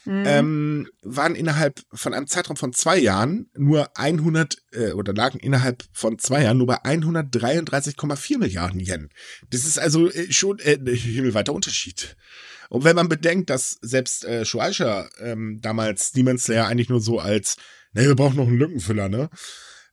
Mhm. 0.08 0.24
ähm, 0.26 0.88
waren 1.02 1.34
innerhalb 1.34 1.82
von 1.92 2.14
einem 2.14 2.26
Zeitraum 2.26 2.56
von 2.56 2.72
zwei 2.72 2.96
Jahren 2.98 3.50
nur 3.54 3.90
100 3.94 4.56
äh, 4.72 4.92
oder 4.92 5.12
lagen 5.12 5.38
innerhalb 5.38 5.84
von 5.92 6.18
zwei 6.18 6.44
Jahren 6.44 6.56
nur 6.56 6.66
bei 6.66 6.82
133,4 6.82 8.38
Milliarden 8.38 8.80
Yen. 8.80 9.10
Das 9.50 9.64
ist 9.64 9.78
also 9.78 10.10
äh, 10.10 10.32
schon 10.32 10.58
äh, 10.60 10.78
ein 10.78 10.86
himmelweiter 10.86 11.52
Unterschied. 11.52 12.16
Und 12.70 12.84
wenn 12.84 12.96
man 12.96 13.08
bedenkt, 13.08 13.50
dass 13.50 13.78
selbst 13.82 14.24
äh, 14.24 14.44
Shueisha 14.44 15.08
ähm, 15.20 15.58
damals 15.60 16.12
Demon 16.12 16.38
Slayer 16.38 16.66
eigentlich 16.66 16.88
nur 16.88 17.00
so 17.00 17.18
als, 17.18 17.56
ne, 17.92 18.02
wir 18.06 18.14
brauchen 18.16 18.36
noch 18.36 18.46
einen 18.46 18.58
Lückenfüller, 18.58 19.08
ne? 19.08 19.28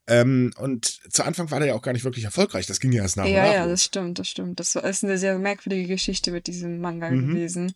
Ähm, 0.08 0.54
und 0.58 0.86
zu 1.12 1.23
Anfang 1.23 1.49
war 1.49 1.60
der 1.60 1.69
ja 1.69 1.73
auch 1.73 1.82
gar 1.82 1.91
nicht 1.93 2.04
wirklich 2.06 2.25
erfolgreich. 2.25 2.67
Das 2.67 2.80
ging 2.80 2.91
ja 2.91 3.01
erst 3.01 3.17
nach 3.17 3.25
und 3.25 3.32
ja, 3.32 3.43
nach. 3.45 3.54
ja, 3.54 3.62
los. 3.63 3.71
das 3.71 3.84
stimmt, 3.86 4.19
das 4.19 4.28
stimmt. 4.30 4.60
Das 4.60 4.75
war- 4.75 4.84
ist 4.84 5.04
eine 5.04 5.17
sehr 5.17 5.38
merkwürdige 5.39 5.88
Geschichte 5.88 6.32
mit 6.32 6.45
diesem 6.47 6.80
Manga 6.80 7.10
Mhm. 7.10 7.30
gewesen. 7.30 7.73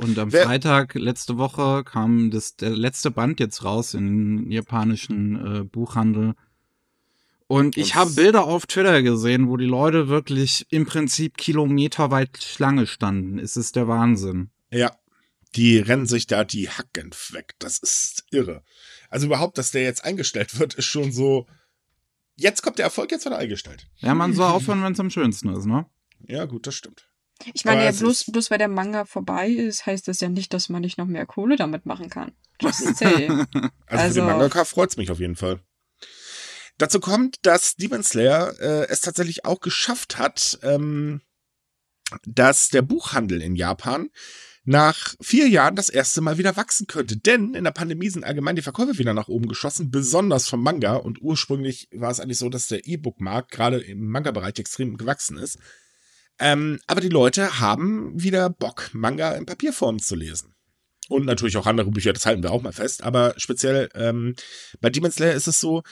Und 0.00 0.18
am 0.18 0.32
Wer- 0.32 0.44
Freitag 0.44 0.94
letzte 0.94 1.38
Woche 1.38 1.82
kam 1.84 2.30
das, 2.30 2.56
der 2.56 2.70
letzte 2.70 3.10
Band 3.10 3.40
jetzt 3.40 3.64
raus 3.64 3.94
in 3.94 4.50
japanischen 4.50 5.60
äh, 5.60 5.64
Buchhandel. 5.64 6.34
Und 7.48 7.76
ich 7.76 7.94
habe 7.94 8.10
Bilder 8.10 8.44
auf 8.44 8.66
Twitter 8.66 9.02
gesehen, 9.02 9.48
wo 9.48 9.56
die 9.56 9.66
Leute 9.66 10.08
wirklich 10.08 10.66
im 10.70 10.84
Prinzip 10.84 11.36
kilometerweit 11.38 12.42
Schlange 12.42 12.86
standen. 12.86 13.38
Es 13.38 13.56
ist 13.56 13.76
der 13.76 13.86
Wahnsinn. 13.86 14.50
Ja, 14.70 14.90
die 15.54 15.78
rennen 15.78 16.06
sich 16.06 16.26
da 16.26 16.44
die 16.44 16.68
Hacken 16.68 17.12
weg. 17.30 17.54
Das 17.60 17.78
ist 17.78 18.24
irre. 18.30 18.62
Also 19.08 19.26
überhaupt, 19.26 19.58
dass 19.58 19.70
der 19.70 19.82
jetzt 19.82 20.04
eingestellt 20.04 20.58
wird, 20.58 20.74
ist 20.74 20.86
schon 20.86 21.12
so. 21.12 21.46
Jetzt 22.34 22.62
kommt 22.62 22.78
der 22.78 22.84
Erfolg, 22.86 23.12
jetzt 23.12 23.24
wird 23.24 23.34
er 23.34 23.38
eingestellt. 23.38 23.86
Ja, 23.98 24.14
man 24.14 24.34
soll 24.34 24.50
aufhören, 24.50 24.82
wenn 24.82 24.92
es 24.92 25.00
am 25.00 25.08
schönsten 25.10 25.48
ist, 25.50 25.64
ne? 25.64 25.86
Ja, 26.26 26.44
gut, 26.44 26.66
das 26.66 26.74
stimmt. 26.74 27.05
Ich 27.54 27.64
meine, 27.64 27.84
ja, 27.84 27.90
es 27.90 28.00
bloß, 28.00 28.24
bloß 28.32 28.50
weil 28.50 28.58
der 28.58 28.68
Manga 28.68 29.04
vorbei 29.04 29.48
ist, 29.48 29.86
heißt 29.86 30.08
das 30.08 30.20
ja 30.20 30.28
nicht, 30.28 30.52
dass 30.52 30.68
man 30.68 30.82
nicht 30.82 30.98
noch 30.98 31.06
mehr 31.06 31.26
Kohle 31.26 31.56
damit 31.56 31.86
machen 31.86 32.10
kann. 32.10 32.32
Just 32.60 32.96
say. 32.96 33.28
Also, 33.28 33.68
für 33.86 33.90
Also- 33.90 34.20
den 34.20 34.26
Mangaka 34.26 34.64
freut's 34.64 34.96
mich 34.96 35.10
auf 35.10 35.20
jeden 35.20 35.36
Fall. 35.36 35.60
Dazu 36.78 37.00
kommt, 37.00 37.38
dass 37.46 37.76
Demon 37.76 38.02
Slayer 38.02 38.52
äh, 38.60 38.86
es 38.88 39.00
tatsächlich 39.00 39.44
auch 39.44 39.60
geschafft 39.60 40.18
hat, 40.18 40.58
ähm, 40.62 41.22
dass 42.26 42.68
der 42.68 42.82
Buchhandel 42.82 43.40
in 43.40 43.56
Japan 43.56 44.10
nach 44.64 45.14
vier 45.20 45.48
Jahren 45.48 45.76
das 45.76 45.88
erste 45.88 46.20
Mal 46.20 46.38
wieder 46.38 46.56
wachsen 46.56 46.86
könnte. 46.86 47.16
Denn 47.16 47.54
in 47.54 47.64
der 47.64 47.70
Pandemie 47.70 48.10
sind 48.10 48.24
allgemein 48.24 48.56
die 48.56 48.62
Verkäufe 48.62 48.98
wieder 48.98 49.14
nach 49.14 49.28
oben 49.28 49.48
geschossen, 49.48 49.90
besonders 49.90 50.48
vom 50.48 50.62
Manga. 50.62 50.96
Und 50.96 51.22
ursprünglich 51.22 51.88
war 51.92 52.10
es 52.10 52.18
eigentlich 52.20 52.38
so, 52.38 52.48
dass 52.50 52.66
der 52.66 52.86
E-Book-Markt 52.86 53.52
gerade 53.52 53.78
im 53.80 54.08
Manga-Bereich 54.08 54.58
extrem 54.58 54.96
gewachsen 54.96 55.38
ist. 55.38 55.58
Ähm, 56.38 56.80
aber 56.86 57.00
die 57.00 57.08
Leute 57.08 57.60
haben 57.60 58.12
wieder 58.22 58.50
Bock, 58.50 58.90
Manga 58.92 59.32
in 59.32 59.46
Papierform 59.46 59.98
zu 60.00 60.14
lesen. 60.14 60.54
Und 61.08 61.24
natürlich 61.24 61.56
auch 61.56 61.66
andere 61.66 61.90
Bücher, 61.90 62.12
das 62.12 62.26
halten 62.26 62.42
wir 62.42 62.50
auch 62.50 62.62
mal 62.62 62.72
fest. 62.72 63.02
Aber 63.04 63.34
speziell 63.36 63.88
ähm, 63.94 64.34
bei 64.80 64.90
Demon 64.90 65.10
Slayer 65.12 65.34
ist 65.34 65.46
es 65.46 65.60
so, 65.60 65.82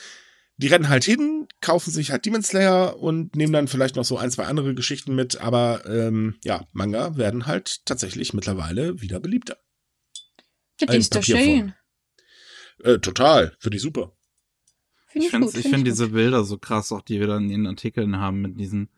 die 0.57 0.67
rennen 0.67 0.89
halt 0.89 1.03
hin, 1.03 1.47
kaufen 1.61 1.91
sich 1.91 2.11
halt 2.11 2.25
Demon 2.25 2.43
Slayer 2.43 2.97
und 2.99 3.35
nehmen 3.35 3.53
dann 3.53 3.67
vielleicht 3.67 3.95
noch 3.95 4.05
so 4.05 4.17
ein, 4.17 4.31
zwei 4.31 4.45
andere 4.45 4.75
Geschichten 4.75 5.15
mit. 5.15 5.39
Aber 5.39 5.85
ähm, 5.85 6.35
ja, 6.43 6.65
Manga 6.73 7.17
werden 7.17 7.45
halt 7.45 7.85
tatsächlich 7.85 8.33
mittlerweile 8.33 9.01
wieder 9.01 9.19
beliebter. 9.19 9.57
Das 10.79 10.93
In 10.93 10.99
ist 11.01 11.15
doch 11.15 11.21
Papierform. 11.21 11.45
schön. 11.45 11.73
Äh, 12.83 12.99
total, 12.99 13.55
finde 13.59 13.77
ich 13.77 13.83
super. 13.83 14.11
Finde 15.07 15.19
Ich 15.19 15.25
ich, 15.25 15.31
finde 15.31 15.47
gut. 15.47 15.55
ich 15.55 15.61
find 15.61 15.75
find 15.75 15.87
diese 15.87 16.09
Bilder 16.09 16.43
so 16.43 16.57
krass, 16.57 16.91
auch 16.91 17.01
die 17.01 17.19
wir 17.21 17.27
dann 17.27 17.45
in 17.45 17.63
den 17.63 17.67
Artikeln 17.67 18.17
haben 18.17 18.41
mit 18.41 18.59
diesen 18.59 18.89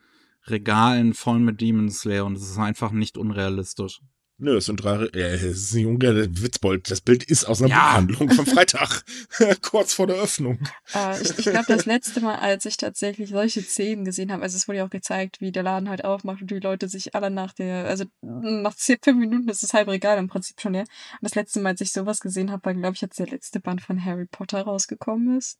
Regalen 0.50 1.14
voll 1.14 1.40
mit 1.40 1.62
Demon 1.62 1.90
Slayer 1.90 2.26
und 2.26 2.36
es 2.38 2.50
ist 2.50 2.58
einfach 2.58 2.92
nicht 2.92 3.18
unrealistisch. 3.18 4.02
Nö, 4.40 4.58
es 4.58 4.66
sind 4.66 4.84
drei, 4.84 5.06
äh, 5.06 5.34
es 5.34 5.44
ist 5.44 5.74
nicht 5.74 5.88
ungefähr 5.88 6.28
Witzbold. 6.30 6.92
Das 6.92 7.02
Bild 7.02 7.24
ist 7.24 7.46
aus 7.46 7.60
einer 7.60 7.72
Ja. 7.72 7.88
Buchhandlung 7.88 8.30
vom 8.30 8.46
Freitag, 8.46 9.04
kurz 9.64 9.94
vor 9.94 10.06
der 10.06 10.18
Öffnung. 10.18 10.60
Äh, 10.94 11.20
ich 11.20 11.40
ich 11.40 11.46
glaube, 11.46 11.66
das 11.68 11.88
letzte 11.88 12.22
Mal, 12.22 12.36
als 12.36 12.66
ich 12.66 12.78
tatsächlich 12.78 13.30
solche 13.32 13.64
Szenen 13.64 14.06
gesehen 14.06 14.32
habe, 14.32 14.44
also 14.44 14.56
es 14.56 14.68
wurde 14.68 14.78
ja 14.78 14.86
auch 14.86 14.92
gezeigt, 14.92 15.42
wie 15.42 15.52
der 15.52 15.64
Laden 15.64 15.90
halt 15.90 16.06
aufmacht 16.06 16.42
und 16.44 16.52
die 16.52 16.60
Leute 16.60 16.88
sich 16.88 17.16
alle 17.16 17.32
nach 17.32 17.52
der, 17.52 17.88
also 17.88 18.06
nach 18.22 18.76
zehn, 18.76 18.98
fünf 19.02 19.18
Minuten 19.18 19.50
ist 19.50 19.64
das 19.64 19.74
halb 19.74 19.88
Regal 19.88 20.20
im 20.20 20.28
Prinzip 20.28 20.62
schon 20.62 20.74
leer. 20.74 20.82
Und 20.84 21.24
das 21.24 21.34
letzte 21.34 21.60
Mal, 21.60 21.70
als 21.70 21.82
ich 21.82 21.92
sowas 21.92 22.20
gesehen 22.20 22.52
habe, 22.52 22.64
war, 22.64 22.74
glaube 22.76 22.94
ich, 22.96 23.02
als 23.02 23.16
der 23.16 23.28
letzte 23.28 23.60
Band 23.60 23.82
von 23.82 24.06
Harry 24.06 24.28
Potter 24.28 24.62
rausgekommen 24.62 25.36
ist. 25.36 25.58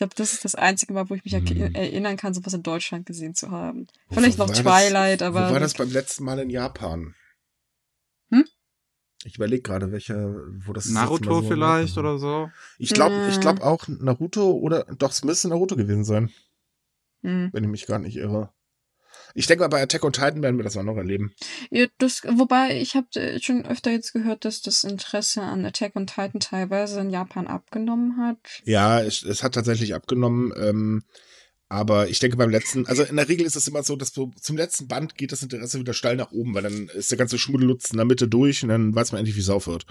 Ich 0.00 0.02
glaube, 0.02 0.14
das 0.16 0.32
ist 0.32 0.46
das 0.46 0.54
einzige 0.54 0.94
Mal, 0.94 1.10
wo 1.10 1.14
ich 1.14 1.22
mich 1.26 1.34
Hm. 1.34 1.74
erinnern 1.74 2.16
kann, 2.16 2.32
sowas 2.32 2.54
in 2.54 2.62
Deutschland 2.62 3.04
gesehen 3.04 3.34
zu 3.34 3.50
haben. 3.50 3.86
Vielleicht 4.10 4.38
Wo 4.38 4.44
noch 4.44 4.48
war 4.48 4.54
Twilight, 4.62 5.20
das, 5.20 5.28
aber. 5.28 5.48
Wo 5.48 5.52
war 5.52 5.60
das 5.60 5.74
beim 5.74 5.90
letzten 5.90 6.24
Mal 6.24 6.38
in 6.38 6.48
Japan? 6.48 7.14
Hm? 8.30 8.46
Ich 9.26 9.36
überlege 9.36 9.60
gerade, 9.60 9.92
welche, 9.92 10.14
wo 10.64 10.72
das 10.72 10.86
Naruto 10.86 11.42
so 11.42 11.48
vielleicht 11.48 11.98
oder 11.98 12.16
so. 12.16 12.48
Ich 12.78 12.94
glaube, 12.94 13.14
ich 13.28 13.36
Mm. 13.36 13.40
glaube 13.42 13.62
auch 13.62 13.88
Naruto 13.88 14.52
oder 14.52 14.84
doch, 14.84 15.10
es 15.10 15.22
müsste 15.22 15.48
Naruto 15.48 15.76
gewesen 15.76 16.04
sein, 16.04 16.30
Hm. 17.20 17.50
wenn 17.52 17.64
ich 17.64 17.70
mich 17.70 17.84
gar 17.86 17.98
nicht 17.98 18.16
irre. 18.16 18.54
Ich 19.34 19.46
denke 19.46 19.62
mal, 19.62 19.68
bei 19.68 19.82
Attack 19.82 20.04
on 20.04 20.12
Titan 20.12 20.42
werden 20.42 20.56
wir 20.58 20.64
das 20.64 20.76
auch 20.76 20.82
noch 20.82 20.96
erleben. 20.96 21.32
Ja, 21.70 21.86
das, 21.98 22.22
wobei 22.24 22.80
ich 22.80 22.94
habe 22.96 23.06
schon 23.40 23.64
öfter 23.66 23.90
jetzt 23.90 24.12
gehört, 24.12 24.44
dass 24.44 24.62
das 24.62 24.84
Interesse 24.84 25.42
an 25.42 25.64
Attack 25.64 25.96
on 25.96 26.06
Titan 26.06 26.40
teilweise 26.40 27.00
in 27.00 27.10
Japan 27.10 27.46
abgenommen 27.46 28.16
hat. 28.18 28.38
Ja, 28.64 29.00
es, 29.00 29.22
es 29.22 29.42
hat 29.42 29.54
tatsächlich 29.54 29.94
abgenommen, 29.94 30.52
ähm, 30.56 31.02
aber 31.68 32.08
ich 32.08 32.18
denke 32.18 32.36
beim 32.36 32.50
letzten, 32.50 32.86
also 32.86 33.04
in 33.04 33.14
der 33.16 33.28
Regel 33.28 33.46
ist 33.46 33.54
es 33.56 33.68
immer 33.68 33.82
so, 33.84 33.94
dass 33.94 34.12
so 34.12 34.32
zum 34.40 34.56
letzten 34.56 34.88
Band 34.88 35.14
geht 35.16 35.30
das 35.30 35.42
Interesse 35.42 35.78
wieder 35.78 35.94
steil 35.94 36.16
nach 36.16 36.32
oben, 36.32 36.52
weil 36.54 36.62
dann 36.64 36.88
ist 36.88 37.10
der 37.12 37.18
ganze 37.18 37.38
Schmuddelutz 37.38 37.90
in 37.90 37.96
der 37.98 38.06
Mitte 38.06 38.26
durch 38.26 38.62
und 38.64 38.70
dann 38.70 38.92
weiß 38.94 39.12
man 39.12 39.20
endlich, 39.20 39.36
wie 39.36 39.40
es 39.40 39.48
aufhört. 39.50 39.86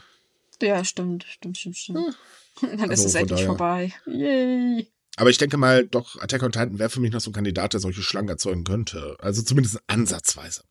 Ja, 0.62 0.84
stimmt, 0.84 1.24
stimmt, 1.30 1.58
stimmt, 1.58 1.78
stimmt. 1.78 2.00
Dann 2.62 2.92
ist 2.92 3.06
Also 3.06 3.06
es 3.06 3.12
von 3.14 3.22
endlich 3.22 3.40
daher- 3.40 3.46
vorbei. 3.48 3.94
Yay. 4.06 4.88
Aber 5.20 5.30
ich 5.30 5.38
denke 5.38 5.58
mal, 5.58 5.86
doch, 5.86 6.16
Attack 6.22 6.44
on 6.44 6.52
Titan 6.54 6.80
wäre 6.80 6.90
für 6.90 7.02
mich 7.02 7.12
noch 7.12 7.20
so 7.20 7.30
ein 7.30 7.34
Kandidat, 7.34 7.74
der 7.74 7.82
solche 7.82 8.02
Schlangen 8.02 8.30
erzeugen 8.30 8.64
könnte. 8.64 9.18
Also 9.20 9.42
zumindest 9.42 9.80
ansatzweise. 9.88 10.64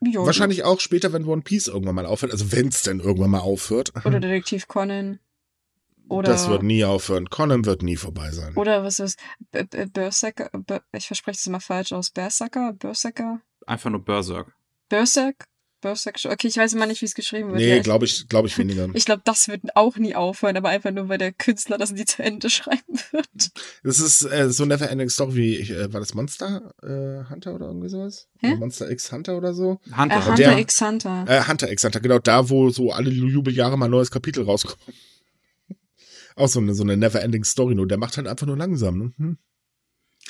Jo, 0.00 0.24
Wahrscheinlich 0.24 0.62
auch 0.62 0.78
später, 0.80 1.12
wenn 1.12 1.24
One 1.24 1.42
Piece 1.42 1.66
irgendwann 1.66 1.96
mal 1.96 2.06
aufhört, 2.06 2.30
also 2.32 2.52
wenn 2.52 2.68
es 2.68 2.82
denn 2.82 3.00
irgendwann 3.00 3.30
mal 3.30 3.40
aufhört. 3.40 3.92
Oder 4.04 4.20
Detektiv 4.20 4.68
Conan. 4.68 5.18
Oder, 6.08 6.30
Das 6.30 6.48
wird 6.48 6.62
nie 6.62 6.84
aufhören. 6.84 7.28
Conan 7.28 7.64
wird 7.66 7.82
nie 7.82 7.96
vorbei 7.96 8.30
sein. 8.30 8.54
oder 8.56 8.82
was 8.84 8.98
ist 9.00 9.18
Berserker? 9.92 10.48
Ber- 10.52 10.82
Ich 10.92 11.06
verspreche 11.08 11.36
das 11.38 11.46
immer 11.46 11.60
falsch 11.60 11.92
aus. 11.92 12.10
Berserker? 12.10 12.72
Berserker? 12.74 13.42
Einfach 13.66 13.90
nur 13.90 14.04
Berserk. 14.04 14.54
Berserk? 14.88 15.44
Berserk? 15.80 16.16
Okay, 16.24 16.48
ich 16.48 16.56
weiß 16.56 16.72
immer 16.72 16.86
nicht, 16.86 17.00
wie 17.02 17.06
es 17.06 17.14
geschrieben 17.14 17.50
wird. 17.50 17.60
Ja, 17.60 17.66
Nee, 17.68 17.76
ich 17.78 17.82
glaube 17.82 18.04
ich, 18.04 18.28
glaube 18.28 18.48
ich 18.48 18.56
weniger. 18.58 18.88
ich 18.94 19.04
glaube, 19.04 19.22
das 19.24 19.48
wird 19.48 19.62
auch 19.76 19.96
nie 19.96 20.14
aufhören, 20.14 20.56
aber 20.56 20.68
einfach 20.70 20.90
nur, 20.90 21.08
weil 21.08 21.18
der 21.18 21.32
Künstler 21.32 21.78
das 21.78 21.92
nie 21.92 22.04
zu 22.04 22.22
Ende 22.22 22.50
schreiben 22.50 22.98
wird. 23.10 23.28
Das 23.82 24.00
ist 24.00 24.22
äh, 24.22 24.50
so 24.50 24.64
Never 24.64 24.88
Ending 24.90 25.08
Story 25.08 25.34
wie, 25.34 25.56
ich, 25.56 25.70
äh, 25.70 25.92
war 25.92 26.00
das 26.00 26.14
Monster 26.14 26.72
äh, 26.82 27.28
Hunter 27.30 27.54
oder 27.54 27.66
irgendwie 27.66 27.88
sowas? 27.88 28.28
Hä? 28.40 28.54
Monster 28.56 28.90
X 28.90 29.12
Hunter 29.12 29.36
oder 29.36 29.54
so? 29.54 29.80
Hunter. 29.96 30.16
Äh, 30.16 30.20
Hunter 30.22 30.34
der- 30.36 30.58
x 30.58 30.80
Hunter. 30.80 31.24
Äh, 31.28 31.42
Hunter 31.46 31.70
X 31.70 31.84
Hunter, 31.84 32.00
genau 32.00 32.18
da, 32.18 32.48
wo 32.50 32.70
so 32.70 32.92
alle 32.92 33.10
Jubeljahre 33.10 33.76
mal 33.78 33.86
ein 33.86 33.90
neues 33.90 34.10
Kapitel 34.10 34.44
rauskommt. 34.44 34.78
Auch 36.36 36.48
so 36.48 36.60
eine, 36.60 36.74
so 36.74 36.84
eine 36.84 36.96
Never 36.96 37.20
Ending 37.20 37.42
Story, 37.44 37.74
nur 37.74 37.88
der 37.88 37.98
macht 37.98 38.16
halt 38.16 38.28
einfach 38.28 38.46
nur 38.46 38.56
langsam. 38.56 38.98
Ne? 38.98 39.12
Hm? 39.18 39.38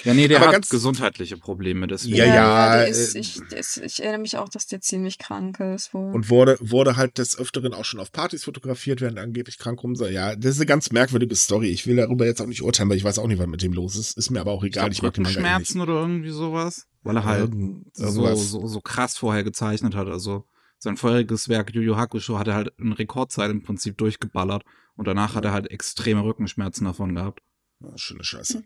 Ja, 0.05 0.15
nee, 0.15 0.29
der 0.29 0.39
Aber 0.39 0.47
hat 0.47 0.53
ganz- 0.55 0.69
gesundheitliche 0.69 1.37
Probleme, 1.37 1.87
deswegen. 1.87 2.17
Ja, 2.17 2.25
ja, 2.27 2.77
der 2.79 2.89
ist, 2.89 3.15
äh, 3.15 3.19
ich, 3.21 3.41
der 3.51 3.59
ist, 3.59 3.77
ich 3.79 4.01
erinnere 4.01 4.21
mich 4.21 4.37
auch, 4.37 4.49
dass 4.49 4.67
der 4.67 4.81
ziemlich 4.81 5.19
krank 5.19 5.61
ist. 5.61 5.93
Wohl. 5.95 6.13
Und 6.15 6.31
wurde, 6.31 6.57
wurde 6.61 6.97
halt 6.97 7.19
des 7.19 7.39
Öfteren 7.39 7.75
auch 7.75 7.85
schon 7.85 8.01
auf 8.01 8.13
Partys 8.13 8.45
fotografiert, 8.45 9.01
während 9.01 9.17
er 9.19 9.25
angeblich 9.25 9.59
krank 9.59 9.83
rum 9.83 9.97
sei. 9.97 10.11
Ja, 10.11 10.37
das 10.37 10.53
ist 10.53 10.59
eine 10.61 10.67
ganz 10.67 10.91
merkwürdige 10.93 11.35
Story. 11.37 11.69
Ich 11.69 11.87
will 11.87 11.97
darüber 11.97 12.27
jetzt 12.27 12.41
auch 12.41 12.47
nicht 12.47 12.63
urteilen, 12.63 12.89
weil 12.91 12.97
ich 12.97 13.05
weiß 13.05 13.19
auch 13.19 13.27
nicht, 13.27 13.39
was 13.39 13.47
mit 13.47 13.63
dem 13.63 13.73
los 13.73 13.97
ist. 13.97 14.17
Ist 14.17 14.31
mir 14.31 14.41
aber 14.41 14.53
auch 14.53 14.63
Ich 14.63 14.69
egal. 14.77 14.85
glaub, 14.85 14.93
Ich 14.93 15.03
mag 15.03 15.15
den 15.15 15.25
eh 15.25 15.29
nicht. 15.29 15.37
Rückenschmerzen 15.37 15.81
oder 15.81 15.95
irgendwie 16.01 16.31
sowas. 16.31 16.87
Weil 17.03 17.17
er 17.17 17.25
halt 17.25 17.53
so, 17.95 18.35
so, 18.35 18.67
so 18.67 18.81
krass 18.81 19.17
vorher 19.17 19.45
gezeichnet 19.45 19.95
hat. 19.95 20.09
Also 20.09 20.45
sein 20.79 20.97
vorheriges 20.97 21.49
Werk 21.49 21.75
Yu 21.75 21.81
Yu 21.83 21.97
Hakusho 21.97 22.39
hat 22.39 22.49
er 22.49 22.55
halt 22.55 22.73
in 22.79 22.93
Rekordzeit 22.93 23.51
im 23.51 23.63
Prinzip 23.63 23.97
durchgeballert. 23.99 24.63
Und 24.97 25.07
danach 25.07 25.35
hat 25.35 25.45
er 25.45 25.53
halt 25.53 25.71
extreme 25.71 26.23
Rückenschmerzen 26.25 26.85
davon 26.85 27.15
gehabt. 27.15 27.41
Ja, 27.81 27.91
schöne 27.97 28.25
Scheiße. 28.25 28.63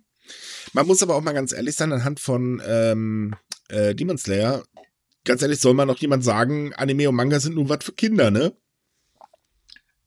Man 0.73 0.87
muss 0.87 1.03
aber 1.03 1.15
auch 1.17 1.21
mal 1.23 1.33
ganz 1.33 1.53
ehrlich 1.53 1.75
sein, 1.75 1.93
anhand 1.93 2.21
von 2.21 2.63
ähm, 2.67 3.35
äh, 3.69 3.95
Demon 3.95 4.19
Slayer, 4.19 4.63
ganz 5.25 5.43
ehrlich, 5.43 5.61
soll 5.61 5.75
mal 5.75 5.87
noch 5.87 5.99
jemand 5.99 6.25
sagen, 6.25 6.73
Anime 6.75 7.09
und 7.09 7.15
Manga 7.17 7.41
sind 7.41 7.55
nur 7.55 7.69
was 7.69 7.85
für 7.85 7.93
Kinder, 7.93 8.31
ne? 8.31 8.53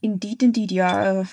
Indeed, 0.02 0.44
indeed, 0.44 0.72
ja. 0.72 1.22
Äh, 1.22 1.26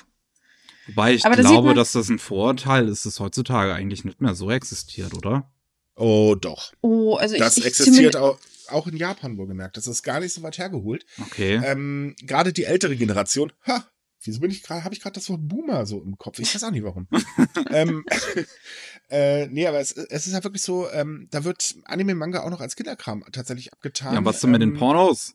Wobei 0.88 1.14
ich 1.14 1.24
Aber 1.24 1.36
da 1.36 1.42
glaube, 1.42 1.68
man- 1.68 1.76
dass 1.76 1.92
das 1.92 2.08
ein 2.08 2.18
Vorurteil 2.18 2.88
ist, 2.88 3.06
das 3.06 3.20
heutzutage 3.20 3.72
eigentlich 3.74 4.04
nicht 4.04 4.20
mehr 4.20 4.34
so 4.34 4.50
existiert, 4.50 5.14
oder? 5.14 5.50
Oh, 5.94 6.34
doch. 6.40 6.72
oh, 6.80 7.16
also 7.16 7.36
Das 7.36 7.56
ich, 7.56 7.64
ich 7.64 7.68
existiert 7.68 8.16
auch, 8.16 8.38
auch 8.68 8.86
in 8.86 8.96
Japan 8.96 9.36
wohlgemerkt. 9.36 9.76
Das 9.76 9.86
ist 9.86 10.02
gar 10.02 10.20
nicht 10.20 10.32
so 10.32 10.42
weit 10.42 10.58
hergeholt. 10.58 11.04
Okay. 11.20 11.60
Ähm, 11.64 12.16
gerade 12.22 12.52
die 12.52 12.64
ältere 12.64 12.96
Generation, 12.96 13.52
ha, 13.66 13.84
wieso 14.24 14.40
bin 14.40 14.50
ich 14.50 14.62
gerade, 14.62 14.84
habe 14.84 14.94
ich 14.94 15.00
gerade 15.00 15.14
das 15.14 15.28
Wort 15.28 15.40
Boomer 15.42 15.86
so 15.86 16.00
im 16.00 16.18
Kopf? 16.18 16.38
Ich 16.38 16.54
weiß 16.54 16.64
auch 16.64 16.70
nicht 16.70 16.84
warum. 16.84 17.08
ähm, 17.70 18.04
äh, 19.10 19.46
nee, 19.48 19.66
aber 19.66 19.80
es, 19.80 19.92
es 19.92 20.26
ist 20.26 20.32
ja 20.32 20.44
wirklich 20.44 20.62
so, 20.62 20.90
ähm, 20.90 21.28
da 21.30 21.44
wird 21.44 21.76
Anime 21.84 22.14
Manga 22.14 22.42
auch 22.42 22.50
noch 22.50 22.60
als 22.60 22.76
Kinderkram 22.76 23.24
tatsächlich 23.32 23.72
abgetan. 23.72 24.14
ja, 24.14 24.24
was 24.24 24.40
denn 24.40 24.50
mit 24.50 24.62
den 24.62 24.70
Ähm, 24.70 24.78
Pornos? 24.78 25.34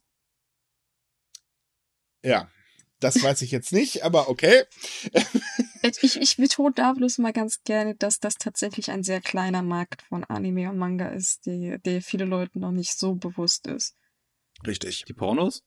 Ja, 2.23 2.49
das 2.99 3.21
weiß 3.21 3.41
ich 3.43 3.51
jetzt 3.51 3.71
nicht, 3.71 4.03
aber 4.03 4.29
okay. 4.29 4.63
Ich, 6.01 6.17
ich 6.19 6.37
betone 6.37 6.73
da 6.73 6.93
bloß 6.93 7.19
mal 7.19 7.31
ganz 7.31 7.63
gerne, 7.63 7.95
dass 7.95 8.19
das 8.19 8.35
tatsächlich 8.35 8.89
ein 8.89 9.03
sehr 9.03 9.21
kleiner 9.21 9.61
Markt 9.61 10.01
von 10.01 10.23
Anime 10.23 10.69
und 10.69 10.77
Manga 10.77 11.09
ist, 11.09 11.45
die, 11.45 11.77
der 11.85 12.01
viele 12.01 12.25
Leuten 12.25 12.59
noch 12.59 12.71
nicht 12.71 12.97
so 12.97 13.15
bewusst 13.15 13.67
ist. 13.67 13.95
Richtig. 14.65 15.05
Die 15.05 15.13
Pornos? 15.13 15.63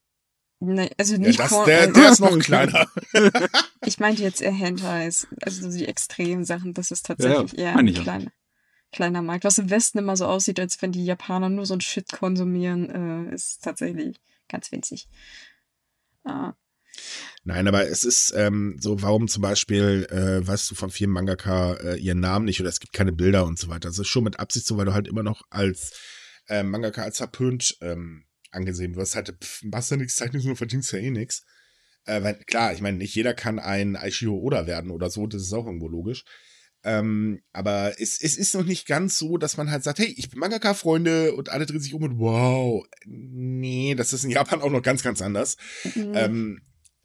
Nee, 0.63 0.91
also 0.95 1.13
Ja, 1.15 1.19
nicht 1.19 1.39
das, 1.39 1.49
Porn- 1.49 1.65
der, 1.65 1.87
der 1.87 2.09
ist 2.11 2.19
noch 2.19 2.37
kleiner. 2.39 2.87
Ich 3.83 3.99
meinte 3.99 4.21
jetzt 4.21 4.41
eher 4.41 4.51
Hentais, 4.51 5.27
also 5.41 5.69
die 5.71 5.87
extremen 5.87 6.45
Sachen, 6.45 6.75
das 6.75 6.91
ist 6.91 7.07
tatsächlich 7.07 7.57
eher 7.57 7.73
meine 7.73 7.89
ein 7.89 7.95
ja. 7.95 8.01
kleiner, 8.03 8.31
kleiner 8.91 9.21
Markt. 9.23 9.43
Was 9.43 9.57
im 9.57 9.71
Westen 9.71 9.97
immer 9.97 10.15
so 10.15 10.27
aussieht, 10.27 10.59
als 10.59 10.79
wenn 10.83 10.91
die 10.91 11.03
Japaner 11.03 11.49
nur 11.49 11.65
so 11.65 11.73
ein 11.73 11.81
Shit 11.81 12.11
konsumieren, 12.11 13.27
äh, 13.29 13.33
ist 13.33 13.63
tatsächlich 13.63 14.21
ganz 14.47 14.71
winzig. 14.71 15.07
Ah. 16.25 16.53
Nein, 17.43 17.67
aber 17.67 17.87
es 17.87 18.03
ist 18.03 18.31
ähm, 18.37 18.77
so, 18.79 19.01
warum 19.01 19.27
zum 19.27 19.41
Beispiel, 19.41 20.05
äh, 20.11 20.45
weißt 20.45 20.69
du, 20.69 20.75
von 20.75 20.91
vielen 20.91 21.09
Mangaka 21.09 21.73
äh, 21.73 21.95
ihren 21.99 22.19
Namen 22.19 22.45
nicht 22.45 22.59
oder 22.59 22.69
es 22.69 22.79
gibt 22.79 22.93
keine 22.93 23.13
Bilder 23.13 23.45
und 23.47 23.57
so 23.57 23.67
weiter. 23.67 23.89
Das 23.89 23.97
ist 23.97 24.07
schon 24.09 24.23
mit 24.25 24.39
Absicht 24.39 24.67
so, 24.67 24.77
weil 24.77 24.85
du 24.85 24.93
halt 24.93 25.07
immer 25.07 25.23
noch 25.23 25.41
als 25.49 25.93
äh, 26.49 26.61
Mangaka 26.61 27.01
als 27.01 27.17
verpönt 27.17 27.77
ähm, 27.81 28.25
angesehen 28.51 28.95
wirst. 28.95 29.15
Halt, 29.15 29.35
pff, 29.41 29.63
machst 29.63 29.91
ja 29.91 29.97
nichts, 29.97 30.15
zeichnest 30.15 30.45
nur, 30.45 30.55
verdienst 30.55 30.91
ja 30.91 30.99
eh 30.99 31.11
nichts. 31.11 31.45
Äh, 32.05 32.23
weil, 32.23 32.35
klar, 32.45 32.73
ich 32.73 32.81
meine, 32.81 32.97
nicht 32.97 33.15
jeder 33.15 33.33
kann 33.33 33.59
ein 33.59 33.95
Aishio 33.95 34.35
Oda 34.35 34.67
werden 34.67 34.91
oder 34.91 35.09
so, 35.09 35.27
das 35.27 35.41
ist 35.41 35.53
auch 35.53 35.65
irgendwo 35.65 35.87
logisch. 35.87 36.23
Ähm, 36.83 37.41
aber 37.53 37.93
es, 37.99 38.19
es 38.21 38.37
ist 38.37 38.55
noch 38.55 38.65
nicht 38.65 38.87
ganz 38.87 39.17
so, 39.17 39.37
dass 39.37 39.55
man 39.57 39.69
halt 39.69 39.83
sagt, 39.83 39.99
hey, 39.99 40.13
ich 40.17 40.29
bin 40.29 40.39
Mangaka-Freunde 40.39 41.33
und 41.35 41.49
alle 41.49 41.67
drehen 41.67 41.79
sich 41.79 41.93
um 41.93 42.03
und 42.03 42.17
wow. 42.17 42.83
Nee, 43.05 43.93
das 43.95 44.13
ist 44.13 44.23
in 44.23 44.31
Japan 44.31 44.61
auch 44.61 44.71
noch 44.71 44.81
ganz, 44.81 45.03
ganz 45.03 45.21
anders. 45.21 45.57
Mhm. 45.93 46.11
Ähm, 46.15 46.61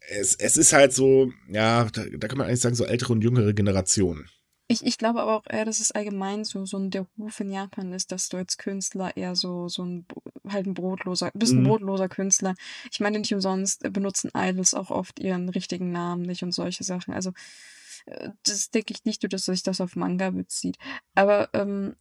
es, 0.09 0.35
es 0.35 0.57
ist 0.57 0.73
halt 0.73 0.93
so, 0.93 1.31
ja, 1.49 1.85
da, 1.85 2.05
da 2.05 2.27
kann 2.27 2.37
man 2.37 2.47
eigentlich 2.47 2.61
sagen, 2.61 2.75
so 2.75 2.85
ältere 2.85 3.13
und 3.13 3.23
jüngere 3.23 3.53
Generationen. 3.53 4.27
Ich, 4.69 4.85
ich 4.85 4.97
glaube 4.97 5.21
aber 5.21 5.37
auch 5.37 5.45
eher, 5.49 5.63
dass 5.63 5.79
es 5.79 5.91
allgemein 5.91 6.43
so, 6.43 6.65
so 6.65 6.77
ein, 6.77 6.89
der 6.91 7.05
Ruf 7.17 7.39
in 7.39 7.51
Japan 7.51 7.93
ist, 7.93 8.11
dass 8.11 8.27
du 8.27 8.35
als 8.37 8.57
Künstler 8.57 9.15
eher 9.15 9.35
so, 9.35 9.69
so 9.69 9.83
ein, 9.85 10.05
halt 10.49 10.65
ein 10.67 10.73
brotloser, 10.73 11.31
bist 11.33 11.55
ein 11.55 11.63
Mhm. 11.63 11.67
brotloser 11.67 12.09
Künstler. 12.09 12.53
Ich 12.91 12.99
meine, 12.99 13.19
nicht 13.19 13.33
umsonst 13.33 13.81
benutzen 13.93 14.29
Idols 14.35 14.73
auch 14.73 14.89
oft 14.91 15.19
ihren 15.19 15.47
richtigen 15.49 15.91
Namen 15.91 16.23
nicht 16.23 16.43
und 16.43 16.51
solche 16.51 16.83
Sachen. 16.83 17.13
Also, 17.13 17.31
äh, 18.07 18.29
das 18.45 18.69
denke 18.71 18.93
ich 18.93 19.05
nicht, 19.05 19.31
dass 19.31 19.45
sich 19.45 19.63
das 19.63 19.79
auf 19.81 19.95
Manga 19.95 20.31
bezieht. 20.31 20.77
Aber, 21.15 21.49
ähm, 21.53 21.95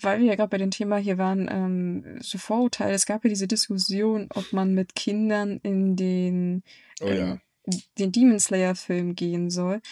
weil 0.00 0.20
wir 0.20 0.26
ja 0.26 0.36
gerade 0.36 0.48
bei 0.48 0.58
dem 0.58 0.70
Thema 0.70 0.96
hier 0.96 1.18
waren, 1.18 1.48
ähm, 1.50 2.18
so 2.22 2.38
Vorurteile, 2.38 2.94
es 2.94 3.04
gab 3.04 3.24
ja 3.24 3.28
diese 3.28 3.46
Diskussion, 3.46 4.28
ob 4.34 4.50
man 4.54 4.72
mit 4.72 4.94
Kindern 4.94 5.60
in 5.62 5.96
den 5.96 6.62
Oh 7.02 7.08
ja. 7.10 7.38
ähm, 7.66 7.82
den 7.98 8.10
Demon 8.12 8.40
Slayer 8.40 8.74
Film 8.74 9.14
gehen 9.14 9.50
soll. 9.50 9.82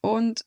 Und 0.00 0.44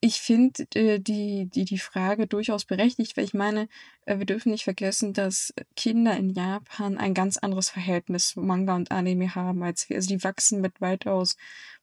ich 0.00 0.20
finde 0.20 0.64
äh, 0.74 1.00
die, 1.00 1.46
die, 1.46 1.64
die 1.64 1.78
Frage 1.78 2.26
durchaus 2.26 2.64
berechtigt, 2.64 3.16
weil 3.16 3.24
ich 3.24 3.34
meine, 3.34 3.68
äh, 4.06 4.18
wir 4.18 4.26
dürfen 4.26 4.52
nicht 4.52 4.64
vergessen, 4.64 5.12
dass 5.12 5.52
Kinder 5.74 6.16
in 6.16 6.30
Japan 6.30 6.98
ein 6.98 7.14
ganz 7.14 7.36
anderes 7.36 7.68
Verhältnis 7.68 8.28
zu 8.28 8.40
Manga 8.40 8.76
und 8.76 8.90
Anime 8.92 9.34
haben 9.34 9.62
als 9.62 9.88
wir. 9.88 9.96
Also 9.96 10.08
die 10.08 10.22
wachsen 10.22 10.60
mit 10.60 10.80
weitaus 10.80 11.36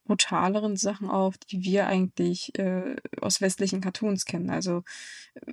brutaleren 0.05 0.77
Sachen 0.77 1.09
auf, 1.09 1.37
die 1.37 1.63
wir 1.63 1.87
eigentlich 1.87 2.57
äh, 2.57 2.95
aus 3.21 3.41
westlichen 3.41 3.81
Cartoons 3.81 4.25
kennen. 4.25 4.49
Also 4.49 4.83
äh, 5.33 5.51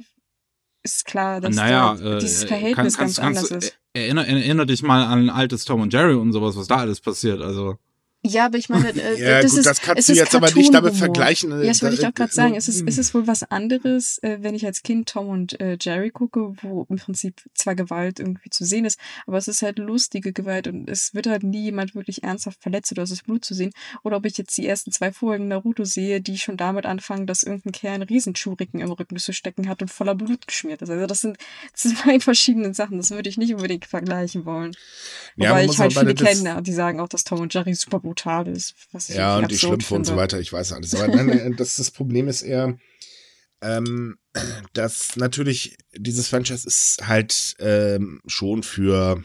ist 0.85 1.05
klar, 1.05 1.41
dass 1.41 1.55
naja, 1.57 1.95
da 1.95 2.17
äh, 2.17 2.19
dieses 2.19 2.45
äh, 2.45 2.49
Verhältnis 2.49 2.97
kannst- 2.97 2.99
ganz 2.99 3.17
kannst- 3.17 3.21
anders 3.21 3.49
kannst- 3.49 3.69
ist. 3.69 3.79
Erinner, 3.95 4.27
erinner 4.27 4.67
dich 4.67 4.83
mal 4.83 5.05
an 5.05 5.31
altes 5.31 5.65
Tom 5.65 5.81
und 5.81 5.93
Jerry 5.93 6.15
und 6.15 6.33
sowas, 6.33 6.57
was 6.57 6.67
da 6.67 6.77
alles 6.77 7.01
passiert. 7.01 7.41
Also, 7.43 7.77
Ja, 8.25 8.47
aber 8.47 8.57
ich 8.57 8.69
meine, 8.69 8.91
äh, 8.91 9.21
Ja, 9.21 9.43
das 9.43 9.51
gut, 9.51 9.59
ist, 9.61 9.67
das 9.67 9.81
kannst 9.81 10.09
du 10.09 10.13
jetzt 10.13 10.35
aber 10.35 10.49
nicht 10.53 10.73
damit 10.73 10.95
vergleichen. 10.95 11.51
äh, 11.51 11.63
Ja, 11.63 11.69
das 11.69 11.83
wollte 11.83 11.97
ich 11.97 12.07
auch 12.07 12.15
gerade 12.15 12.33
sagen. 12.33 12.55
Es 12.55 12.69
ist, 12.69 12.85
es 12.87 12.97
ist 12.97 13.15
wohl 13.15 13.27
was 13.27 13.43
anderes, 13.43 14.19
äh, 14.23 14.39
wenn 14.41 14.55
ich 14.55 14.65
als 14.65 14.85
Kind 14.85 15.09
Tom 15.09 15.29
und 15.29 15.61
äh, 15.61 15.77
Jerry 15.81 16.11
gucke, 16.11 16.55
wo 16.63 16.87
im 16.89 16.97
Prinzip 16.97 17.43
zwar 17.55 17.75
Gewalt 17.75 18.21
irgendwie 18.21 18.51
zu 18.51 18.65
sehen 18.65 18.85
ist, 18.85 19.01
aber 19.27 19.39
es 19.39 19.49
ist 19.49 19.63
halt 19.63 19.79
lustige 19.81 20.33
Gewalt 20.33 20.69
und 20.69 20.89
es 20.89 21.15
wird 21.15 21.27
halt 21.27 21.43
nie 21.43 21.65
jemand 21.65 21.97
wirklich 21.97 22.23
ernsthaft 22.23 22.63
verletzt 22.63 22.93
oder 22.93 23.03
es 23.03 23.11
ist 23.11 23.25
Blut 23.25 23.45
zu 23.45 23.55
sehen. 23.55 23.73
Oder 24.05 24.19
ob 24.19 24.25
ich 24.27 24.39
jetzt 24.39 24.57
die 24.57 24.69
ersten 24.69 24.93
zwei 24.93 25.11
Folgen 25.13 25.49
Naruto 25.49 25.85
sehe, 25.85 26.21
die 26.21 26.39
schon 26.39 26.57
damit 26.57 26.87
anfangen, 26.87 27.27
dass 27.27 27.43
irgendein 27.43 27.73
Kerl 27.73 27.95
einen 27.95 28.03
Riesenschuriken 28.05 28.81
im 28.81 28.93
Rücken 28.93 29.17
zu 29.17 29.33
stecken 29.33 29.69
hat 29.69 29.83
und 29.83 29.89
voller 29.91 30.15
Blut 30.15 30.47
geschmiert 30.47 30.81
ist. 30.81 30.91
Also 30.91 31.07
das 31.07 31.23
sind 31.23 31.39
zwei 31.75 32.21
verschiedene 32.21 32.73
Sachen. 32.73 32.99
Das 32.99 33.11
würde 33.11 33.29
ich 33.29 33.37
nicht 33.37 33.53
unbedingt 33.53 33.85
vergleichen 33.85 34.45
wollen. 34.45 34.77
Ja, 35.35 35.51
Wobei 35.51 35.63
man 35.67 35.71
ich 35.75 35.79
halt 35.81 35.93
viele 35.93 36.15
kenne, 36.15 36.63
die 36.63 36.73
sagen 36.73 37.01
auch, 37.01 37.09
dass 37.09 37.25
Tom 37.25 37.41
und 37.41 37.53
Jerry 37.53 37.75
super 37.75 37.99
brutal 38.13 38.49
ist. 38.49 38.75
Was 38.93 39.09
ich 39.09 39.17
Ja, 39.17 39.39
und 39.39 39.51
die 39.51 39.59
Schlümpfe 39.59 39.95
und 39.95 40.05
so 40.05 40.13
finde. 40.13 40.23
weiter, 40.23 40.41
ich 40.41 40.53
weiß 40.53 40.73
alles. 40.73 40.95
Aber 40.95 41.09
nein, 41.09 41.27
nein, 41.27 41.57
das, 41.57 41.77
das 41.77 41.91
Problem 41.91 42.29
ist 42.29 42.43
eher, 42.43 42.79
ähm, 43.61 44.19
dass 44.73 45.17
natürlich 45.17 45.77
dieses 45.97 46.29
Franchise 46.29 46.67
ist 46.67 47.07
halt 47.07 47.55
ähm, 47.59 48.21
schon 48.27 48.63
für, 48.63 49.23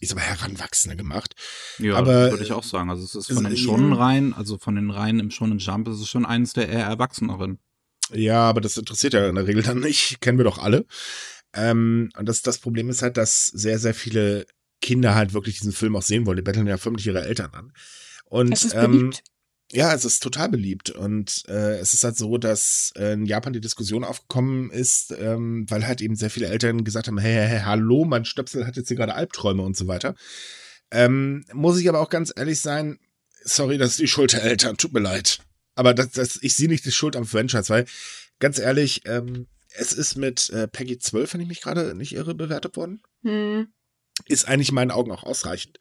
ich 0.00 0.08
sag 0.08 0.16
mal, 0.16 0.24
Heranwachsende 0.24 0.96
gemacht. 0.96 1.34
ja, 1.78 1.94
Aber, 1.96 2.30
würde 2.30 2.44
ich 2.44 2.52
auch 2.52 2.64
sagen. 2.64 2.90
Also, 2.90 3.04
es 3.04 3.14
ist 3.14 3.32
von 3.32 3.44
den 3.44 3.54
ja. 3.54 3.58
Schonenreihen, 3.58 4.34
also 4.34 4.58
von 4.58 4.74
den 4.74 4.90
Reihen 4.90 5.20
im 5.20 5.30
Shonen 5.30 5.58
Jump, 5.58 5.88
ist 5.88 6.00
es 6.00 6.08
schon 6.08 6.26
eines 6.26 6.52
der 6.52 6.68
eher 6.68 6.84
Erwachseneren. 6.84 7.58
Ja, 8.12 8.42
aber 8.42 8.60
das 8.60 8.76
interessiert 8.76 9.14
ja 9.14 9.28
in 9.28 9.34
der 9.34 9.46
Regel 9.46 9.62
dann 9.62 9.80
nicht. 9.80 10.20
Kennen 10.20 10.38
wir 10.38 10.44
doch 10.44 10.58
alle. 10.58 10.84
Ähm, 11.54 12.10
und 12.18 12.28
das, 12.28 12.42
das 12.42 12.58
Problem 12.58 12.90
ist 12.90 13.02
halt, 13.02 13.16
dass 13.16 13.46
sehr, 13.46 13.78
sehr 13.78 13.94
viele 13.94 14.46
Kinder 14.80 15.14
halt 15.14 15.32
wirklich 15.32 15.58
diesen 15.58 15.72
Film 15.72 15.96
auch 15.96 16.02
sehen 16.02 16.26
wollen. 16.26 16.36
Die 16.36 16.42
betteln 16.42 16.66
ja 16.66 16.76
förmlich 16.76 17.06
ihre 17.06 17.24
Eltern 17.24 17.50
an. 17.54 17.72
Und 18.34 18.52
Es 18.52 18.64
ist 18.64 18.74
ähm, 18.74 19.12
ja, 19.70 19.94
es 19.94 20.04
ist 20.04 20.20
total 20.20 20.48
beliebt. 20.48 20.90
Und 20.90 21.44
äh, 21.46 21.78
es 21.78 21.94
ist 21.94 22.02
halt 22.02 22.16
so, 22.16 22.36
dass 22.36 22.92
äh, 22.96 23.12
in 23.12 23.26
Japan 23.26 23.52
die 23.52 23.60
Diskussion 23.60 24.02
aufgekommen 24.02 24.70
ist, 24.72 25.14
ähm, 25.16 25.66
weil 25.68 25.86
halt 25.86 26.00
eben 26.00 26.16
sehr 26.16 26.30
viele 26.30 26.48
Eltern 26.48 26.82
gesagt 26.82 27.06
haben, 27.06 27.18
hey, 27.18 27.32
hey, 27.32 27.46
hey 27.46 27.60
hallo, 27.60 28.04
mein 28.04 28.24
Stöpsel 28.24 28.66
hat 28.66 28.76
jetzt 28.76 28.88
hier 28.88 28.96
gerade 28.96 29.14
Albträume 29.14 29.62
und 29.62 29.76
so 29.76 29.86
weiter. 29.86 30.16
Ähm, 30.90 31.44
muss 31.52 31.78
ich 31.78 31.88
aber 31.88 32.00
auch 32.00 32.10
ganz 32.10 32.32
ehrlich 32.34 32.60
sein, 32.60 32.98
sorry, 33.44 33.78
das 33.78 33.90
ist 33.90 34.00
die 34.00 34.08
Schuld 34.08 34.32
der 34.32 34.42
Eltern, 34.42 34.76
tut 34.76 34.92
mir 34.92 35.00
leid. 35.00 35.38
aber 35.76 35.94
das, 35.94 36.10
das, 36.10 36.38
ich 36.42 36.56
sehe 36.56 36.68
nicht 36.68 36.84
die 36.84 36.92
Schuld 36.92 37.14
am 37.14 37.26
Franchise, 37.26 37.68
weil 37.68 37.86
ganz 38.40 38.58
ehrlich, 38.58 39.02
ähm, 39.04 39.46
es 39.76 39.92
ist 39.92 40.16
mit 40.16 40.50
äh, 40.50 40.66
Peggy 40.66 40.98
12, 40.98 41.34
wenn 41.34 41.40
ich 41.40 41.48
mich 41.48 41.60
gerade 41.60 41.94
nicht 41.94 42.14
irre, 42.16 42.34
bewertet 42.34 42.76
worden. 42.76 43.00
Hm. 43.22 43.68
Ist 44.26 44.46
eigentlich 44.46 44.68
in 44.68 44.76
meinen 44.76 44.92
Augen 44.92 45.10
auch 45.10 45.24
ausreichend. 45.24 45.78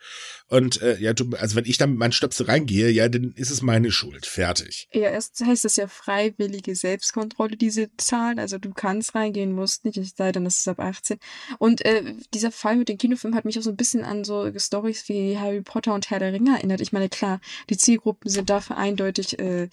Und 0.47 0.81
äh, 0.81 0.99
ja, 0.99 1.13
du, 1.13 1.29
also 1.37 1.55
wenn 1.55 1.65
ich 1.65 1.77
dann 1.77 1.91
mit 1.91 1.99
meinen 1.99 2.11
Stöpsel 2.11 2.47
reingehe, 2.47 2.89
ja, 2.89 3.07
dann 3.07 3.31
ist 3.35 3.51
es 3.51 3.61
meine 3.61 3.91
Schuld. 3.91 4.25
Fertig. 4.25 4.87
Ja, 4.91 5.09
erst 5.09 5.39
heißt 5.39 5.65
das 5.65 5.75
ja 5.75 5.87
freiwillige 5.87 6.75
Selbstkontrolle, 6.75 7.57
diese 7.57 7.89
Zahlen. 7.97 8.39
Also 8.39 8.57
du 8.57 8.73
kannst 8.73 9.13
reingehen, 9.13 9.53
musst 9.53 9.85
nicht, 9.85 9.97
es 9.97 10.13
sei 10.17 10.31
denn, 10.31 10.45
das 10.45 10.59
ist 10.59 10.67
ab 10.67 10.79
18. 10.79 11.19
Und 11.59 11.85
äh, 11.85 12.15
dieser 12.33 12.51
Fall 12.51 12.75
mit 12.75 12.89
dem 12.89 12.97
Kinofilm 12.97 13.35
hat 13.35 13.45
mich 13.45 13.57
auch 13.59 13.63
so 13.63 13.69
ein 13.69 13.77
bisschen 13.77 14.03
an 14.03 14.23
so 14.23 14.51
Stories 14.57 15.07
wie 15.09 15.37
Harry 15.37 15.61
Potter 15.61 15.93
und 15.93 16.09
Herr 16.09 16.19
der 16.19 16.33
Ringe 16.33 16.57
erinnert. 16.57 16.81
Ich 16.81 16.91
meine, 16.91 17.09
klar, 17.09 17.39
die 17.69 17.77
Zielgruppen 17.77 18.29
sind 18.29 18.49
dafür 18.49 18.77
eindeutig 18.77 19.37
äh, 19.39 19.69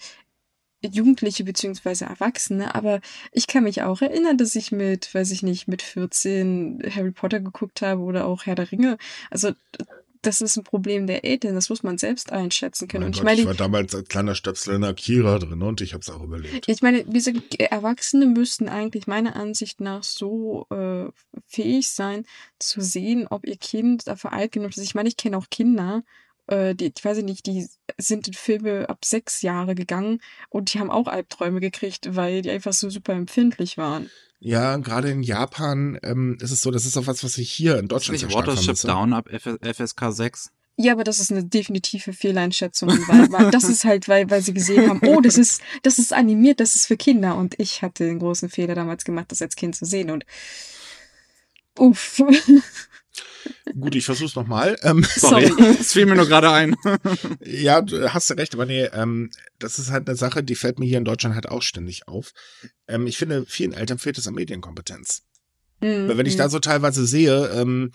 Jugendliche 0.83 1.43
beziehungsweise 1.43 2.05
Erwachsene, 2.05 2.75
aber 2.75 3.01
ich 3.31 3.47
kann 3.47 3.63
mich 3.63 3.81
auch 3.83 4.01
erinnern, 4.01 4.37
dass 4.37 4.55
ich 4.55 4.71
mit, 4.71 5.13
weiß 5.13 5.31
ich 5.31 5.43
nicht, 5.43 5.67
mit 5.67 5.81
14 5.81 6.81
Harry 6.95 7.11
Potter 7.11 7.39
geguckt 7.39 7.81
habe 7.81 8.01
oder 8.01 8.25
auch 8.25 8.45
Herr 8.45 8.55
der 8.55 8.71
Ringe. 8.71 8.97
Also 9.29 9.51
das 10.21 10.41
ist 10.41 10.55
ein 10.55 10.63
Problem 10.63 11.07
der 11.07 11.25
Eltern, 11.25 11.55
das 11.55 11.69
muss 11.69 11.83
man 11.83 11.97
selbst 11.97 12.31
einschätzen 12.31 12.87
können. 12.87 13.03
Mein 13.03 13.07
und 13.07 13.15
ich 13.15 13.21
Gott, 13.21 13.25
meine, 13.25 13.41
ich 13.41 13.47
war 13.47 13.53
damals 13.55 13.95
als 13.95 14.07
kleiner 14.07 14.35
Stöpsel 14.35 14.75
in 14.75 14.83
Akira 14.83 15.39
drin 15.39 15.61
und 15.61 15.81
ich 15.81 15.93
habe 15.93 16.01
es 16.01 16.09
auch 16.09 16.21
überlebt. 16.21 16.67
ich 16.67 16.81
meine, 16.81 17.03
diese 17.03 17.33
Erwachsene 17.57 18.27
müssten 18.27 18.69
eigentlich 18.69 19.07
meiner 19.07 19.35
Ansicht 19.35 19.81
nach 19.81 20.03
so 20.03 20.67
äh, 20.69 21.07
fähig 21.47 21.89
sein, 21.89 22.25
zu 22.59 22.81
sehen, 22.81 23.27
ob 23.29 23.47
ihr 23.47 23.57
Kind 23.57 24.07
dafür 24.07 24.33
alt 24.33 24.51
genug 24.51 24.69
ist. 24.69 24.77
Ich 24.77 24.95
meine, 24.95 25.09
ich 25.09 25.17
kenne 25.17 25.37
auch 25.37 25.49
Kinder, 25.49 26.03
äh, 26.47 26.75
die, 26.75 26.91
ich 26.95 27.03
weiß 27.03 27.21
nicht, 27.23 27.45
die 27.45 27.67
sind 27.97 28.27
in 28.27 28.33
Filme 28.33 28.89
ab 28.89 29.05
sechs 29.05 29.41
Jahre 29.41 29.75
gegangen 29.75 30.19
und 30.49 30.73
die 30.73 30.79
haben 30.79 30.91
auch 30.91 31.07
Albträume 31.07 31.59
gekriegt, 31.59 32.15
weil 32.15 32.41
die 32.41 32.51
einfach 32.51 32.73
so 32.73 32.89
super 32.89 33.13
empfindlich 33.13 33.77
waren. 33.77 34.09
Ja, 34.39 34.77
gerade 34.77 35.11
in 35.11 35.21
Japan 35.21 35.99
ähm, 36.01 36.37
ist 36.41 36.51
es 36.51 36.61
so, 36.61 36.71
das 36.71 36.85
ist 36.85 36.97
auch 36.97 37.05
was, 37.05 37.23
was 37.23 37.37
ich 37.37 37.51
hier 37.51 37.77
in 37.77 37.85
Ist 37.85 37.91
Deutschland 37.91 38.13
nicht 38.13 38.21
sehr 38.21 38.31
stark 38.31 38.47
Watership 38.47 38.77
vermisse. 38.77 38.87
Down 38.87 39.13
ab 39.13 39.29
F 39.29 39.47
FSK 39.61 40.11
6? 40.11 40.51
Ja, 40.77 40.93
aber 40.93 41.03
das 41.03 41.19
ist 41.19 41.31
eine 41.31 41.43
definitive 41.43 42.11
Fehleinschätzung, 42.11 42.89
weil, 43.07 43.31
weil 43.31 43.51
das 43.51 43.65
ist 43.65 43.83
halt, 43.83 44.07
weil, 44.07 44.29
weil 44.31 44.41
sie 44.41 44.53
gesehen 44.53 44.89
haben, 44.89 45.01
oh, 45.05 45.21
das 45.21 45.37
ist, 45.37 45.61
das 45.83 45.99
ist 45.99 46.11
animiert, 46.11 46.59
das 46.59 46.75
ist 46.75 46.87
für 46.87 46.97
Kinder. 46.97 47.35
Und 47.35 47.59
ich 47.59 47.83
hatte 47.83 48.05
den 48.05 48.17
großen 48.17 48.49
Fehler 48.49 48.73
damals 48.73 49.05
gemacht, 49.05 49.31
das 49.31 49.43
als 49.43 49.55
Kind 49.55 49.75
zu 49.75 49.85
sehen. 49.85 50.09
Und 50.09 50.25
uff. 51.77 52.23
Gut, 53.79 53.95
ich 53.95 54.05
versuch's 54.05 54.35
nochmal. 54.35 54.77
Ähm, 54.83 55.05
Sorry, 55.15 55.51
es 55.79 55.93
fiel 55.93 56.05
mir 56.05 56.15
nur 56.15 56.27
gerade 56.27 56.51
ein. 56.51 56.75
ja, 57.45 57.81
du 57.81 58.13
hast 58.13 58.29
du 58.29 58.33
recht, 58.35 58.53
aber 58.53 58.65
nee, 58.65 58.85
ähm, 58.85 59.29
das 59.59 59.79
ist 59.79 59.91
halt 59.91 60.07
eine 60.07 60.17
Sache, 60.17 60.43
die 60.43 60.55
fällt 60.55 60.79
mir 60.79 60.85
hier 60.85 60.97
in 60.97 61.05
Deutschland 61.05 61.35
halt 61.35 61.49
auch 61.49 61.61
ständig 61.61 62.07
auf. 62.07 62.31
Ähm, 62.87 63.07
ich 63.07 63.17
finde, 63.17 63.45
vielen 63.47 63.73
Eltern 63.73 63.97
fehlt 63.97 64.17
es 64.17 64.27
an 64.27 64.35
Medienkompetenz. 64.35 65.23
Weil 65.83 66.15
wenn 66.15 66.27
ich 66.27 66.35
da 66.35 66.47
so 66.47 66.59
teilweise 66.59 67.07
sehe, 67.07 67.47
ähm, 67.55 67.91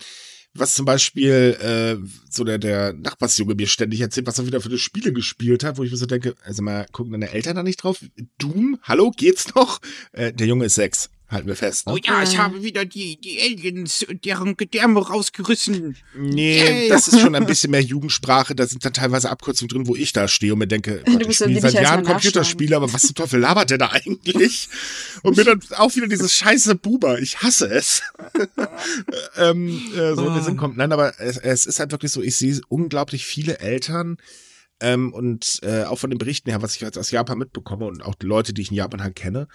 was 0.53 0.75
zum 0.75 0.85
Beispiel 0.85 1.57
äh, 1.61 2.07
so 2.29 2.43
der, 2.43 2.57
der 2.57 2.93
Nachbarsjunge 2.93 3.55
mir 3.55 3.67
ständig 3.67 4.01
erzählt, 4.01 4.27
was 4.27 4.39
er 4.39 4.45
wieder 4.45 4.61
für 4.61 4.69
eine 4.69 4.77
Spiele 4.77 5.13
gespielt 5.13 5.63
hat, 5.63 5.77
wo 5.77 5.83
ich 5.83 5.91
mir 5.91 5.97
so 5.97 6.05
denke, 6.05 6.35
also 6.43 6.61
mal 6.63 6.85
gucken 6.91 7.13
deine 7.13 7.31
Eltern 7.31 7.55
da 7.55 7.63
nicht 7.63 7.83
drauf? 7.83 8.03
Doom? 8.37 8.79
Hallo, 8.83 9.11
geht's 9.11 9.53
noch? 9.55 9.79
Äh, 10.11 10.33
der 10.33 10.47
Junge 10.47 10.65
ist 10.65 10.75
sechs, 10.75 11.09
halten 11.29 11.47
wir 11.47 11.55
fest. 11.55 11.87
Ne? 11.87 11.93
Oh 11.93 11.97
ja, 11.97 12.23
ich 12.23 12.37
habe 12.37 12.63
wieder 12.63 12.85
die, 12.85 13.19
die 13.19 13.41
Aliens 13.41 14.03
und 14.03 14.23
deren 14.25 14.55
Gedärme 14.55 15.05
rausgerissen. 15.05 15.97
Nee, 16.15 16.59
Yay. 16.59 16.89
das 16.89 17.07
ist 17.07 17.19
schon 17.19 17.35
ein 17.35 17.45
bisschen 17.45 17.71
mehr 17.71 17.81
Jugendsprache. 17.81 18.55
Da 18.55 18.65
sind 18.65 18.83
dann 18.85 18.93
teilweise 18.93 19.29
Abkürzungen 19.29 19.69
drin, 19.69 19.87
wo 19.87 19.95
ich 19.95 20.13
da 20.13 20.27
stehe 20.27 20.53
und 20.53 20.59
mir 20.59 20.67
denke, 20.67 21.03
Du 21.05 21.13
Gott, 21.13 21.27
ich 21.27 21.37
spiele 21.37 21.59
seit 21.59 21.73
Jahren 21.73 21.83
erstmal 21.99 22.13
Computerspiele, 22.13 22.75
aber 22.75 22.91
was 22.93 23.03
zum 23.03 23.15
Teufel 23.15 23.39
labert 23.39 23.69
der 23.69 23.77
da 23.77 23.89
eigentlich? 23.91 24.69
Und 25.23 25.37
mir 25.37 25.43
dann 25.43 25.59
auch 25.75 25.95
wieder 25.95 26.07
dieses 26.07 26.33
scheiße 26.33 26.75
Buber. 26.75 27.19
Ich 27.19 27.41
hasse 27.41 27.67
es. 27.67 28.03
ähm, 29.37 29.81
äh, 29.95 30.15
so 30.15 30.27
in 30.27 30.33
den 30.35 30.43
Sinn 30.43 30.57
kommt. 30.57 30.77
Nein, 30.77 30.91
aber 30.91 31.19
es, 31.19 31.37
es 31.37 31.65
ist 31.65 31.79
halt 31.79 31.91
wirklich 31.91 32.11
so, 32.11 32.21
ich 32.21 32.35
sehe 32.35 32.59
unglaublich 32.69 33.25
viele 33.25 33.59
Eltern, 33.59 34.17
ähm, 34.79 35.11
und 35.11 35.59
äh, 35.63 35.83
auch 35.85 35.97
von 35.97 36.11
den 36.11 36.19
Berichten 36.19 36.51
her, 36.51 36.61
was 36.61 36.75
ich 36.75 36.81
jetzt 36.81 36.97
aus 36.99 37.09
Japan 37.11 37.39
mitbekomme 37.39 37.85
und 37.85 38.03
auch 38.03 38.15
die 38.15 38.27
Leute, 38.27 38.53
die 38.53 38.61
ich 38.61 38.69
in 38.69 38.77
Japan 38.77 39.01
halt 39.01 39.15
kenne, 39.15 39.47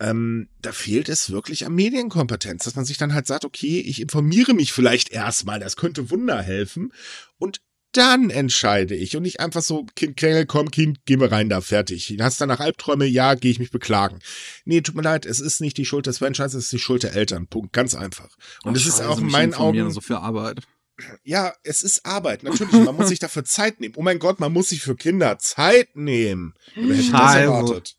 ähm, 0.00 0.48
da 0.62 0.72
fehlt 0.72 1.08
es 1.08 1.30
wirklich 1.30 1.66
an 1.66 1.74
Medienkompetenz, 1.74 2.64
dass 2.64 2.76
man 2.76 2.84
sich 2.84 2.98
dann 2.98 3.14
halt 3.14 3.26
sagt, 3.26 3.44
okay, 3.44 3.80
ich 3.80 4.00
informiere 4.00 4.54
mich 4.54 4.72
vielleicht 4.72 5.10
erstmal, 5.10 5.58
das 5.60 5.76
könnte 5.76 6.10
Wunder 6.10 6.40
helfen 6.40 6.92
und 7.38 7.60
dann 7.92 8.28
entscheide 8.30 8.94
ich 8.94 9.16
und 9.16 9.22
nicht 9.22 9.40
einfach 9.40 9.62
so, 9.62 9.86
Kind, 9.96 10.16
Klingel, 10.16 10.46
komm, 10.46 10.70
Kind, 10.70 11.06
gehen 11.06 11.20
wir 11.20 11.32
rein 11.32 11.48
da, 11.48 11.60
fertig. 11.60 12.14
Hast 12.20 12.40
danach 12.40 12.60
Albträume, 12.60 13.06
ja, 13.06 13.34
gehe 13.34 13.50
ich 13.50 13.58
mich 13.58 13.70
beklagen. 13.70 14.18
Nee, 14.64 14.82
tut 14.82 14.94
mir 14.94 15.02
leid, 15.02 15.24
es 15.24 15.40
ist 15.40 15.60
nicht 15.60 15.78
die 15.78 15.86
Schuld 15.86 16.06
des 16.06 16.18
Franchises, 16.18 16.54
es 16.54 16.64
ist 16.64 16.72
die 16.72 16.78
Schuld 16.78 17.02
der 17.02 17.14
Eltern. 17.14 17.46
Punkt, 17.46 17.72
ganz 17.72 17.94
einfach. 17.94 18.28
Und 18.62 18.76
es 18.76 18.86
ist 18.86 19.00
auch 19.00 19.18
in 19.18 19.28
meinen 19.28 19.54
Augen 19.54 19.90
so 19.90 20.02
viel 20.02 20.16
Arbeit. 20.16 20.60
ja, 21.24 21.54
es 21.62 21.82
ist 21.82 22.04
Arbeit. 22.04 22.42
Natürlich, 22.42 22.72
man 22.74 22.94
muss 22.94 23.08
sich 23.08 23.20
dafür 23.20 23.44
Zeit 23.44 23.80
nehmen. 23.80 23.94
Oh 23.96 24.02
mein 24.02 24.18
Gott, 24.18 24.38
man 24.38 24.52
muss 24.52 24.68
sich 24.68 24.82
für 24.82 24.94
Kinder 24.94 25.38
Zeit 25.38 25.96
nehmen. 25.96 26.54
Wer 26.74 26.96
hätte 26.96 27.12
das 27.12 27.34
erwartet? 27.36 27.97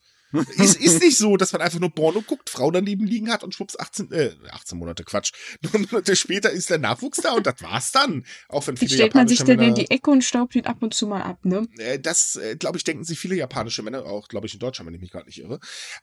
Es 0.58 0.76
ist 0.76 1.02
nicht 1.02 1.18
so, 1.18 1.38
dass 1.38 1.54
man 1.54 1.62
einfach 1.62 1.80
nur 1.80 1.90
Porno 1.90 2.22
guckt, 2.22 2.50
Frau 2.50 2.70
daneben 2.72 3.06
liegen 3.06 3.32
hat 3.32 3.44
und 3.44 3.56
schwupps 3.56 3.78
18, 3.80 4.12
äh, 4.12 4.32
18 4.52 4.78
Monate, 4.78 5.04
Quatsch. 5.04 5.32
Neun 5.62 5.88
Monate 5.90 6.16
später 6.16 6.52
ist 6.52 6.70
der 6.70 6.78
Nachwuchs 6.78 7.20
da 7.22 7.34
und 7.34 7.46
das 7.46 7.62
war's 7.62 7.92
dann. 7.92 8.26
Auch 8.48 8.66
wenn 8.68 8.76
Jetzt 8.76 8.80
viele 8.80 8.94
stellt 8.96 9.16
man 9.16 9.28
sich 9.28 9.44
dann 9.44 9.60
in 9.60 9.76
die 9.76 9.90
Ecke 9.90 10.12
und 10.12 10.24
staubt 10.24 10.56
ihn 10.56 10.66
ab 10.66 10.78
und 10.82 10.94
zu 10.94 11.08
mal 11.08 11.22
ab, 11.22 11.44
ne? 11.46 11.68
äh, 11.78 12.00
das, 12.00 12.36
äh, 12.36 12.56
glaube 12.56 12.78
ich, 12.78 12.84
denken 12.84 13.04
sich 13.04 13.20
viele 13.20 13.36
japanische 13.36 13.82
Männer, 13.82 14.06
auch, 14.06 14.28
glaube 14.28 14.48
ich, 14.48 14.54
in 14.54 14.60
Deutschland, 14.60 14.88
wenn 14.88 14.96
ich 14.96 15.02
mich 15.02 15.12
gerade 15.12 15.26
nicht 15.26 15.40
irre. 15.40 15.60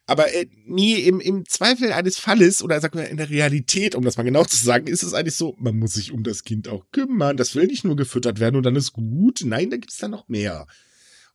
Aber 0.07 0.33
äh, 0.35 0.47
nie 0.65 0.95
im, 1.01 1.21
im 1.21 1.47
Zweifel 1.47 1.93
eines 1.93 2.19
Falles 2.19 2.63
oder 2.63 2.81
sagen 2.81 2.99
wir 2.99 3.09
in 3.09 3.17
der 3.17 3.31
Realität, 3.31 3.95
um 3.95 4.05
das 4.05 4.17
mal 4.17 4.25
genau 4.25 4.45
zu 4.45 4.63
sagen, 4.63 4.87
ist 4.87 5.03
es 5.03 5.15
eigentlich 5.15 5.37
so, 5.37 5.55
man 5.59 5.79
muss 5.79 5.95
sich 5.95 6.13
um 6.13 6.23
das 6.23 6.45
Kind 6.45 6.69
auch 6.69 6.85
kümmern. 6.93 7.37
Das 7.37 7.55
will 7.55 7.67
nicht 7.67 7.85
nur 7.85 7.97
gefüttert 7.97 8.41
werden 8.41 8.57
und 8.57 8.65
dann 8.65 8.77
ist 8.77 8.93
gut. 8.93 9.43
Nein, 9.45 9.71
da 9.71 9.77
gibt's 9.77 9.99
da 9.99 10.09
noch 10.09 10.29
mehr. 10.29 10.67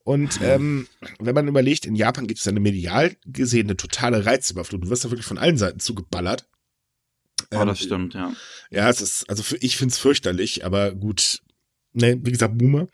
Und 0.03 0.39
ähm, 0.41 0.87
wenn 1.19 1.35
man 1.35 1.47
überlegt, 1.47 1.85
in 1.85 1.95
Japan 1.95 2.27
gibt 2.27 2.39
es 2.39 2.47
eine 2.47 2.59
medial 2.59 3.15
gesehen 3.25 3.67
eine 3.67 3.77
totale 3.77 4.25
Reizüberflutung. 4.25 4.85
Du 4.85 4.89
wirst 4.89 5.05
da 5.05 5.11
wirklich 5.11 5.27
von 5.27 5.37
allen 5.37 5.57
Seiten 5.57 5.79
zugeballert. 5.79 6.47
Oh, 7.51 7.57
Ähm, 7.57 7.67
das 7.67 7.79
stimmt, 7.79 8.13
ja. 8.13 8.33
ja, 8.69 8.89
es 8.89 9.01
ist, 9.01 9.29
also 9.29 9.43
für, 9.43 9.57
ich 9.57 9.77
find's 9.77 9.97
fürchterlich, 9.97 10.65
aber 10.65 10.93
gut, 10.93 11.41
ne, 11.93 12.19
wie 12.23 12.31
gesagt, 12.31 12.57
Boomer. 12.57 12.87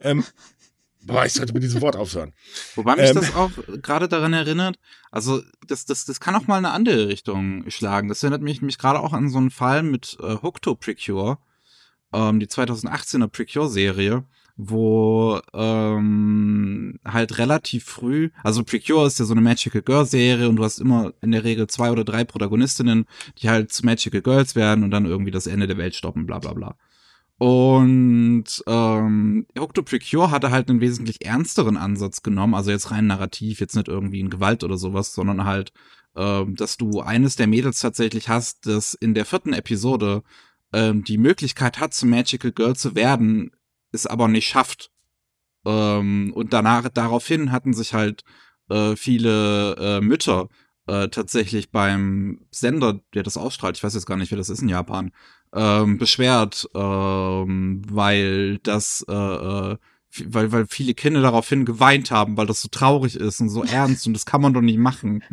Ähm, 0.00 0.24
boah, 1.02 1.24
ich 1.24 1.32
sollte 1.32 1.52
mit 1.54 1.62
diesem 1.62 1.80
Wort 1.80 1.96
aufhören. 1.96 2.32
Wobei 2.74 2.96
mich 2.96 3.10
Ähm. 3.10 3.16
das 3.16 3.34
auch 3.34 3.50
gerade 3.82 4.08
daran 4.08 4.32
erinnert, 4.32 4.76
also 5.10 5.42
das, 5.66 5.86
das, 5.86 6.04
das 6.04 6.20
kann 6.20 6.34
auch 6.34 6.46
mal 6.46 6.58
eine 6.58 6.70
andere 6.70 7.08
Richtung 7.08 7.68
schlagen. 7.70 8.08
Das 8.08 8.22
erinnert 8.22 8.42
mich, 8.42 8.62
mich 8.62 8.78
gerade 8.78 9.00
auch 9.00 9.12
an 9.12 9.28
so 9.28 9.38
einen 9.38 9.50
Fall 9.50 9.82
mit 9.82 10.16
äh, 10.20 10.36
Hookto 10.42 10.74
Precure, 10.74 11.38
ähm, 12.12 12.40
die 12.40 12.46
2018er 12.46 13.28
Precure-Serie, 13.28 14.24
wo 14.56 15.40
ähm, 15.52 17.00
halt 17.04 17.38
relativ 17.38 17.84
früh, 17.84 18.30
also 18.42 18.62
Precure 18.62 19.06
ist 19.06 19.18
ja 19.18 19.24
so 19.24 19.34
eine 19.34 19.40
Magical 19.40 19.82
Girl-Serie 19.82 20.48
und 20.48 20.56
du 20.56 20.64
hast 20.64 20.78
immer 20.78 21.12
in 21.22 21.32
der 21.32 21.42
Regel 21.42 21.66
zwei 21.66 21.90
oder 21.90 22.04
drei 22.04 22.24
Protagonistinnen, 22.24 23.06
die 23.38 23.48
halt 23.48 23.72
zu 23.72 23.84
Magical 23.84 24.22
Girls 24.22 24.54
werden 24.54 24.84
und 24.84 24.92
dann 24.92 25.06
irgendwie 25.06 25.32
das 25.32 25.48
Ende 25.48 25.66
der 25.66 25.78
Welt 25.78 25.96
stoppen, 25.96 26.26
bla 26.26 26.38
bla 26.38 26.52
bla. 26.52 26.76
Und 27.38 28.44
ähm, 28.68 29.46
Hooked 29.58 29.74
to 29.74 29.82
Precure 29.82 30.30
hatte 30.30 30.52
halt 30.52 30.70
einen 30.70 30.80
wesentlich 30.80 31.24
ernsteren 31.26 31.76
Ansatz 31.76 32.22
genommen, 32.22 32.54
also 32.54 32.70
jetzt 32.70 32.92
rein 32.92 33.08
narrativ, 33.08 33.58
jetzt 33.58 33.74
nicht 33.74 33.88
irgendwie 33.88 34.20
in 34.20 34.30
Gewalt 34.30 34.62
oder 34.62 34.76
sowas, 34.76 35.14
sondern 35.14 35.44
halt, 35.44 35.72
ähm, 36.14 36.54
dass 36.54 36.76
du 36.76 37.00
eines 37.00 37.34
der 37.34 37.48
Mädels 37.48 37.80
tatsächlich 37.80 38.28
hast, 38.28 38.66
das 38.66 38.94
in 38.94 39.14
der 39.14 39.24
vierten 39.24 39.52
Episode 39.52 40.22
ähm, 40.72 41.02
die 41.02 41.18
Möglichkeit 41.18 41.80
hat, 41.80 41.92
zum 41.92 42.10
Magical 42.10 42.52
Girl 42.52 42.76
zu 42.76 42.94
werden, 42.94 43.50
es 43.94 44.06
aber 44.06 44.28
nicht 44.28 44.48
schafft. 44.48 44.90
Ähm, 45.64 46.32
und 46.34 46.52
danach, 46.52 46.88
daraufhin 46.88 47.52
hatten 47.52 47.72
sich 47.72 47.94
halt 47.94 48.24
äh, 48.68 48.96
viele 48.96 49.76
äh, 49.76 50.00
Mütter 50.00 50.48
äh, 50.86 51.08
tatsächlich 51.08 51.70
beim 51.70 52.40
Sender, 52.50 53.00
der 53.14 53.22
das 53.22 53.36
ausstrahlt, 53.36 53.76
ich 53.76 53.84
weiß 53.84 53.94
jetzt 53.94 54.06
gar 54.06 54.16
nicht, 54.16 54.30
wer 54.30 54.38
das 54.38 54.50
ist 54.50 54.62
in 54.62 54.68
Japan, 54.68 55.12
ähm, 55.54 55.98
beschwert, 55.98 56.68
ähm, 56.74 57.82
weil 57.88 58.58
das, 58.58 59.04
äh, 59.08 59.12
äh, 59.12 59.76
weil, 60.26 60.52
weil 60.52 60.66
viele 60.66 60.94
Kinder 60.94 61.22
daraufhin 61.22 61.64
geweint 61.64 62.10
haben, 62.10 62.36
weil 62.36 62.46
das 62.46 62.60
so 62.60 62.68
traurig 62.68 63.16
ist 63.16 63.40
und 63.40 63.48
so 63.48 63.64
ernst 63.64 64.06
und 64.06 64.12
das 64.12 64.26
kann 64.26 64.42
man 64.42 64.52
doch 64.52 64.60
nicht 64.60 64.78
machen. 64.78 65.24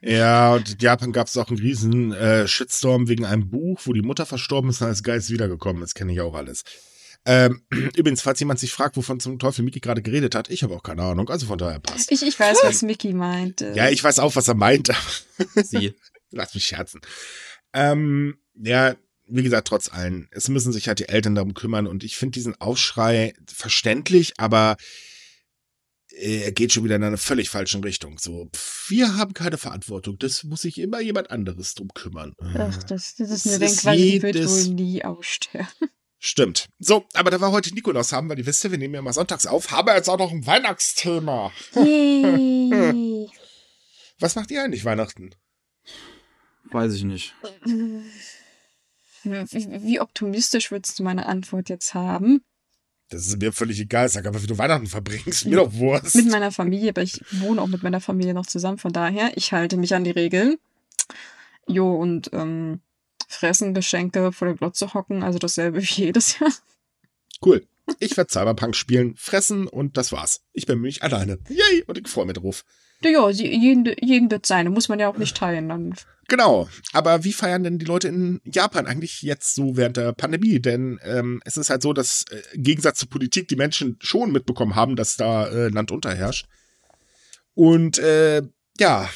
Ja, 0.00 0.54
und 0.54 0.70
in 0.70 0.78
Japan 0.78 1.12
gab 1.12 1.26
es 1.28 1.36
auch 1.36 1.48
einen 1.48 1.58
riesen 1.58 2.12
äh, 2.12 2.46
Shitstorm 2.46 3.08
wegen 3.08 3.24
einem 3.24 3.48
Buch, 3.48 3.80
wo 3.84 3.92
die 3.92 4.02
Mutter 4.02 4.26
verstorben 4.26 4.70
ist 4.70 4.82
und 4.82 4.88
als 4.88 5.02
Geist 5.02 5.30
wiedergekommen 5.30 5.82
ist. 5.82 5.94
Kenne 5.94 6.12
ich 6.12 6.20
auch 6.20 6.34
alles. 6.34 6.64
Ähm, 7.26 7.62
übrigens, 7.96 8.22
falls 8.22 8.40
jemand 8.40 8.60
sich 8.60 8.72
fragt, 8.72 8.96
wovon 8.96 9.20
zum 9.20 9.38
Teufel 9.38 9.64
Miki 9.64 9.80
gerade 9.80 10.02
geredet 10.02 10.34
hat, 10.34 10.50
ich 10.50 10.62
habe 10.62 10.74
auch 10.74 10.82
keine 10.82 11.02
Ahnung, 11.02 11.28
also 11.30 11.46
von 11.46 11.58
daher 11.58 11.80
passt. 11.80 12.12
Ich, 12.12 12.22
ich 12.22 12.38
weiß, 12.38 12.58
was 12.62 12.82
Mickey 12.82 13.12
meint. 13.12 13.62
äh. 13.62 13.74
Ja, 13.74 13.88
ich 13.88 14.02
weiß 14.02 14.18
auch, 14.18 14.36
was 14.36 14.48
er 14.48 14.54
meint. 14.54 14.90
Sie. 15.54 15.94
Lass 16.30 16.54
mich 16.54 16.66
scherzen. 16.66 17.00
Ähm, 17.72 18.38
ja, 18.54 18.94
wie 19.26 19.42
gesagt, 19.42 19.68
trotz 19.68 19.90
allem, 19.92 20.28
es 20.32 20.48
müssen 20.48 20.72
sich 20.72 20.88
halt 20.88 20.98
die 20.98 21.08
Eltern 21.08 21.34
darum 21.34 21.54
kümmern 21.54 21.86
und 21.86 22.04
ich 22.04 22.16
finde 22.16 22.32
diesen 22.32 22.60
Aufschrei 22.60 23.32
verständlich, 23.46 24.34
aber 24.36 24.76
äh, 26.10 26.42
er 26.42 26.52
geht 26.52 26.72
schon 26.72 26.84
wieder 26.84 26.96
in 26.96 27.04
eine 27.04 27.16
völlig 27.16 27.48
falsche 27.48 27.82
Richtung. 27.82 28.18
So, 28.18 28.50
pff, 28.54 28.90
wir 28.90 29.16
haben 29.16 29.32
keine 29.32 29.56
Verantwortung. 29.56 30.18
Das 30.18 30.44
muss 30.44 30.62
sich 30.62 30.78
immer 30.78 31.00
jemand 31.00 31.30
anderes 31.30 31.74
drum 31.74 31.88
kümmern. 31.94 32.34
Ach, 32.38 32.82
das, 32.84 33.14
das 33.16 33.30
ist 33.30 33.46
ist 33.46 33.60
Denkweise, 33.60 34.02
die 34.02 34.22
wird 34.22 34.48
wohl 34.48 34.74
nie 34.74 35.04
aussterben. 35.04 35.88
Stimmt. 36.26 36.70
So, 36.78 37.04
aber 37.12 37.30
da 37.30 37.38
wir 37.38 37.52
heute 37.52 37.74
Nikolaus 37.74 38.10
haben, 38.14 38.30
weil 38.30 38.38
ihr 38.38 38.46
wisst 38.46 38.64
ja, 38.64 38.70
wir 38.70 38.78
nehmen 38.78 38.94
ja 38.94 39.02
mal 39.02 39.12
sonntags 39.12 39.44
auf, 39.44 39.70
haben 39.70 39.88
wir 39.88 39.94
jetzt 39.94 40.08
auch 40.08 40.16
noch 40.16 40.32
ein 40.32 40.46
Weihnachtsthema. 40.46 41.52
Yay. 41.74 43.28
Was 44.20 44.34
macht 44.34 44.50
ihr 44.50 44.64
eigentlich 44.64 44.86
Weihnachten? 44.86 45.34
Weiß 46.70 46.94
ich 46.94 47.04
nicht. 47.04 47.34
Wie, 49.22 49.82
wie 49.82 50.00
optimistisch 50.00 50.70
würdest 50.70 50.98
du 50.98 51.02
meine 51.02 51.26
Antwort 51.26 51.68
jetzt 51.68 51.92
haben? 51.92 52.42
Das 53.10 53.26
ist 53.26 53.38
mir 53.38 53.52
völlig 53.52 53.78
egal. 53.78 54.08
Sag 54.08 54.24
aber, 54.24 54.42
wie 54.42 54.46
du 54.46 54.56
Weihnachten 54.56 54.86
verbringst. 54.86 55.44
Mir 55.44 55.56
doch 55.56 55.74
Wurst. 55.74 56.14
Mit 56.14 56.30
meiner 56.30 56.52
Familie, 56.52 56.88
aber 56.88 57.02
ich 57.02 57.20
wohne 57.32 57.60
auch 57.60 57.66
mit 57.66 57.82
meiner 57.82 58.00
Familie 58.00 58.32
noch 58.32 58.46
zusammen, 58.46 58.78
von 58.78 58.94
daher, 58.94 59.36
ich 59.36 59.52
halte 59.52 59.76
mich 59.76 59.94
an 59.94 60.04
die 60.04 60.10
Regeln. 60.10 60.56
Jo, 61.66 61.94
und 61.94 62.30
ähm, 62.32 62.80
fressen, 63.28 63.74
Geschenke 63.74 64.32
vor 64.32 64.48
der 64.48 64.56
Glotze 64.56 64.94
hocken, 64.94 65.22
also 65.22 65.38
dasselbe 65.38 65.80
wie 65.80 66.02
jedes 66.02 66.38
Jahr. 66.38 66.52
Cool. 67.44 67.66
Ich 68.00 68.16
werde 68.16 68.32
Cyberpunk 68.32 68.74
spielen, 68.76 69.14
fressen 69.16 69.66
und 69.66 69.96
das 69.96 70.10
war's. 70.12 70.42
Ich 70.52 70.66
bin 70.66 70.76
nämlich 70.76 71.02
alleine. 71.02 71.38
Yay! 71.48 71.84
Und 71.86 71.98
ich 71.98 72.08
freue 72.08 72.24
mich 72.26 72.34
drauf. 72.34 72.64
Ja, 73.02 73.28
jeden, 73.28 73.94
jeden 74.00 74.30
wird 74.30 74.46
seine, 74.46 74.70
muss 74.70 74.88
man 74.88 74.98
ja 74.98 75.08
auch 75.08 75.18
nicht 75.18 75.36
teilen. 75.36 75.68
Dann. 75.68 75.94
Genau. 76.28 76.68
Aber 76.92 77.24
wie 77.24 77.32
feiern 77.32 77.62
denn 77.62 77.78
die 77.78 77.84
Leute 77.84 78.08
in 78.08 78.40
Japan 78.44 78.86
eigentlich 78.86 79.20
jetzt 79.22 79.54
so 79.54 79.76
während 79.76 79.98
der 79.98 80.12
Pandemie? 80.12 80.60
Denn 80.60 80.98
ähm, 81.02 81.42
es 81.44 81.56
ist 81.58 81.68
halt 81.68 81.82
so, 81.82 81.92
dass 81.92 82.24
äh, 82.30 82.42
im 82.54 82.62
Gegensatz 82.62 82.98
zur 82.98 83.10
Politik 83.10 83.48
die 83.48 83.56
Menschen 83.56 83.98
schon 84.00 84.32
mitbekommen 84.32 84.74
haben, 84.74 84.96
dass 84.96 85.16
da 85.16 85.46
äh, 85.48 85.68
Land 85.68 85.90
unterherrscht. 85.90 86.46
Und 87.54 87.98
äh, 87.98 88.42
ja, 88.78 89.08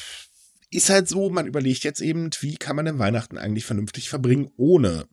ist 0.71 0.89
halt 0.89 1.07
so, 1.07 1.29
man 1.29 1.47
überlegt 1.47 1.83
jetzt 1.83 2.01
eben, 2.01 2.29
wie 2.41 2.55
kann 2.57 2.75
man 2.75 2.85
denn 2.85 2.99
Weihnachten 2.99 3.37
eigentlich 3.37 3.65
vernünftig 3.65 4.09
verbringen 4.09 4.51
ohne 4.57 5.07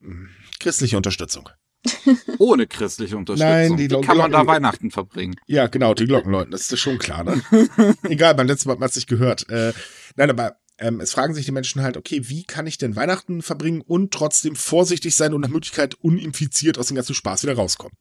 mh, 0.00 0.28
christliche 0.60 0.96
Unterstützung. 0.96 1.48
Ohne 2.38 2.68
christliche 2.68 3.16
Unterstützung. 3.16 3.50
Nein, 3.50 3.76
die 3.76 3.90
Wie 3.90 4.00
kann 4.02 4.16
man 4.16 4.30
da 4.30 4.42
Glocken- 4.42 4.46
Weihnachten 4.46 4.90
verbringen? 4.92 5.34
Ja, 5.48 5.66
genau, 5.66 5.94
die 5.94 6.04
Glockenläuten, 6.06 6.52
das 6.52 6.70
ist 6.70 6.78
schon 6.78 6.98
klar. 6.98 7.24
Ne? 7.24 7.42
Egal, 8.04 8.36
beim 8.36 8.46
letzten 8.46 8.68
Mal 8.68 8.74
hat 8.74 8.80
man 8.80 8.88
es 8.88 8.94
nicht 8.94 9.08
gehört. 9.08 9.48
Äh, 9.50 9.72
nein, 10.14 10.30
aber 10.30 10.58
ähm, 10.78 11.00
es 11.00 11.12
fragen 11.12 11.34
sich 11.34 11.44
die 11.44 11.50
Menschen 11.50 11.82
halt, 11.82 11.96
okay, 11.96 12.28
wie 12.28 12.44
kann 12.44 12.68
ich 12.68 12.78
denn 12.78 12.94
Weihnachten 12.94 13.42
verbringen 13.42 13.80
und 13.80 14.12
trotzdem 14.12 14.54
vorsichtig 14.54 15.16
sein 15.16 15.34
und 15.34 15.40
nach 15.40 15.48
Möglichkeit 15.48 15.94
uninfiziert 15.96 16.78
aus 16.78 16.86
dem 16.86 16.94
ganzen 16.94 17.14
Spaß 17.16 17.42
wieder 17.42 17.54
rauskommen? 17.54 17.96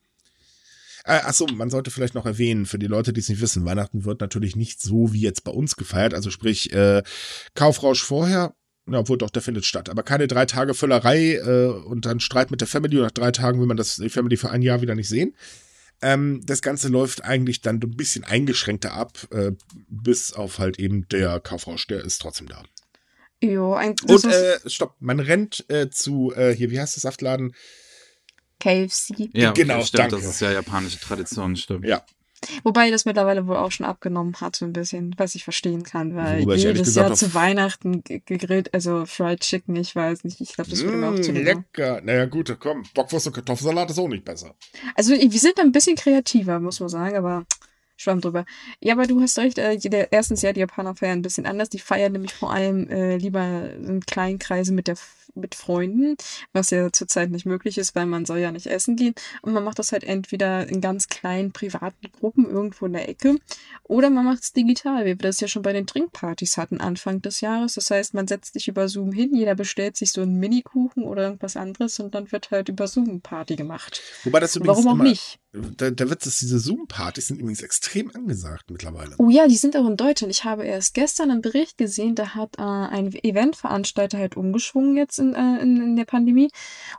Äh, 1.06 1.14
achso, 1.14 1.47
man 1.47 1.70
sollte 1.70 1.91
vielleicht 1.91 2.16
noch 2.16 2.26
erwähnen, 2.26 2.66
für 2.66 2.80
die 2.80 2.88
Leute, 2.88 3.14
die 3.14 3.20
es 3.20 3.30
nicht 3.30 3.41
wissen, 3.41 3.66
Weihnachten 3.66 4.06
wird 4.06 4.22
natürlich 4.22 4.56
nicht 4.56 4.82
so 4.82 5.14
wie 5.14 5.22
jetzt 5.22 5.43
bei 5.43 5.52
uns 5.52 5.76
gefeiert. 5.76 6.14
Also 6.14 6.30
sprich, 6.30 6.74
äh, 6.74 7.04
Kaufrausch 7.56 8.04
vorher, 8.04 8.54
ja, 8.89 8.99
obwohl 8.99 9.18
doch, 9.18 9.30
der 9.30 9.41
findet 9.41 9.66
statt. 9.66 9.89
Aber 9.89 10.04
keine 10.04 10.28
drei 10.28 10.45
Tage 10.45 10.74
Völlerei 10.74 11.36
äh, 11.36 11.68
und 11.68 12.06
dann 12.06 12.20
Streit 12.20 12.52
mit 12.52 12.62
der 12.62 12.68
Family 12.68 12.97
und 12.97 13.04
nach 13.04 13.12
drei 13.12 13.32
Tagen 13.32 13.60
will 13.60 13.68
man 13.68 13.78
das, 13.78 13.95
die 13.95 14.10
Family 14.10 14.38
für 14.38 14.49
ein 14.49 14.62
Jahr 14.62 14.82
wieder 14.82 14.95
nicht 14.95 15.10
sehen. 15.10 15.36
Ähm, 16.02 16.41
das 16.45 16.62
Ganze 16.62 16.88
läuft 16.88 17.24
eigentlich 17.24 17.62
dann 17.62 17.76
ein 17.76 17.95
bisschen 17.95 18.24
eingeschränkter 18.24 18.93
ab, 18.93 19.28
äh, 19.32 19.52
bis 19.88 20.34
auf 20.34 20.58
halt 20.58 20.80
eben 20.80 21.08
der 21.10 21.39
Kaufrausch, 21.39 21.86
der 21.88 22.04
ist 22.04 22.20
trotzdem 22.20 22.47
da. 22.47 22.64
Jo, 23.43 23.74
ein, 23.74 23.95
das 24.06 24.24
Und 24.24 24.34
äh, 24.34 24.60
stopp, 24.68 24.95
man 24.99 25.20
rennt 25.20 25.66
äh, 25.70 25.89
zu, 25.89 26.34
äh, 26.36 26.56
hier, 26.56 26.72
wie 26.72 26.80
heißt 26.80 26.95
der 26.95 27.02
Saftladen? 27.02 27.54
KFC. 28.62 29.30
Ja, 29.34 29.51
okay, 29.51 29.62
Genau, 29.64 29.82
stimmt. 29.84 30.12
danke. 30.14 30.16
Das 30.18 30.26
ist 30.36 30.41
ja 30.41 30.51
japanische 30.51 30.99
Tradition, 30.99 31.55
stimmt. 31.55 31.86
Ja, 31.86 32.03
Wobei 32.64 32.89
das 32.89 33.05
mittlerweile 33.05 33.45
wohl 33.45 33.55
auch 33.57 33.72
schon 33.72 33.86
abgenommen 33.86 34.36
hat, 34.41 34.55
so 34.55 34.66
ein 34.66 34.74
bisschen, 34.74 35.14
was 35.18 35.36
ich 35.36 35.43
verstehen 35.43 35.84
kann, 35.84 36.16
weil 36.16 36.39
ehrlich 36.39 36.64
jedes 36.64 36.95
Jahr 36.95 37.14
zu 37.14 37.36
Weihnachten 37.36 38.03
ge- 38.03 38.20
gegrillt, 38.26 38.74
also 38.74 39.05
Fried 39.05 39.41
Chicken, 39.41 39.76
ich 39.76 39.95
weiß 39.95 40.24
nicht, 40.24 40.41
ich 40.41 40.53
glaube, 40.53 40.72
das 40.72 40.82
würde 40.84 40.97
mir 40.97 41.09
auch 41.09 41.20
Mm, 41.20 41.22
zu 41.24 41.32
lecker. 41.34 42.01
Naja, 42.01 42.26
gut, 42.26 42.57
komm, 42.59 42.84
Bockwurst 42.95 43.28
und 43.28 43.34
Kartoffelsalat 43.34 43.91
ist 43.91 43.99
auch 43.99 44.07
nicht 44.07 44.26
besser. 44.26 44.55
Also 44.95 45.14
wir 45.14 45.39
sind 45.39 45.59
ein 45.59 45.72
bisschen 45.72 45.95
kreativer, 45.95 46.59
muss 46.59 46.80
man 46.80 46.89
sagen, 46.89 47.16
aber 47.16 47.45
schwamm 48.02 48.22
drüber. 48.22 48.45
Ja, 48.80 48.93
aber 48.93 49.08
du 49.08 49.22
hast 49.22 49.38
recht, 49.38 49.58
äh, 49.58 49.78
der, 49.78 50.12
erstens 50.12 50.41
ja, 50.41 50.54
die 50.54 50.60
Japaner 50.60 50.95
feiern 50.95 51.20
ein 51.20 51.22
bisschen 51.22 51.45
anders. 51.45 51.70
Die 51.70 51.80
feiern 51.80 52.12
nämlich 52.12 52.34
vor 52.34 52.52
allem 52.52 52.88
äh, 52.89 53.18
lieber 53.18 53.72
in 53.74 54.02
kleinen 54.02 54.39
Kreisen 54.39 54.76
mit 54.76 54.88
der 54.88 54.97
mit 55.36 55.56
Freunden, 55.56 56.16
was 56.54 56.72
ja 56.72 56.91
zurzeit 56.91 57.32
nicht 57.32 57.45
möglich 57.45 57.78
ist, 57.78 57.95
weil 57.95 58.06
man 58.06 58.26
soll 58.26 58.39
ja 58.39 58.52
nicht 58.52 58.68
essen 58.68 58.95
gehen. 58.95 59.14
Und 59.41 59.54
man 59.54 59.64
macht 59.64 59.80
das 59.80 59.91
halt 59.91 60.04
entweder 60.04 60.68
in 60.68 60.82
ganz 60.82 61.08
kleinen 61.08 61.52
privaten 61.52 62.12
Gruppen 62.20 62.49
irgendwo 62.49 62.86
in 62.86 62.93
der 62.93 63.08
Ecke 63.08 63.38
oder 63.84 64.10
man 64.10 64.26
macht 64.26 64.43
es 64.43 64.54
digital, 64.54 65.04
wie 65.04 65.10
wir 65.10 65.16
das 65.16 65.39
ja 65.39 65.47
schon 65.47 65.62
bei 65.62 65.74
den 65.74 65.88
Trinkpartys 65.88 66.58
hatten 66.58 66.82
Anfang 66.82 67.22
des 67.22 67.41
Jahres. 67.41 67.76
Das 67.76 67.89
heißt, 67.89 68.14
man 68.14 68.28
setzt 68.28 68.54
sich 68.54 68.68
über 68.68 68.88
Zoom 68.88 69.12
hin, 69.12 69.36
jeder 69.36 69.56
bestellt 69.56 69.97
sich 69.97 70.12
so 70.12 70.22
einen 70.22 70.39
Minikuchen 70.39 71.04
oder 71.04 71.24
irgendwas 71.24 71.56
anderes 71.56 71.99
und 71.99 72.16
dann 72.16 72.32
wird 72.32 72.52
halt 72.52 72.70
über 72.70 72.88
Zoom 72.88 73.22
Party 73.22 73.56
gemacht. 73.56 74.02
Wobei 74.24 74.39
das 74.39 74.56
übrigens 74.56 74.78
Warum 74.78 74.88
auch 74.88 74.93
immer, 74.95 75.04
nicht? 75.04 75.39
Der, 75.54 75.91
der 75.91 76.10
Witz 76.10 76.26
ist, 76.26 76.41
diese 76.41 76.60
Zoom-Partys 76.60 77.28
sind 77.28 77.41
übrigens 77.41 77.62
extrem 77.62 77.91
angesagt 78.16 78.72
mittlerweile. 78.72 79.16
Oh 79.18 79.30
ja, 79.30 79.48
die 79.48 79.56
sind 79.56 79.76
auch 79.78 79.88
in 79.88 79.98
Deutschland. 79.98 80.34
Ich 80.34 80.44
habe 80.44 80.66
erst 80.66 80.94
gestern 80.94 81.32
einen 81.32 81.42
Bericht 81.42 81.78
gesehen, 81.78 82.16
da 82.16 82.36
hat 82.36 82.58
äh, 82.58 82.62
ein 82.62 83.14
Eventveranstalter 83.14 84.18
halt 84.18 84.38
umgeschwungen 84.38 84.98
jetzt 84.98 85.20
in, 85.20 85.34
äh, 85.34 85.62
in, 85.62 85.82
in 85.82 85.96
der 85.96 86.06
Pandemie. 86.06 86.50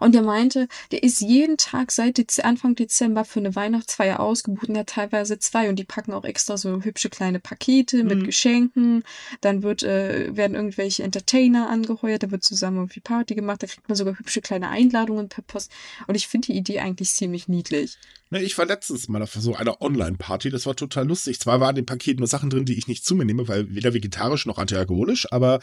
Und 0.01 0.15
der 0.15 0.23
meinte, 0.23 0.69
der 0.91 1.03
ist 1.03 1.21
jeden 1.21 1.57
Tag 1.57 1.93
seit 1.93 2.19
Dez 2.19 2.39
Anfang 2.41 2.75
Dezember 2.75 3.25
für 3.25 3.41
eine 3.41 3.55
Weihnachtsfeier 3.55 4.21
ausgebucht 4.21 4.69
und 4.69 4.75
der 4.75 4.81
hat 4.81 4.89
teilweise 4.91 5.39
zwei. 5.39 5.69
Und 5.69 5.77
die 5.77 5.85
packen 5.85 6.13
auch 6.13 6.25
extra 6.25 6.57
so 6.57 6.83
hübsche 6.83 7.11
kleine 7.11 7.41
Pakete 7.41 8.05
mit 8.05 8.19
Mhm. 8.19 8.25
Geschenken. 8.25 9.03
Dann 9.41 9.63
wird, 9.63 9.83
äh, 9.83 10.37
werden 10.37 10.55
irgendwelche 10.55 11.03
Entertainer 11.03 11.69
angeheuert, 11.69 12.23
da 12.23 12.31
wird 12.31 12.43
zusammen 12.45 12.79
irgendwie 12.79 13.01
Party 13.01 13.35
gemacht, 13.35 13.63
da 13.63 13.67
kriegt 13.67 13.89
man 13.89 13.97
sogar 13.97 14.19
hübsche 14.19 14.41
kleine 14.41 14.69
Einladungen 14.69 15.29
per 15.29 15.43
Post. 15.43 15.71
Und 16.07 16.15
ich 16.15 16.29
finde 16.29 16.47
die 16.47 16.57
Idee 16.57 16.81
eigentlich 16.81 17.11
ziemlich 17.13 17.49
niedlich. 17.49 17.97
Ne, 18.31 18.43
ich 18.43 18.57
war 18.57 18.65
letztens 18.65 19.09
mal 19.09 19.23
auf 19.23 19.35
so 19.35 19.55
einer 19.55 19.83
Online-Party, 19.83 20.49
das 20.49 20.65
war 20.65 20.75
total 20.83 21.07
lustig. 21.07 21.41
Zwar 21.41 21.61
waren 21.61 21.75
dem 21.75 21.87
Paket 21.87 22.19
nur 22.19 22.29
Sachen 22.29 22.51
drin, 22.51 22.65
die 22.65 22.77
ich 22.77 22.89
nicht 22.89 23.05
zu 23.05 23.15
mir 23.15 23.25
nehme, 23.25 23.49
weil 23.49 23.75
weder 23.75 23.95
vegetarisch 23.95 24.47
noch 24.47 24.59
antialkoholisch, 24.59 25.33
aber 25.33 25.61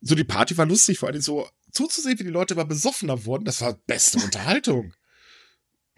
so 0.00 0.14
die 0.14 0.24
Party 0.24 0.56
war 0.56 0.66
lustig, 0.66 0.98
vor 0.98 1.08
allem 1.08 1.20
so 1.20 1.48
zuzusehen, 1.72 2.18
wie 2.18 2.24
die 2.24 2.30
Leute 2.30 2.54
immer 2.54 2.64
besoffener 2.64 3.24
wurden, 3.24 3.44
das 3.44 3.60
war 3.60 3.74
beste 3.86 4.18
Unterhaltung. 4.18 4.92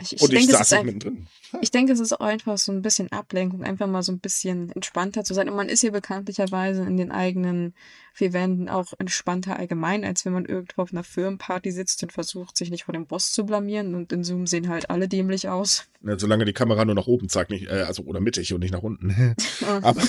Ich, 0.01 0.13
ich 0.13 0.21
Und 0.21 0.33
ich, 0.33 0.41
denke, 0.41 0.53
es 0.53 0.59
saß 0.59 0.73
ein, 0.75 0.87
mittendrin. 0.87 1.27
Ich 1.63 1.71
denke, 1.71 1.93
es 1.93 2.01
ist 2.01 2.13
auch 2.13 2.27
einfach 2.27 2.59
so 2.59 2.71
ein 2.71 2.83
bisschen 2.83 3.11
Ablenkung, 3.13 3.65
einfach 3.65 3.87
mal 3.87 4.03
so 4.03 4.13
ein 4.13 4.19
bisschen 4.19 4.71
entspannter 4.73 5.25
zu 5.25 5.33
sein. 5.33 5.49
Und 5.49 5.57
man 5.57 5.71
ist 5.71 5.83
ja 5.83 5.91
bekanntlicherweise 5.91 6.83
in 6.83 6.99
den 6.99 7.11
eigenen 7.11 7.73
vier 8.13 8.35
Wänden 8.35 8.69
auch 8.69 8.93
entspannter 8.99 9.59
allgemein, 9.59 10.05
als 10.05 10.25
wenn 10.25 10.35
man 10.35 10.45
irgendwo 10.45 10.83
auf 10.83 10.93
einer 10.93 11.05
Firmenparty 11.05 11.71
sitzt 11.71 12.03
und 12.03 12.13
versucht, 12.13 12.57
sich 12.57 12.71
nicht 12.71 12.85
vor 12.85 12.93
dem 12.93 13.07
Boss 13.07 13.33
zu 13.33 13.47
blamieren. 13.47 13.95
Und 13.95 14.13
in 14.13 14.23
Zoom 14.23 14.47
sehen 14.47 14.69
halt 14.69 14.91
alle 14.91 15.09
dämlich 15.09 15.49
aus. 15.49 15.85
Ne, 16.03 16.19
solange 16.19 16.45
die 16.45 16.53
Kamera 16.53 16.85
nur 16.85 16.95
nach 16.95 17.07
oben 17.07 17.31
zeigt, 17.31 17.51
nicht, 17.51 17.69
äh, 17.69 17.83
also 17.87 18.03
oder 18.03 18.21
mittig 18.21 18.53
und 18.53 18.61
nicht 18.61 18.73
nach 18.73 18.83
unten. 18.83 19.35
Aber 19.83 20.03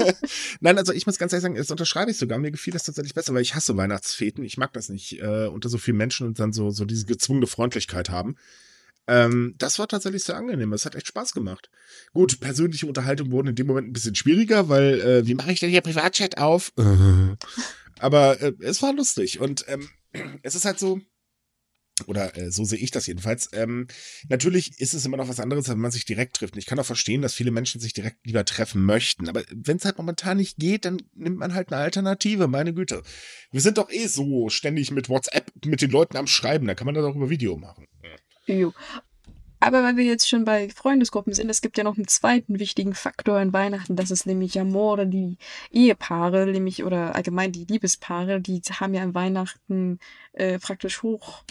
nein, 0.60 0.78
also 0.78 0.92
ich 0.92 1.06
muss 1.06 1.18
ganz 1.18 1.32
ehrlich 1.32 1.42
sagen, 1.42 1.54
das 1.54 1.70
unterschreibe 1.70 2.10
ich 2.10 2.16
sogar. 2.16 2.38
Mir 2.38 2.50
gefiel 2.50 2.72
das 2.72 2.82
tatsächlich 2.82 3.14
besser, 3.14 3.34
weil 3.34 3.42
ich 3.42 3.54
hasse 3.54 3.76
Weihnachtsfeten. 3.76 4.42
Ich 4.42 4.56
mag 4.56 4.72
das 4.72 4.88
nicht, 4.88 5.20
äh, 5.20 5.46
unter 5.46 5.68
so 5.68 5.78
vielen 5.78 5.96
Menschen 5.96 6.26
und 6.26 6.40
dann 6.40 6.52
so, 6.52 6.70
so 6.70 6.84
diese 6.84 7.06
gezwungene 7.06 7.46
Freundlichkeit 7.46 8.10
haben. 8.10 8.36
Ähm, 9.08 9.54
das 9.58 9.78
war 9.78 9.88
tatsächlich 9.88 10.22
sehr 10.22 10.36
angenehm. 10.36 10.72
Es 10.72 10.84
hat 10.84 10.94
echt 10.94 11.06
Spaß 11.08 11.32
gemacht. 11.32 11.70
Gut, 12.12 12.40
persönliche 12.40 12.86
Unterhaltung 12.86 13.32
wurden 13.32 13.48
in 13.48 13.54
dem 13.54 13.66
Moment 13.66 13.88
ein 13.88 13.92
bisschen 13.92 14.14
schwieriger, 14.14 14.68
weil, 14.68 15.00
äh, 15.00 15.26
wie 15.26 15.34
mache 15.34 15.50
ich 15.50 15.60
denn 15.60 15.70
hier 15.70 15.80
Privatchat 15.80 16.38
auf? 16.38 16.72
Aber 17.98 18.40
äh, 18.40 18.52
es 18.60 18.82
war 18.82 18.92
lustig. 18.92 19.40
Und 19.40 19.64
ähm, 19.68 19.88
es 20.42 20.54
ist 20.54 20.66
halt 20.66 20.78
so, 20.78 21.00
oder 22.06 22.36
äh, 22.36 22.50
so 22.50 22.64
sehe 22.64 22.78
ich 22.78 22.90
das 22.90 23.06
jedenfalls. 23.06 23.48
Ähm, 23.52 23.86
natürlich 24.28 24.78
ist 24.80 24.94
es 24.94 25.04
immer 25.04 25.16
noch 25.16 25.28
was 25.28 25.40
anderes, 25.40 25.68
wenn 25.68 25.78
man 25.78 25.90
sich 25.90 26.04
direkt 26.04 26.36
trifft. 26.36 26.54
Und 26.54 26.58
ich 26.58 26.66
kann 26.66 26.78
auch 26.78 26.86
verstehen, 26.86 27.22
dass 27.22 27.34
viele 27.34 27.50
Menschen 27.50 27.80
sich 27.80 27.92
direkt 27.92 28.24
lieber 28.24 28.44
treffen 28.44 28.84
möchten. 28.84 29.28
Aber 29.28 29.42
wenn 29.50 29.78
es 29.78 29.84
halt 29.84 29.98
momentan 29.98 30.36
nicht 30.36 30.58
geht, 30.58 30.84
dann 30.84 31.02
nimmt 31.14 31.38
man 31.38 31.54
halt 31.54 31.72
eine 31.72 31.82
Alternative. 31.82 32.46
Meine 32.46 32.74
Güte. 32.74 33.02
Wir 33.50 33.60
sind 33.60 33.78
doch 33.78 33.90
eh 33.90 34.06
so 34.06 34.48
ständig 34.48 34.90
mit 34.90 35.08
WhatsApp 35.08 35.50
mit 35.64 35.80
den 35.80 35.90
Leuten 35.90 36.16
am 36.16 36.26
Schreiben. 36.26 36.66
Da 36.66 36.74
kann 36.74 36.86
man 36.86 36.94
das 36.94 37.04
auch 37.04 37.16
über 37.16 37.30
Video 37.30 37.56
machen. 37.56 37.86
Jo. 38.48 38.72
Aber 39.60 39.82
weil 39.82 39.96
wir 39.96 40.04
jetzt 40.04 40.28
schon 40.28 40.44
bei 40.44 40.68
Freundesgruppen 40.68 41.32
sind, 41.32 41.50
es 41.50 41.60
gibt 41.60 41.78
ja 41.78 41.84
noch 41.84 41.96
einen 41.96 42.06
zweiten 42.06 42.60
wichtigen 42.60 42.94
Faktor 42.94 43.40
in 43.40 43.52
Weihnachten, 43.52 43.96
das 43.96 44.10
ist 44.10 44.24
nämlich 44.24 44.58
Amore, 44.58 45.06
die 45.06 45.36
Ehepaare, 45.72 46.46
nämlich 46.46 46.84
oder 46.84 47.16
allgemein 47.16 47.50
die 47.50 47.64
Liebespaare, 47.64 48.40
die 48.40 48.60
haben 48.70 48.94
ja 48.94 49.02
an 49.02 49.14
Weihnachten 49.14 49.98
äh, 50.32 50.60
praktisch 50.60 51.02
hoch, 51.02 51.42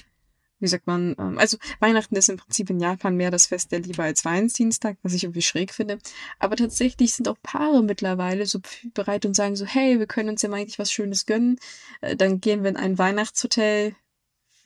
wie 0.59 0.67
sagt 0.67 0.87
man, 0.87 1.15
ähm, 1.19 1.37
also 1.37 1.57
Weihnachten 1.79 2.15
ist 2.15 2.29
im 2.29 2.37
Prinzip 2.37 2.69
in 2.69 2.79
Japan 2.79 3.15
mehr 3.15 3.29
das 3.29 3.47
Fest 3.47 3.71
der 3.73 3.81
Liebe 3.81 4.01
als 4.03 4.23
Valentinstag, 4.23 4.97
was 5.03 5.13
ich 5.13 5.23
irgendwie 5.25 5.41
schräg 5.41 5.73
finde. 5.73 5.99
Aber 6.39 6.55
tatsächlich 6.55 7.13
sind 7.13 7.27
auch 7.27 7.37
Paare 7.43 7.83
mittlerweile 7.83 8.45
so 8.45 8.59
bereit 8.93 9.25
und 9.25 9.35
sagen 9.35 9.55
so, 9.55 9.65
hey, 9.65 9.99
wir 9.99 10.07
können 10.07 10.29
uns 10.29 10.41
ja 10.41 10.49
mal 10.49 10.57
eigentlich 10.57 10.79
was 10.79 10.91
Schönes 10.91 11.25
gönnen. 11.25 11.59
Äh, 12.01 12.15
dann 12.15 12.41
gehen 12.41 12.63
wir 12.63 12.69
in 12.69 12.77
ein 12.77 12.97
Weihnachtshotel, 12.97 13.95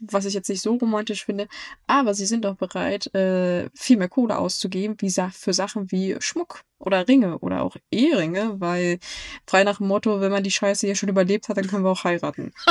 was 0.01 0.25
ich 0.25 0.33
jetzt 0.33 0.49
nicht 0.49 0.61
so 0.61 0.75
romantisch 0.75 1.25
finde. 1.25 1.47
Aber 1.87 2.13
sie 2.13 2.25
sind 2.25 2.45
auch 2.45 2.55
bereit, 2.55 3.13
äh, 3.15 3.69
viel 3.73 3.97
mehr 3.97 4.09
Kohle 4.09 4.37
auszugeben, 4.37 4.97
wie 4.99 5.09
sa 5.09 5.29
für 5.29 5.53
Sachen 5.53 5.91
wie 5.91 6.17
Schmuck 6.19 6.63
oder 6.79 7.07
Ringe 7.07 7.37
oder 7.39 7.61
auch 7.61 7.77
Eheringe, 7.91 8.55
weil 8.59 8.99
frei 9.47 9.63
nach 9.63 9.77
dem 9.77 9.87
Motto, 9.87 10.19
wenn 10.19 10.31
man 10.31 10.43
die 10.43 10.51
Scheiße 10.51 10.87
hier 10.87 10.95
schon 10.95 11.09
überlebt 11.09 11.47
hat, 11.47 11.57
dann 11.57 11.67
können 11.67 11.83
wir 11.83 11.91
auch 11.91 12.03
heiraten. 12.03 12.51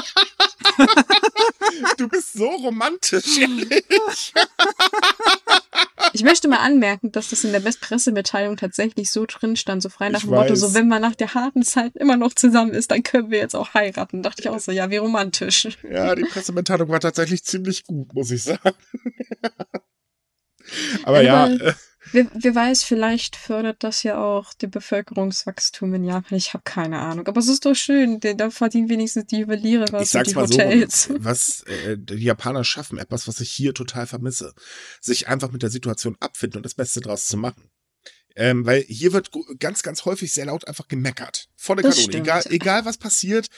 Du 1.96 2.08
bist 2.08 2.32
so 2.32 2.48
romantisch, 2.48 3.38
ehrlich. 3.38 3.84
Ich 6.12 6.22
möchte 6.24 6.48
mal 6.48 6.58
anmerken, 6.58 7.12
dass 7.12 7.30
das 7.30 7.44
in 7.44 7.52
der 7.52 7.60
Bestpressemitteilung 7.60 8.56
tatsächlich 8.56 9.10
so 9.10 9.24
drin 9.26 9.56
stand, 9.56 9.82
so 9.82 9.88
frei 9.88 10.08
nach 10.08 10.18
Ich 10.20 10.24
dem 10.24 10.34
Motto, 10.34 10.50
weiß. 10.52 10.60
so 10.60 10.74
wenn 10.74 10.88
man 10.88 11.02
nach 11.02 11.14
der 11.14 11.34
harten 11.34 11.62
Zeit 11.62 11.96
immer 11.96 12.16
noch 12.16 12.34
zusammen 12.34 12.72
ist, 12.72 12.90
dann 12.90 13.02
können 13.02 13.30
wir 13.30 13.38
jetzt 13.38 13.54
auch 13.54 13.74
heiraten. 13.74 14.22
Dachte 14.22 14.42
ich 14.42 14.48
auch 14.48 14.58
so, 14.60 14.72
ja, 14.72 14.90
wie 14.90 14.96
romantisch. 14.96 15.68
Ja, 15.90 16.14
die 16.14 16.24
Pressemitteilung 16.24 16.88
war 16.88 17.00
tatsächlich 17.00 17.44
ziemlich 17.44 17.84
gut, 17.84 18.12
muss 18.14 18.30
ich 18.30 18.42
sagen. 18.42 18.60
Aber 21.04 21.22
ja, 21.22 21.44
Aber- 21.44 21.60
äh, 21.60 21.72
Wer, 22.12 22.26
wer 22.34 22.54
weiß, 22.54 22.84
vielleicht 22.84 23.36
fördert 23.36 23.82
das 23.84 24.02
ja 24.02 24.22
auch 24.22 24.52
den 24.54 24.70
Bevölkerungswachstum 24.70 25.94
in 25.94 26.04
Japan. 26.04 26.36
Ich 26.36 26.54
habe 26.54 26.62
keine 26.64 26.98
Ahnung. 26.98 27.26
Aber 27.26 27.38
es 27.40 27.48
ist 27.48 27.64
doch 27.66 27.74
schön, 27.74 28.20
denn 28.20 28.36
da 28.36 28.50
verdienen 28.50 28.88
wenigstens 28.88 29.26
die 29.26 29.38
Juweliere 29.38 29.86
was 29.90 30.02
ich 30.04 30.10
sag's 30.10 30.30
die 30.30 30.34
mal 30.34 30.44
Hotels. 30.44 31.04
so, 31.04 31.14
was 31.24 31.62
äh, 31.62 31.96
die 31.98 32.14
Japaner 32.14 32.64
schaffen, 32.64 32.98
etwas, 32.98 33.28
was 33.28 33.40
ich 33.40 33.50
hier 33.50 33.74
total 33.74 34.06
vermisse, 34.06 34.54
sich 35.00 35.28
einfach 35.28 35.50
mit 35.52 35.62
der 35.62 35.70
Situation 35.70 36.16
abfinden 36.20 36.58
und 36.58 36.64
das 36.64 36.74
Beste 36.74 37.00
draus 37.00 37.26
zu 37.26 37.36
machen. 37.36 37.70
Ähm, 38.36 38.64
weil 38.64 38.82
hier 38.82 39.12
wird 39.12 39.30
ganz, 39.58 39.82
ganz 39.82 40.04
häufig 40.04 40.32
sehr 40.32 40.46
laut 40.46 40.66
einfach 40.66 40.88
gemeckert. 40.88 41.48
Volle 41.56 41.82
Kanone. 41.82 42.14
Egal, 42.14 42.42
egal 42.50 42.84
was 42.84 42.96
passiert, 42.96 43.48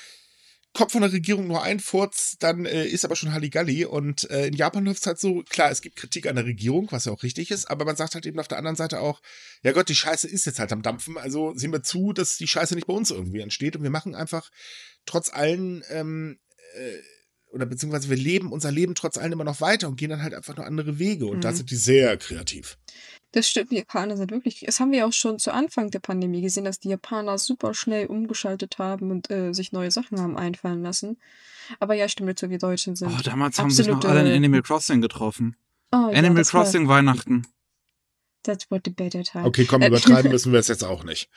kommt 0.75 0.93
von 0.93 1.03
der 1.03 1.12
Regierung 1.12 1.47
nur 1.47 1.62
ein 1.62 1.81
Furz, 1.81 2.37
dann 2.39 2.64
äh, 2.64 2.87
ist 2.87 3.05
aber 3.05 3.14
schon 3.16 3.33
Halligalli. 3.33 3.85
Und 3.85 4.31
äh, 4.31 4.47
in 4.47 4.55
Japan 4.55 4.85
läuft 4.85 5.01
es 5.01 5.07
halt 5.07 5.18
so, 5.20 5.43
klar, 5.43 5.70
es 5.70 5.83
gibt 5.83 5.97
Kritik 5.97 6.27
an 6.27 6.37
der 6.37 6.47
Regierung, 6.47 6.89
was 6.91 7.05
ja 7.05 7.12
auch 7.12 7.23
richtig 7.23 7.51
ist, 7.51 7.66
aber 7.70 7.85
man 7.85 7.97
sagt 7.97 8.14
halt 8.14 8.25
eben 8.27 8.41
auf 8.41 8.49
der 8.49 8.59
anderen 8.59 8.77
Seite 8.77 9.01
auch, 9.01 9.20
ja 9.62 9.73
Gott, 9.73 9.89
die 9.89 9.95
Scheiße 9.95 10.27
ist 10.27 10.47
jetzt 10.47 10.59
halt 10.59 10.73
am 10.73 10.83
Dampfen, 10.83 11.18
also 11.18 11.53
sehen 11.55 11.73
wir 11.73 11.83
zu, 11.83 12.12
dass 12.12 12.37
die 12.39 12.49
Scheiße 12.49 12.75
nicht 12.75 12.87
bei 12.87 12.95
uns 12.95 13.11
irgendwie 13.11 13.41
entsteht 13.41 13.77
und 13.77 13.83
wir 13.83 13.91
machen 13.91 14.14
einfach 14.14 14.51
trotz 15.05 15.31
allen, 15.33 15.85
ähm, 15.91 16.39
äh, 16.75 16.99
oder 17.55 17.66
beziehungsweise 17.66 18.09
wir 18.09 18.16
leben 18.16 18.51
unser 18.51 18.70
Leben 18.73 18.95
trotz 18.95 19.18
allem 19.18 19.33
immer 19.33 19.45
noch 19.45 19.61
weiter 19.61 19.87
und 19.89 19.97
gehen 19.97 20.09
dann 20.09 20.23
halt 20.23 20.33
einfach 20.33 20.57
nur 20.57 20.64
andere 20.64 20.99
Wege 20.99 21.27
und 21.27 21.45
da 21.45 21.51
Mhm. 21.51 21.57
sind 21.57 21.70
die 21.70 21.77
sehr 21.77 22.16
kreativ. 22.16 22.79
Das 23.33 23.49
stimmt, 23.49 23.70
die 23.70 23.76
Japaner 23.76 24.16
sind 24.16 24.30
wirklich. 24.30 24.61
Das 24.66 24.78
haben 24.78 24.93
wir 24.93 25.07
auch 25.07 25.12
schon 25.12 25.39
zu 25.39 25.53
Anfang 25.53 25.91
der 25.91 26.01
Pandemie 26.01 26.43
gesehen, 26.43 26.64
dass 26.64 26.78
die 26.78 26.91
Japaner 26.91 27.39
super 27.39 27.72
schnell 27.74 28.07
umgeschaltet 28.07 28.78
haben 28.78 29.11
und 29.11 29.30
äh, 29.30 29.53
sich 29.55 29.72
neue 29.72 29.91
Sachen 29.91 30.20
haben 30.20 30.37
einfallen 30.37 30.83
lassen. 30.83 31.18
Aber 31.80 31.95
ja, 31.95 32.09
stimmt 32.09 32.28
dazu, 32.30 32.51
wir 32.51 32.59
Deutschen 32.59 32.95
sind. 32.95 33.09
Oh, 33.09 33.22
damals 33.24 33.59
haben 33.59 33.70
sich 33.70 33.87
noch 33.87 34.05
alle 34.05 34.28
in 34.30 34.37
Animal 34.37 34.62
Crossing 34.62 35.01
getroffen. 35.01 35.57
Oh, 35.93 35.97
ja, 36.12 36.18
Animal 36.18 36.45
war- 36.45 36.51
Crossing 36.51 36.89
Weihnachten. 36.89 37.47
That's 38.45 38.68
what 38.72 38.83
the 38.85 38.91
better 38.91 39.22
time. 39.22 39.45
Okay, 39.47 39.64
komm, 39.66 39.83
Äh, 39.83 39.87
übertreiben 39.87 40.30
müssen 40.33 40.53
wir 40.53 40.59
es 40.59 40.66
jetzt 40.68 40.83
auch 40.83 41.05
nicht. 41.05 41.30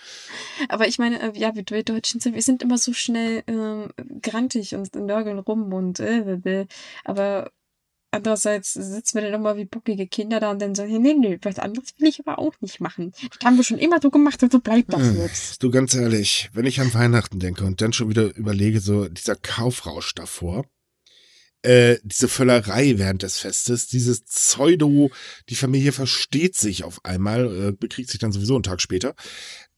Aber 0.70 0.88
ich 0.88 0.98
meine, 0.98 1.22
äh, 1.22 1.38
ja, 1.40 1.56
wir, 1.56 1.64
wir 1.70 1.84
Deutschen 1.84 2.20
sind, 2.20 2.34
wir 2.34 2.42
sind 2.42 2.64
immer 2.64 2.80
so 2.80 2.94
schnell 2.94 3.44
ähm, 3.46 3.90
grantig 4.24 4.74
und 4.74 4.96
nörgeln 4.96 5.38
rum 5.40 5.72
und 5.72 6.00
äh, 6.00 6.38
bäh. 6.42 6.66
aber 7.04 7.52
andererseits 8.16 8.74
sitzen 8.74 9.16
wir 9.16 9.24
dann 9.24 9.40
immer 9.40 9.58
wie 9.58 9.66
bockige 9.66 10.08
Kinder 10.08 10.40
da 10.40 10.52
und 10.52 10.62
dann 10.62 10.76
sagen, 10.76 11.02
nee, 11.02 11.14
nee, 11.14 11.40
was 11.42 11.60
anderes 11.60 11.94
will 11.98 12.08
ich 12.08 12.20
aber 12.20 12.40
auch 12.40 12.54
nicht 12.62 12.80
machen. 12.80 13.14
Das 13.30 13.46
haben 13.46 13.58
wir 13.58 13.64
schon 13.64 13.78
immer 13.78 14.00
so 14.02 14.10
gemacht 14.10 14.42
und 14.44 14.52
so 14.52 14.60
bleibt 14.60 14.94
das 14.94 15.02
Hm, 15.02 15.18
jetzt. 15.22 15.62
Du 15.64 15.72
ganz 15.72 15.94
ehrlich, 15.94 16.50
wenn 16.54 16.66
ich 16.66 16.80
an 16.82 16.94
Weihnachten 16.94 17.40
denke 17.40 17.66
und 17.66 17.82
dann 17.82 17.94
schon 17.94 18.10
wieder 18.10 18.36
überlege, 18.36 18.80
so 18.80 19.08
dieser 19.08 19.36
Kaufrausch 19.36 20.14
davor, 20.16 20.66
äh, 21.66 22.00
diese 22.04 22.28
Völlerei 22.28 22.98
während 22.98 23.24
des 23.24 23.40
Festes, 23.40 23.88
dieses 23.88 24.22
Pseudo, 24.22 25.12
die 25.50 25.56
Familie 25.56 25.92
versteht 25.92 26.56
sich 26.56 26.84
auf 26.84 27.04
einmal, 27.04 27.70
äh, 27.70 27.72
bekriegt 27.72 28.10
sich 28.10 28.20
dann 28.20 28.32
sowieso 28.32 28.56
einen 28.56 28.64
Tag 28.64 28.82
später, 28.82 29.16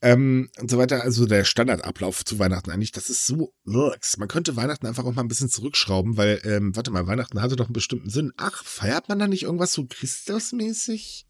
ähm, 0.02 0.50
und 0.60 0.70
so 0.70 0.78
weiter. 0.78 1.04
Also 1.04 1.26
der 1.26 1.44
Standardablauf 1.44 2.24
zu 2.24 2.40
Weihnachten 2.40 2.72
eigentlich, 2.72 2.92
das 2.92 3.10
ist 3.10 3.26
so, 3.26 3.54
wirks. 3.64 4.18
man 4.18 4.28
könnte 4.28 4.56
Weihnachten 4.56 4.86
einfach 4.86 5.06
auch 5.06 5.14
mal 5.14 5.24
ein 5.24 5.28
bisschen 5.28 5.50
zurückschrauben, 5.50 6.18
weil, 6.18 6.42
ähm, 6.44 6.76
warte 6.76 6.92
mal, 6.92 7.08
Weihnachten 7.08 7.42
hatte 7.42 7.56
doch 7.56 7.66
einen 7.66 7.74
bestimmten 7.74 8.10
Sinn. 8.10 8.34
Ach, 8.38 8.64
feiert 8.64 9.10
man 9.10 9.20
da 9.20 9.28
nicht 9.28 9.44
irgendwas 9.44 9.74
so 9.74 9.86
Christusmäßig? 9.86 11.27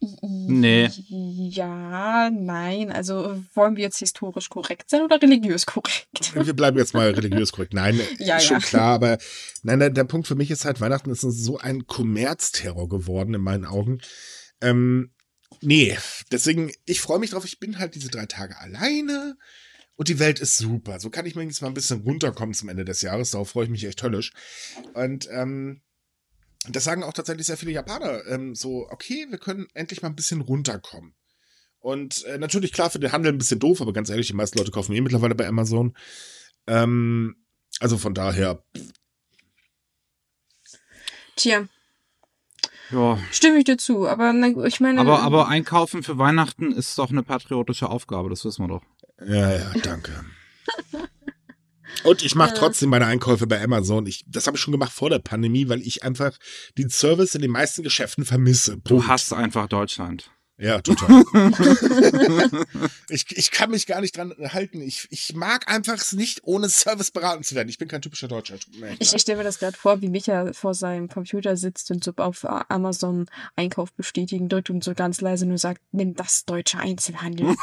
Nee. 0.00 0.88
Ja, 1.50 2.30
nein. 2.30 2.90
Also 2.90 3.42
wollen 3.54 3.76
wir 3.76 3.82
jetzt 3.82 3.98
historisch 3.98 4.48
korrekt 4.48 4.88
sein 4.88 5.02
oder 5.02 5.20
religiös 5.20 5.66
korrekt? 5.66 6.34
Wir 6.34 6.54
bleiben 6.54 6.78
jetzt 6.78 6.94
mal 6.94 7.10
religiös 7.10 7.52
korrekt. 7.52 7.74
Nein, 7.74 8.00
Ja, 8.18 8.38
ist 8.38 8.44
schon 8.44 8.60
ja. 8.60 8.66
klar, 8.66 8.94
aber 8.94 9.18
nein, 9.62 9.78
der, 9.78 9.90
der 9.90 10.04
Punkt 10.04 10.26
für 10.26 10.34
mich 10.34 10.50
ist 10.50 10.64
halt, 10.64 10.80
Weihnachten 10.80 11.10
ist 11.10 11.20
so 11.20 11.58
ein 11.58 11.86
Kommerzterror 11.86 12.88
geworden 12.88 13.34
in 13.34 13.42
meinen 13.42 13.66
Augen. 13.66 14.00
Ähm, 14.62 15.12
nee, 15.60 15.96
deswegen, 16.32 16.72
ich 16.86 17.00
freue 17.00 17.18
mich 17.18 17.30
drauf, 17.30 17.44
ich 17.44 17.60
bin 17.60 17.78
halt 17.78 17.94
diese 17.94 18.08
drei 18.08 18.24
Tage 18.24 18.58
alleine 18.58 19.36
und 19.96 20.08
die 20.08 20.18
Welt 20.18 20.40
ist 20.40 20.56
super. 20.56 20.98
So 20.98 21.10
kann 21.10 21.26
ich 21.26 21.34
mir 21.34 21.42
jetzt 21.42 21.60
mal 21.60 21.68
ein 21.68 21.74
bisschen 21.74 22.00
runterkommen 22.00 22.54
zum 22.54 22.70
Ende 22.70 22.86
des 22.86 23.02
Jahres, 23.02 23.32
darauf 23.32 23.50
freue 23.50 23.64
ich 23.64 23.70
mich 23.70 23.84
echt 23.84 24.02
höllisch. 24.02 24.32
Und 24.94 25.28
ähm, 25.30 25.82
das 26.68 26.84
sagen 26.84 27.02
auch 27.02 27.12
tatsächlich 27.12 27.46
sehr 27.46 27.56
viele 27.56 27.72
Japaner. 27.72 28.26
Ähm, 28.26 28.54
so, 28.54 28.86
okay, 28.90 29.26
wir 29.30 29.38
können 29.38 29.66
endlich 29.74 30.02
mal 30.02 30.08
ein 30.08 30.16
bisschen 30.16 30.40
runterkommen. 30.40 31.14
Und 31.78 32.24
äh, 32.24 32.36
natürlich, 32.38 32.72
klar, 32.72 32.90
für 32.90 32.98
den 32.98 33.12
Handel 33.12 33.32
ein 33.32 33.38
bisschen 33.38 33.58
doof, 33.58 33.80
aber 33.80 33.92
ganz 33.94 34.10
ehrlich, 34.10 34.26
die 34.26 34.34
meisten 34.34 34.58
Leute 34.58 34.70
kaufen 34.70 34.94
eh 34.94 35.00
mittlerweile 35.00 35.34
bei 35.34 35.46
Amazon. 35.48 35.96
Ähm, 36.66 37.36
also 37.80 37.96
von 37.96 38.12
daher, 38.12 38.62
Tja, 41.36 41.66
Ja. 42.90 43.18
stimme 43.32 43.58
ich 43.58 43.64
dir 43.64 43.78
zu. 43.78 44.06
Aber 44.06 44.34
ich 44.66 44.80
meine. 44.80 45.00
Aber, 45.00 45.22
aber 45.22 45.48
einkaufen 45.48 46.02
für 46.02 46.18
Weihnachten 46.18 46.72
ist 46.72 46.98
doch 46.98 47.10
eine 47.10 47.22
patriotische 47.22 47.88
Aufgabe, 47.88 48.28
das 48.28 48.44
wissen 48.44 48.64
wir 48.64 48.68
doch. 48.68 48.82
ja, 49.26 49.50
ja, 49.52 49.72
danke. 49.82 50.12
Und 52.04 52.24
ich 52.24 52.34
mache 52.34 52.54
trotzdem 52.54 52.90
meine 52.90 53.06
Einkäufe 53.06 53.46
bei 53.46 53.62
Amazon. 53.62 54.06
Ich, 54.06 54.24
das 54.26 54.46
habe 54.46 54.56
ich 54.56 54.62
schon 54.62 54.72
gemacht 54.72 54.92
vor 54.92 55.10
der 55.10 55.18
Pandemie, 55.18 55.68
weil 55.68 55.82
ich 55.82 56.02
einfach 56.02 56.36
den 56.78 56.88
Service 56.90 57.34
in 57.34 57.42
den 57.42 57.50
meisten 57.50 57.82
Geschäften 57.82 58.24
vermisse. 58.24 58.72
Du 58.72 58.96
Punkt. 58.96 59.08
hast 59.08 59.32
einfach 59.32 59.68
Deutschland. 59.68 60.30
Ja, 60.60 60.82
total. 60.82 61.24
ich, 63.08 63.24
ich 63.36 63.50
kann 63.50 63.70
mich 63.70 63.86
gar 63.86 64.00
nicht 64.02 64.16
dran 64.16 64.34
halten. 64.38 64.82
Ich, 64.82 65.08
ich 65.10 65.34
mag 65.34 65.66
einfach 65.72 65.94
es 65.94 66.12
nicht, 66.12 66.40
ohne 66.44 66.68
Service 66.68 67.10
beraten 67.10 67.42
zu 67.42 67.54
werden. 67.54 67.70
Ich 67.70 67.78
bin 67.78 67.88
kein 67.88 68.02
typischer 68.02 68.28
Deutscher. 68.28 68.56
Ich, 68.98 69.14
ich 69.14 69.20
stelle 69.22 69.38
mir 69.38 69.44
das 69.44 69.58
gerade 69.58 69.76
vor, 69.76 70.02
wie 70.02 70.08
Micha 70.10 70.52
vor 70.52 70.74
seinem 70.74 71.08
Computer 71.08 71.56
sitzt 71.56 71.90
und 71.90 72.04
so 72.04 72.12
auf 72.16 72.44
Amazon 72.70 73.24
Einkauf 73.56 73.90
bestätigen 73.94 74.50
drückt 74.50 74.68
und 74.68 74.84
so 74.84 74.92
ganz 74.94 75.22
leise 75.22 75.46
nur 75.46 75.56
sagt, 75.58 75.80
nimm 75.92 76.14
das 76.14 76.44
deutsche 76.44 76.78
Einzelhandel. 76.78 77.56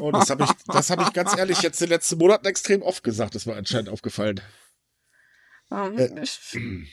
Oh, 0.00 0.12
das 0.12 0.30
habe 0.30 0.44
ich, 0.44 0.50
das 0.68 0.90
habe 0.90 1.02
ich 1.02 1.12
ganz 1.12 1.36
ehrlich 1.36 1.62
jetzt 1.62 1.80
in 1.82 1.86
den 1.88 1.94
letzten 1.94 2.18
Monaten 2.18 2.46
extrem 2.46 2.82
oft 2.82 3.02
gesagt. 3.02 3.34
Das 3.34 3.46
war 3.48 3.56
anscheinend 3.56 3.88
aufgefallen. 3.88 4.40
Ähm, 5.72 5.98
Äh, 5.98 6.24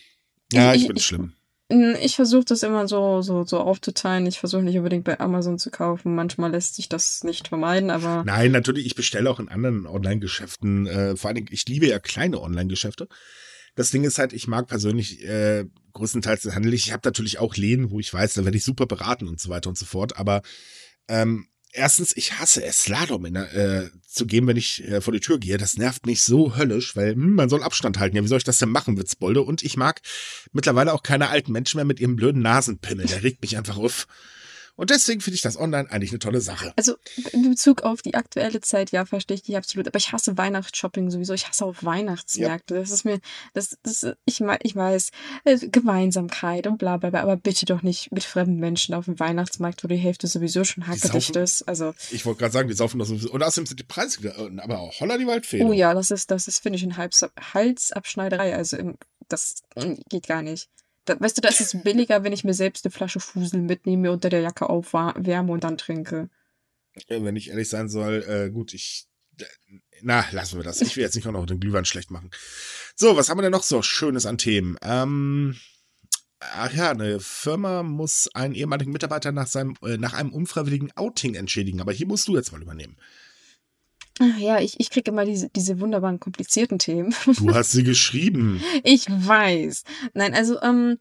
Ja, 0.51 0.73
Ich- 0.73 0.81
ich 0.83 0.87
bin 0.87 0.97
schlimm. 0.97 1.33
Ich 1.69 2.15
versuche 2.15 2.45
das 2.45 2.63
immer 2.63 2.87
so, 2.87 3.21
so, 3.21 3.43
so 3.43 3.59
aufzuteilen. 3.59 4.25
Ich 4.25 4.39
versuche 4.39 4.61
nicht 4.61 4.77
unbedingt 4.77 5.03
bei 5.03 5.19
Amazon 5.19 5.59
zu 5.59 5.69
kaufen. 5.69 6.15
Manchmal 6.15 6.51
lässt 6.51 6.75
sich 6.75 6.87
das 6.87 7.23
nicht 7.25 7.49
vermeiden, 7.49 7.89
aber 7.89 8.23
Nein, 8.25 8.51
natürlich, 8.51 8.85
ich 8.85 8.95
bestelle 8.95 9.29
auch 9.29 9.39
in 9.39 9.49
anderen 9.49 9.85
Online-Geschäften. 9.85 10.87
Äh, 10.87 11.17
vor 11.17 11.27
allen 11.27 11.35
Dingen, 11.35 11.49
ich 11.51 11.67
liebe 11.67 11.87
ja 11.87 11.99
kleine 11.99 12.41
Online-Geschäfte. 12.41 13.09
Das 13.75 13.91
Ding 13.91 14.05
ist 14.05 14.17
halt, 14.17 14.31
ich 14.31 14.47
mag 14.47 14.67
persönlich 14.67 15.23
äh, 15.23 15.65
größtenteils 15.91 16.43
den 16.43 16.55
Handel. 16.55 16.73
Ich 16.73 16.93
habe 16.93 17.01
natürlich 17.03 17.39
auch 17.39 17.55
Läden, 17.57 17.91
wo 17.91 17.99
ich 17.99 18.13
weiß, 18.13 18.35
da 18.35 18.45
werde 18.45 18.57
ich 18.57 18.63
super 18.63 18.85
beraten 18.85 19.27
und 19.27 19.39
so 19.39 19.49
weiter 19.49 19.69
und 19.69 19.77
so 19.77 19.85
fort. 19.85 20.17
Aber 20.17 20.41
ähm, 21.09 21.47
erstens, 21.71 22.15
ich 22.15 22.39
hasse 22.39 22.63
es, 22.63 22.83
Slalom 22.83 23.25
in 23.25 23.35
äh, 23.35 23.89
zu 24.07 24.25
gehen, 24.25 24.47
wenn 24.47 24.57
ich 24.57 24.83
äh, 24.83 25.01
vor 25.01 25.13
die 25.13 25.19
Tür 25.19 25.39
gehe. 25.39 25.57
Das 25.57 25.77
nervt 25.77 26.05
mich 26.05 26.23
so 26.23 26.55
höllisch, 26.55 26.95
weil 26.95 27.13
hm, 27.13 27.35
man 27.35 27.49
soll 27.49 27.63
Abstand 27.63 27.99
halten. 27.99 28.15
Ja, 28.15 28.23
wie 28.23 28.27
soll 28.27 28.39
ich 28.39 28.43
das 28.43 28.59
denn 28.59 28.69
machen, 28.69 28.97
Witzbolde? 28.97 29.41
Und 29.41 29.63
ich 29.63 29.77
mag 29.77 30.01
mittlerweile 30.51 30.93
auch 30.93 31.03
keine 31.03 31.29
alten 31.29 31.51
Menschen 31.51 31.77
mehr 31.77 31.85
mit 31.85 31.99
ihrem 31.99 32.15
blöden 32.15 32.41
Nasenpimmel. 32.41 33.05
Der 33.05 33.23
regt 33.23 33.41
mich 33.41 33.57
einfach 33.57 33.77
auf. 33.77 34.07
Und 34.77 34.91
deswegen 34.91 35.21
finde 35.21 35.35
ich 35.35 35.41
das 35.41 35.57
online 35.57 35.89
eigentlich 35.91 36.11
eine 36.11 36.19
tolle 36.19 36.39
Sache. 36.39 36.71
Also 36.75 36.95
in 37.33 37.49
Bezug 37.49 37.81
auf 37.81 38.03
die 38.03 38.13
aktuelle 38.13 38.61
Zeit, 38.61 38.91
ja, 38.91 39.05
verstehe 39.05 39.35
ich 39.35 39.41
dich 39.41 39.57
absolut. 39.57 39.87
Aber 39.87 39.97
ich 39.97 40.13
hasse 40.13 40.37
Weihnachtsshopping 40.37 41.09
sowieso. 41.09 41.33
Ich 41.33 41.47
hasse 41.47 41.65
auch 41.65 41.75
Weihnachtsmärkte. 41.81 42.75
Das 42.75 42.91
ist 42.91 43.03
mir, 43.03 43.19
das, 43.53 43.77
das, 43.81 44.05
ich, 44.25 44.41
ich 44.61 44.75
weiß, 44.75 45.11
äh, 45.45 45.57
Gemeinsamkeit 45.67 46.67
und 46.67 46.77
bla 46.77 46.97
bla 46.97 47.09
bla, 47.09 47.21
aber 47.21 47.37
bitte 47.37 47.65
doch 47.65 47.81
nicht 47.81 48.11
mit 48.11 48.23
fremden 48.23 48.59
Menschen 48.59 48.93
auf 48.93 49.05
dem 49.05 49.19
Weihnachtsmarkt, 49.19 49.83
wo 49.83 49.87
die 49.87 49.95
Hälfte 49.95 50.27
sowieso 50.27 50.63
schon 50.63 50.85
hackedicht 50.87 51.35
ist. 51.35 51.63
Also, 51.63 51.95
Ich 52.11 52.25
wollte 52.27 52.39
gerade 52.39 52.53
sagen, 52.53 52.67
die 52.69 52.75
saufen 52.75 52.99
das 52.99 53.07
sowieso. 53.07 53.31
Und 53.31 53.41
außerdem 53.41 53.65
sind 53.65 53.79
die 53.79 53.83
Preise 53.83 54.19
wieder, 54.19 54.37
unten, 54.37 54.59
aber 54.59 54.79
auch 54.79 54.99
Holla 54.99 55.17
die 55.17 55.25
Waldfee. 55.25 55.63
oh 55.63 55.73
ja, 55.73 55.95
das 55.95 56.11
ist, 56.11 56.29
das 56.29 56.47
ist, 56.47 56.59
finde 56.61 56.77
ich, 56.77 56.83
ein 56.83 56.97
Hals, 56.97 57.25
Halsabschneiderei. 57.53 58.55
Also 58.55 58.77
im, 58.77 58.95
das 59.27 59.63
geht 60.09 60.27
gar 60.27 60.43
nicht. 60.43 60.69
Da, 61.07 61.19
weißt 61.19 61.37
du, 61.37 61.41
da 61.41 61.49
ist 61.49 61.61
es 61.61 61.81
billiger, 61.83 62.23
wenn 62.23 62.33
ich 62.33 62.43
mir 62.43 62.53
selbst 62.53 62.85
eine 62.85 62.91
Flasche 62.91 63.19
Fusel 63.19 63.61
mitnehme, 63.61 64.11
unter 64.11 64.29
der 64.29 64.41
Jacke 64.41 64.69
aufwärme 64.69 65.51
und 65.51 65.63
dann 65.63 65.77
trinke. 65.77 66.29
Wenn 67.07 67.35
ich 67.35 67.49
ehrlich 67.49 67.69
sein 67.69 67.89
soll, 67.89 68.23
äh, 68.27 68.51
gut, 68.51 68.73
ich. 68.73 69.07
Na, 70.01 70.25
lassen 70.31 70.57
wir 70.57 70.63
das. 70.63 70.81
Ich 70.81 70.95
will 70.95 71.03
jetzt 71.03 71.15
nicht 71.15 71.27
auch 71.27 71.31
noch 71.31 71.45
den 71.45 71.59
Glühwein 71.59 71.85
schlecht 71.85 72.11
machen. 72.11 72.31
So, 72.95 73.15
was 73.15 73.29
haben 73.29 73.37
wir 73.37 73.43
denn 73.43 73.51
noch 73.51 73.63
so 73.63 73.81
Schönes 73.81 74.25
an 74.25 74.37
Themen? 74.37 74.77
Ähm, 74.81 75.55
ach 76.39 76.73
ja, 76.73 76.91
eine 76.91 77.19
Firma 77.19 77.83
muss 77.83 78.29
einen 78.33 78.55
ehemaligen 78.55 78.91
Mitarbeiter 78.91 79.31
nach, 79.31 79.47
seinem, 79.47 79.75
äh, 79.83 79.97
nach 79.97 80.13
einem 80.13 80.33
unfreiwilligen 80.33 80.91
Outing 80.97 81.35
entschädigen. 81.35 81.81
Aber 81.81 81.93
hier 81.93 82.07
musst 82.07 82.27
du 82.27 82.35
jetzt 82.35 82.51
mal 82.51 82.61
übernehmen. 82.61 82.97
Ach 84.19 84.37
ja, 84.37 84.59
ich, 84.59 84.79
ich 84.79 84.89
kriege 84.89 85.11
immer 85.11 85.25
diese, 85.25 85.49
diese 85.49 85.79
wunderbaren 85.79 86.19
komplizierten 86.19 86.79
Themen. 86.79 87.13
Du 87.25 87.53
hast 87.53 87.71
sie 87.71 87.83
geschrieben. 87.83 88.61
Ich 88.83 89.07
weiß. 89.09 89.83
Nein, 90.13 90.33
also, 90.33 90.61
ähm, 90.61 90.97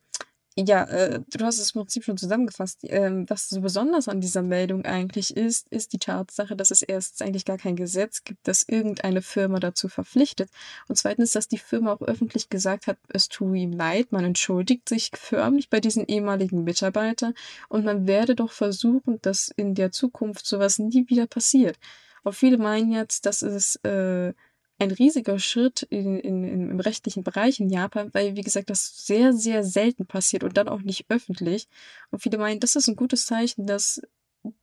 ja, 0.58 0.84
äh, 0.84 1.20
du 1.28 1.44
hast 1.44 1.58
es 1.58 1.72
im 1.72 1.82
Prinzip 1.82 2.04
schon 2.04 2.16
zusammengefasst. 2.16 2.80
Ähm, 2.84 3.28
was 3.28 3.50
so 3.50 3.60
besonders 3.60 4.08
an 4.08 4.22
dieser 4.22 4.40
Meldung 4.40 4.86
eigentlich 4.86 5.36
ist, 5.36 5.68
ist 5.68 5.92
die 5.92 5.98
Tatsache, 5.98 6.56
dass 6.56 6.70
es 6.70 6.80
erstens 6.80 7.20
eigentlich 7.20 7.44
gar 7.44 7.58
kein 7.58 7.76
Gesetz 7.76 8.24
gibt, 8.24 8.48
das 8.48 8.62
irgendeine 8.66 9.20
Firma 9.20 9.60
dazu 9.60 9.88
verpflichtet. 9.88 10.48
Und 10.88 10.96
zweitens, 10.96 11.32
dass 11.32 11.48
die 11.48 11.58
Firma 11.58 11.92
auch 11.92 12.00
öffentlich 12.00 12.48
gesagt 12.48 12.86
hat, 12.86 12.96
es 13.08 13.28
tue 13.28 13.58
ihm 13.58 13.72
leid, 13.72 14.12
man 14.12 14.24
entschuldigt 14.24 14.88
sich 14.88 15.10
förmlich 15.14 15.68
bei 15.68 15.80
diesen 15.80 16.06
ehemaligen 16.06 16.64
Mitarbeitern 16.64 17.34
und 17.68 17.84
man 17.84 18.06
werde 18.06 18.34
doch 18.34 18.52
versuchen, 18.52 19.20
dass 19.20 19.52
in 19.56 19.74
der 19.74 19.92
Zukunft 19.92 20.46
sowas 20.46 20.78
nie 20.78 21.06
wieder 21.08 21.26
passiert. 21.26 21.78
Und 22.26 22.32
viele 22.32 22.58
meinen 22.58 22.90
jetzt, 22.90 23.24
dass 23.24 23.42
es 23.42 23.76
äh, 23.84 24.34
ein 24.80 24.90
riesiger 24.90 25.38
Schritt 25.38 25.82
in, 25.82 26.18
in, 26.18 26.70
im 26.70 26.80
rechtlichen 26.80 27.22
Bereich 27.22 27.60
in 27.60 27.70
Japan, 27.70 28.12
weil, 28.14 28.34
wie 28.34 28.40
gesagt, 28.40 28.68
das 28.68 29.06
sehr, 29.06 29.32
sehr 29.32 29.62
selten 29.62 30.06
passiert 30.06 30.42
und 30.42 30.56
dann 30.56 30.68
auch 30.68 30.82
nicht 30.82 31.06
öffentlich. 31.08 31.68
Und 32.10 32.18
viele 32.20 32.38
meinen, 32.38 32.58
das 32.58 32.74
ist 32.74 32.88
ein 32.88 32.96
gutes 32.96 33.26
Zeichen, 33.26 33.68
dass 33.68 34.02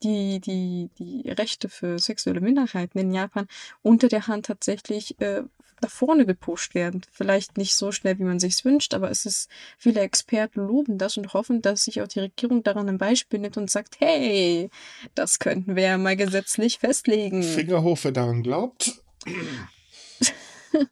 die, 0.03 0.41
die, 0.41 0.89
die 0.99 1.29
Rechte 1.29 1.69
für 1.69 1.99
sexuelle 1.99 2.41
Minderheiten 2.41 2.99
in 2.99 3.13
Japan 3.13 3.47
unter 3.81 4.09
der 4.09 4.27
Hand 4.27 4.47
tatsächlich 4.47 5.17
äh, 5.21 5.43
nach 5.83 5.91
vorne 5.91 6.25
gepusht 6.25 6.73
werden. 6.73 7.01
Vielleicht 7.11 7.57
nicht 7.57 7.75
so 7.75 7.91
schnell, 7.91 8.17
wie 8.19 8.23
man 8.23 8.39
sich 8.39 8.63
wünscht, 8.65 8.93
aber 8.93 9.11
es 9.11 9.25
ist, 9.25 9.49
viele 9.77 10.01
Experten 10.01 10.61
loben 10.61 10.97
das 10.97 11.17
und 11.17 11.33
hoffen, 11.33 11.61
dass 11.61 11.83
sich 11.85 12.01
auch 12.01 12.07
die 12.07 12.21
Regierung 12.21 12.63
daran 12.63 12.89
ein 12.89 12.97
Beispiel 12.97 13.39
nimmt 13.39 13.57
und 13.57 13.69
sagt, 13.69 13.99
hey, 13.99 14.69
das 15.15 15.39
könnten 15.39 15.75
wir 15.75 15.83
ja 15.83 15.97
mal 15.97 16.15
gesetzlich 16.15 16.79
festlegen. 16.79 17.43
Finger 17.43 17.83
hoch, 17.83 17.99
wer 18.03 18.11
daran 18.11 18.43
glaubt. 18.43 18.93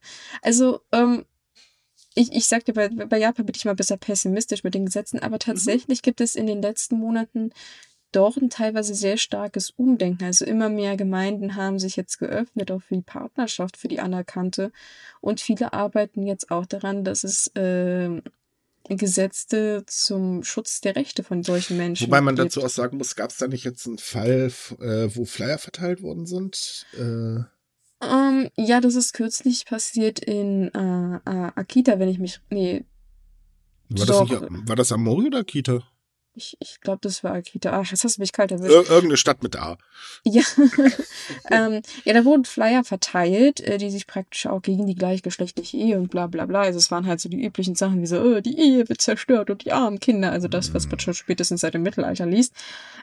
also, 0.42 0.82
ähm, 0.92 1.26
ich, 2.14 2.32
ich 2.34 2.46
sagte, 2.46 2.74
bei, 2.74 2.90
bei 2.90 3.18
Japan 3.18 3.46
bin 3.46 3.56
ich 3.56 3.66
mal 3.66 3.76
besser 3.76 3.98
pessimistisch 3.98 4.64
mit 4.64 4.74
den 4.74 4.86
Gesetzen, 4.86 5.20
aber 5.20 5.40
tatsächlich 5.40 6.00
mhm. 6.00 6.04
gibt 6.04 6.22
es 6.22 6.36
in 6.36 6.46
den 6.46 6.62
letzten 6.62 6.98
Monaten 6.98 7.52
doch 8.12 8.38
ein 8.38 8.50
teilweise 8.50 8.94
sehr 8.94 9.18
starkes 9.18 9.72
Umdenken. 9.72 10.24
Also 10.24 10.46
immer 10.46 10.70
mehr 10.70 10.98
Gemeinden 10.98 11.56
haben 11.56 11.80
sich 11.80 11.96
jetzt 11.96 12.18
geöffnet, 12.18 12.72
auch 12.72 12.82
für 12.82 12.96
die 12.96 13.02
Partnerschaft, 13.02 13.78
für 13.78 13.88
die 13.88 14.00
anerkannte. 14.00 14.72
Und 15.22 15.42
viele 15.42 15.74
arbeiten 15.74 16.26
jetzt 16.26 16.52
auch 16.52 16.66
daran, 16.66 17.04
dass 17.04 17.24
es 17.24 17.48
äh, 17.56 18.22
Gesetze 18.90 19.84
zum 19.88 20.44
Schutz 20.44 20.82
der 20.82 20.96
Rechte 20.96 21.24
von 21.24 21.44
solchen 21.44 21.78
Menschen. 21.78 22.08
Wobei 22.08 22.22
man 22.22 22.36
gibt. 22.36 22.48
dazu 22.48 22.64
auch 22.64 22.70
sagen 22.70 22.98
muss, 22.98 23.16
gab 23.16 23.30
es 23.30 23.38
da 23.38 23.48
nicht 23.48 23.64
jetzt 23.64 23.88
einen 23.88 23.98
Fall, 23.98 24.52
äh, 24.80 25.10
wo 25.16 25.26
Flyer 25.26 25.58
verteilt 25.58 26.02
worden 26.02 26.26
sind? 26.26 26.86
Äh 26.98 27.44
um, 28.04 28.10
ähm, 28.10 28.50
ja, 28.58 28.82
das 28.82 28.96
ist 28.96 29.14
kürzlich 29.14 29.66
passiert 29.66 30.20
in 30.20 30.70
äh, 30.74 31.16
äh, 31.18 31.52
Akita, 31.56 32.00
wenn 32.00 32.10
ich 32.10 32.18
mich. 32.18 32.42
Nee. 32.50 32.84
War 33.90 34.06
das, 34.08 34.22
nicht, 34.22 34.68
war 34.68 34.76
das 34.76 34.92
Amori 34.92 35.28
oder 35.28 35.40
Akita? 35.40 35.84
Ich, 36.34 36.56
ich 36.62 36.80
glaube, 36.80 37.00
das 37.02 37.24
war 37.24 37.34
Akita. 37.34 37.72
Ach, 37.72 37.86
jetzt 37.92 38.06
hast 38.06 38.18
du 38.18 38.22
mich 38.22 38.32
kalt 38.32 38.52
erwischt. 38.52 38.72
Ir 38.72 38.90
irgendeine 38.90 39.18
Stadt 39.18 39.44
mit 39.44 39.58
A. 39.58 39.78
Ja. 40.24 40.44
ähm, 41.52 41.82
ja, 42.06 42.14
da 42.14 42.24
wurden 42.24 42.46
Flyer 42.46 42.86
verteilt, 42.86 43.60
äh, 43.60 43.78
die 43.78 43.90
sich 43.90 44.08
praktisch 44.08 44.46
auch 44.48 44.62
gegen 44.62 44.88
die 44.88 44.96
gleichgeschlechtliche 44.96 45.76
Ehe 45.76 45.98
und 45.98 46.10
bla 46.10 46.28
bla 46.28 46.46
bla. 46.46 46.62
Also 46.62 46.80
es 46.80 46.90
waren 46.90 47.06
halt 47.06 47.20
so 47.20 47.28
die 47.28 47.44
üblichen 47.44 47.76
Sachen 47.76 48.02
wie 48.02 48.08
so, 48.08 48.22
oh, 48.22 48.40
die 48.40 48.58
Ehe 48.58 48.88
wird 48.88 49.02
zerstört 49.02 49.50
und 49.50 49.66
die 49.66 49.74
armen 49.74 50.00
Kinder. 50.00 50.32
Also 50.32 50.48
das, 50.48 50.74
was 50.74 50.88
man 50.88 51.00
schon 51.00 51.14
spätestens 51.14 51.62
seit 51.62 51.74
dem 51.74 51.84
Mittelalter 51.84 52.26
liest. 52.26 52.54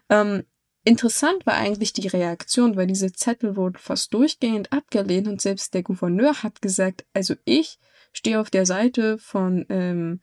Ähm, 0.09 0.45
Interessant 0.85 1.45
war 1.45 1.55
eigentlich 1.55 1.93
die 1.93 2.09
Reaktion, 2.09 2.77
weil 2.77 2.87
diese 2.87 3.13
Zettel 3.13 3.57
wurden 3.57 3.77
fast 3.77 4.15
durchgehend 4.15 4.73
abgelehnt 4.73 5.29
und 5.29 5.43
selbst 5.43 5.75
der 5.75 5.83
Gouverneur 5.83 6.43
hat 6.43 6.63
gesagt, 6.63 7.05
also 7.13 7.35
ich 7.45 7.79
stehe 8.13 8.41
auf 8.41 8.49
der 8.49 8.65
Seite 8.65 9.19
von 9.19 9.67
ähm, 9.69 10.21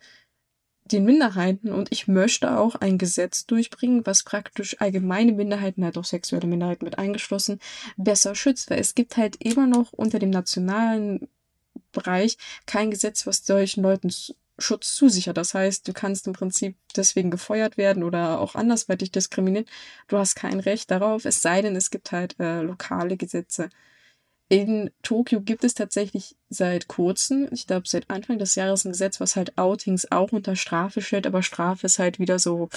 den 0.86 1.04
Minderheiten 1.04 1.72
und 1.72 1.92
ich 1.92 2.08
möchte 2.08 2.58
auch 2.58 2.76
ein 2.76 2.98
Gesetz 2.98 3.46
durchbringen, 3.46 4.06
was 4.06 4.24
praktisch 4.24 4.80
allgemeine 4.80 5.32
Minderheiten, 5.32 5.84
halt 5.84 5.98
auch 5.98 6.06
sexuelle 6.06 6.48
Minderheiten 6.48 6.86
mit 6.86 7.00
eingeschlossen, 7.00 7.60
besser 7.98 8.36
schützt, 8.36 8.70
weil 8.70 8.80
es 8.80 8.94
gibt 8.94 9.18
halt 9.18 9.38
immer 9.44 9.66
noch 9.68 9.94
unter 9.94 10.20
dem 10.20 10.30
nationalen 10.30 11.28
Bereich 11.92 12.38
kein 12.68 12.92
Gesetz, 12.92 13.26
was 13.26 13.46
solchen 13.46 13.82
Leuten 13.82 14.12
Schutz 14.58 14.96
zusichert. 14.96 15.38
Das 15.38 15.54
heißt, 15.54 15.88
du 15.88 15.94
kannst 15.94 16.28
im 16.28 16.34
Prinzip 16.34 16.78
deswegen 16.96 17.32
gefeuert 17.32 17.78
werden 17.78 18.04
oder 18.04 18.40
auch 18.40 18.56
andersweitig 18.56 19.12
diskriminiert. 19.12 19.68
Du 20.08 20.18
hast 20.18 20.36
kein 20.36 20.60
Recht 20.60 20.92
darauf, 20.92 21.26
es 21.26 21.42
sei 21.42 21.62
denn, 21.62 21.76
es 21.76 21.90
gibt 21.90 22.12
halt 22.12 22.40
äh, 22.40 22.62
lokale 22.62 23.18
Gesetze. 23.18 23.70
In 24.48 24.92
Tokio 25.02 25.42
gibt 25.42 25.64
es 25.64 25.74
tatsächlich 25.74 26.36
seit 26.50 26.88
kurzem, 26.88 27.48
ich 27.52 27.66
glaube 27.66 27.88
seit 27.88 28.10
Anfang 28.12 28.38
des 28.38 28.54
Jahres 28.54 28.86
ein 28.86 28.92
Gesetz, 28.92 29.20
was 29.20 29.36
halt 29.36 29.58
Outings 29.58 30.12
auch 30.12 30.32
unter 30.32 30.56
Strafe 30.56 31.02
stellt, 31.02 31.26
aber 31.26 31.42
Strafe 31.42 31.88
ist 31.88 31.98
halt 31.98 32.20
wieder 32.20 32.38
so 32.38 32.70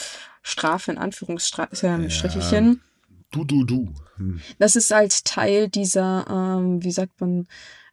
Strafe 0.42 0.92
in 0.92 0.98
Anführungsstrichelchen. 0.98 2.66
Ja, 2.66 3.20
du, 3.32 3.44
du, 3.44 3.64
du. 3.64 3.94
Hm. 4.16 4.40
Das 4.58 4.76
ist 4.76 4.90
halt 4.90 5.26
Teil 5.26 5.68
dieser, 5.68 6.26
ähm, 6.30 6.82
wie 6.82 6.90
sagt 6.90 7.20
man, 7.20 7.46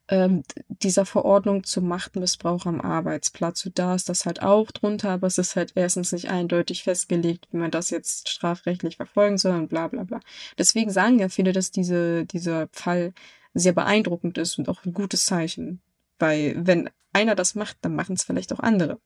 ähm, 0.07 0.43
dieser 0.69 1.05
Verordnung 1.05 1.63
zum 1.63 1.87
Machtmissbrauch 1.87 2.65
am 2.65 2.79
Arbeitsplatz. 2.79 3.65
Und 3.65 3.79
da 3.79 3.95
ist 3.95 4.07
das 4.07 4.25
halt 4.25 4.41
auch 4.41 4.71
drunter, 4.71 5.09
aber 5.09 5.27
es 5.27 5.37
ist 5.37 5.55
halt 5.55 5.73
erstens 5.75 6.11
nicht 6.11 6.29
eindeutig 6.29 6.83
festgelegt, 6.83 7.47
wie 7.51 7.57
man 7.57 7.71
das 7.71 7.89
jetzt 7.89 8.29
strafrechtlich 8.29 8.97
verfolgen 8.97 9.37
soll 9.37 9.55
und 9.55 9.67
bla 9.67 9.87
bla 9.87 10.03
bla. 10.03 10.19
Deswegen 10.57 10.91
sagen 10.91 11.19
ja 11.19 11.29
viele, 11.29 11.53
dass 11.53 11.71
diese, 11.71 12.25
dieser 12.25 12.67
Fall 12.71 13.13
sehr 13.55 13.73
beeindruckend 13.73 14.37
ist 14.37 14.59
und 14.59 14.69
auch 14.69 14.85
ein 14.85 14.93
gutes 14.93 15.25
Zeichen. 15.25 15.81
Weil 16.19 16.55
wenn 16.57 16.89
einer 17.13 17.35
das 17.35 17.55
macht, 17.55 17.77
dann 17.81 17.95
machen 17.95 18.15
es 18.15 18.23
vielleicht 18.23 18.53
auch 18.53 18.59
andere. 18.59 18.99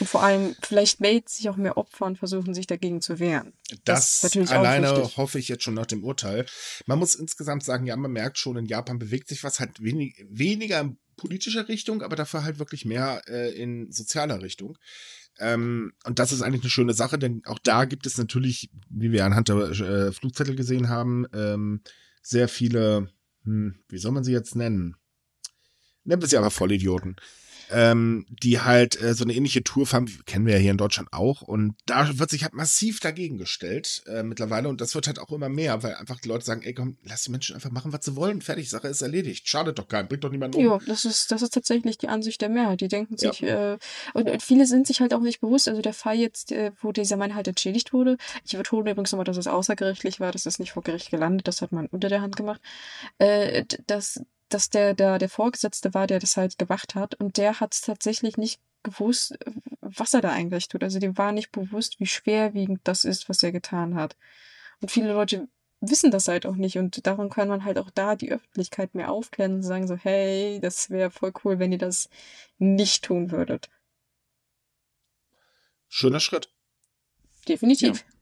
Und 0.00 0.08
vor 0.08 0.22
allem, 0.22 0.54
vielleicht 0.62 1.00
melden 1.00 1.26
sich 1.26 1.48
auch 1.48 1.56
mehr 1.56 1.76
Opfer 1.76 2.06
und 2.06 2.18
versuchen 2.18 2.54
sich 2.54 2.66
dagegen 2.66 3.00
zu 3.00 3.18
wehren. 3.18 3.52
Das, 3.84 4.20
das 4.20 4.36
alleine 4.50 4.88
hoffe 5.16 5.38
ich 5.38 5.48
jetzt 5.48 5.64
schon 5.64 5.74
nach 5.74 5.86
dem 5.86 6.04
Urteil. 6.04 6.46
Man 6.86 6.98
muss 6.98 7.14
insgesamt 7.14 7.64
sagen, 7.64 7.86
ja, 7.86 7.96
man 7.96 8.12
merkt 8.12 8.38
schon, 8.38 8.56
in 8.56 8.66
Japan 8.66 8.98
bewegt 8.98 9.28
sich 9.28 9.44
was 9.44 9.60
halt 9.60 9.82
wenig, 9.82 10.24
weniger 10.28 10.80
in 10.80 10.98
politischer 11.16 11.68
Richtung, 11.68 12.02
aber 12.02 12.16
dafür 12.16 12.44
halt 12.44 12.58
wirklich 12.58 12.84
mehr 12.84 13.22
äh, 13.26 13.52
in 13.54 13.90
sozialer 13.90 14.42
Richtung. 14.42 14.78
Ähm, 15.38 15.92
und 16.04 16.18
das 16.18 16.32
ist 16.32 16.42
eigentlich 16.42 16.62
eine 16.62 16.70
schöne 16.70 16.94
Sache, 16.94 17.18
denn 17.18 17.42
auch 17.46 17.58
da 17.58 17.84
gibt 17.84 18.06
es 18.06 18.18
natürlich, 18.18 18.70
wie 18.88 19.12
wir 19.12 19.24
anhand 19.24 19.48
der 19.48 19.56
äh, 19.56 20.12
Flugzettel 20.12 20.56
gesehen 20.56 20.88
haben, 20.88 21.26
ähm, 21.34 21.82
sehr 22.26 22.48
viele, 22.48 23.08
hm, 23.44 23.78
wie 23.88 23.98
soll 23.98 24.10
man 24.10 24.24
sie 24.24 24.32
jetzt 24.32 24.56
nennen? 24.56 24.96
Nennen 26.02 26.20
wir 26.20 26.28
sie 26.28 26.36
aber 26.36 26.50
Vollidioten 26.50 27.16
ähm, 27.70 28.26
die 28.28 28.60
halt 28.60 29.00
äh, 29.00 29.14
so 29.14 29.24
eine 29.24 29.34
ähnliche 29.34 29.62
Tour 29.62 29.86
fahren, 29.86 30.10
kennen 30.26 30.46
wir 30.46 30.54
ja 30.54 30.60
hier 30.60 30.70
in 30.70 30.78
Deutschland 30.78 31.12
auch. 31.12 31.42
Und 31.42 31.74
da 31.86 32.18
wird 32.18 32.30
sich 32.30 32.42
halt 32.42 32.54
massiv 32.54 33.00
dagegen 33.00 33.38
gestellt 33.38 34.02
äh, 34.06 34.22
mittlerweile. 34.22 34.68
Und 34.68 34.80
das 34.80 34.94
wird 34.94 35.06
halt 35.06 35.18
auch 35.18 35.32
immer 35.32 35.48
mehr, 35.48 35.82
weil 35.82 35.94
einfach 35.94 36.20
die 36.20 36.28
Leute 36.28 36.44
sagen, 36.44 36.62
ey 36.62 36.74
komm, 36.74 36.96
lass 37.02 37.24
die 37.24 37.30
Menschen 37.30 37.54
einfach 37.54 37.70
machen, 37.70 37.92
was 37.92 38.04
sie 38.04 38.16
wollen. 38.16 38.42
Fertig, 38.42 38.70
Sache 38.70 38.88
ist 38.88 39.02
erledigt. 39.02 39.48
Schadet 39.48 39.78
doch 39.78 39.88
keinem, 39.88 40.08
bringt 40.08 40.24
doch 40.24 40.30
niemanden 40.30 40.58
um. 40.58 40.64
Ja, 40.64 40.78
das 40.86 41.04
ist, 41.04 41.30
das 41.30 41.42
ist 41.42 41.54
tatsächlich 41.54 41.98
die 41.98 42.08
Ansicht 42.08 42.40
der 42.40 42.48
Mehrheit. 42.48 42.80
Die 42.80 42.88
denken 42.88 43.16
sich, 43.16 43.40
ja. 43.40 43.74
äh, 43.74 43.78
und, 44.14 44.28
und, 44.28 44.42
viele 44.42 44.66
sind 44.66 44.86
sich 44.86 45.00
halt 45.00 45.14
auch 45.14 45.20
nicht 45.20 45.40
bewusst, 45.40 45.68
also 45.68 45.82
der 45.82 45.94
Fall 45.94 46.16
jetzt, 46.16 46.52
äh, 46.52 46.72
wo 46.80 46.92
dieser 46.92 47.16
Mann 47.16 47.34
halt 47.34 47.48
entschädigt 47.48 47.92
wurde, 47.92 48.16
ich 48.44 48.56
betone 48.56 48.90
übrigens 48.90 49.12
nochmal, 49.12 49.24
dass 49.24 49.36
es 49.36 49.46
außergerichtlich 49.46 50.20
war, 50.20 50.32
das 50.32 50.46
ist 50.46 50.58
nicht 50.58 50.72
vor 50.72 50.82
Gericht 50.82 51.10
gelandet, 51.10 51.48
das 51.48 51.62
hat 51.62 51.72
man 51.72 51.86
unter 51.86 52.08
der 52.08 52.22
Hand 52.22 52.36
gemacht, 52.36 52.60
äh, 53.18 53.64
dass 53.86 54.20
dass 54.48 54.70
der, 54.70 54.94
der, 54.94 55.18
der 55.18 55.28
Vorgesetzte 55.28 55.94
war, 55.94 56.06
der 56.06 56.20
das 56.20 56.36
halt 56.36 56.58
gemacht 56.58 56.94
hat. 56.94 57.14
Und 57.16 57.36
der 57.36 57.60
hat 57.60 57.80
tatsächlich 57.82 58.36
nicht 58.36 58.60
gewusst, 58.82 59.38
was 59.80 60.14
er 60.14 60.20
da 60.20 60.30
eigentlich 60.30 60.68
tut. 60.68 60.82
Also 60.82 60.98
dem 60.98 61.18
war 61.18 61.32
nicht 61.32 61.52
bewusst, 61.52 61.98
wie 61.98 62.06
schwerwiegend 62.06 62.80
das 62.84 63.04
ist, 63.04 63.28
was 63.28 63.42
er 63.42 63.52
getan 63.52 63.94
hat. 63.94 64.16
Und 64.80 64.90
viele 64.90 65.12
Leute 65.12 65.48
wissen 65.80 66.10
das 66.10 66.28
halt 66.28 66.46
auch 66.46 66.56
nicht. 66.56 66.78
Und 66.78 67.06
darum 67.06 67.28
kann 67.28 67.48
man 67.48 67.64
halt 67.64 67.78
auch 67.78 67.90
da 67.90 68.16
die 68.16 68.32
Öffentlichkeit 68.32 68.94
mehr 68.94 69.10
aufklären 69.10 69.54
und 69.54 69.62
sagen 69.62 69.86
so, 69.86 69.96
hey, 69.96 70.60
das 70.60 70.90
wäre 70.90 71.10
voll 71.10 71.32
cool, 71.44 71.58
wenn 71.58 71.72
ihr 71.72 71.78
das 71.78 72.08
nicht 72.58 73.04
tun 73.04 73.30
würdet. 73.30 73.68
Schöner 75.88 76.20
Schritt. 76.20 76.50
Definitiv. 77.48 78.04
Ja. 78.08 78.15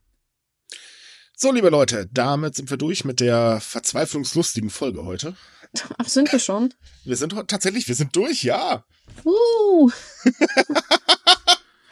So, 1.36 1.50
liebe 1.50 1.68
Leute, 1.68 2.08
damit 2.12 2.54
sind 2.54 2.70
wir 2.70 2.76
durch 2.76 3.04
mit 3.04 3.18
der 3.18 3.60
verzweiflungslustigen 3.60 4.70
Folge 4.70 5.04
heute. 5.04 5.34
Ach, 5.98 6.08
sind 6.08 6.30
wir 6.30 6.38
schon? 6.38 6.72
Wir 7.04 7.16
sind 7.16 7.34
tatsächlich, 7.48 7.88
wir 7.88 7.96
sind 7.96 8.14
durch, 8.14 8.44
ja. 8.44 8.84
Uh. 9.24 9.90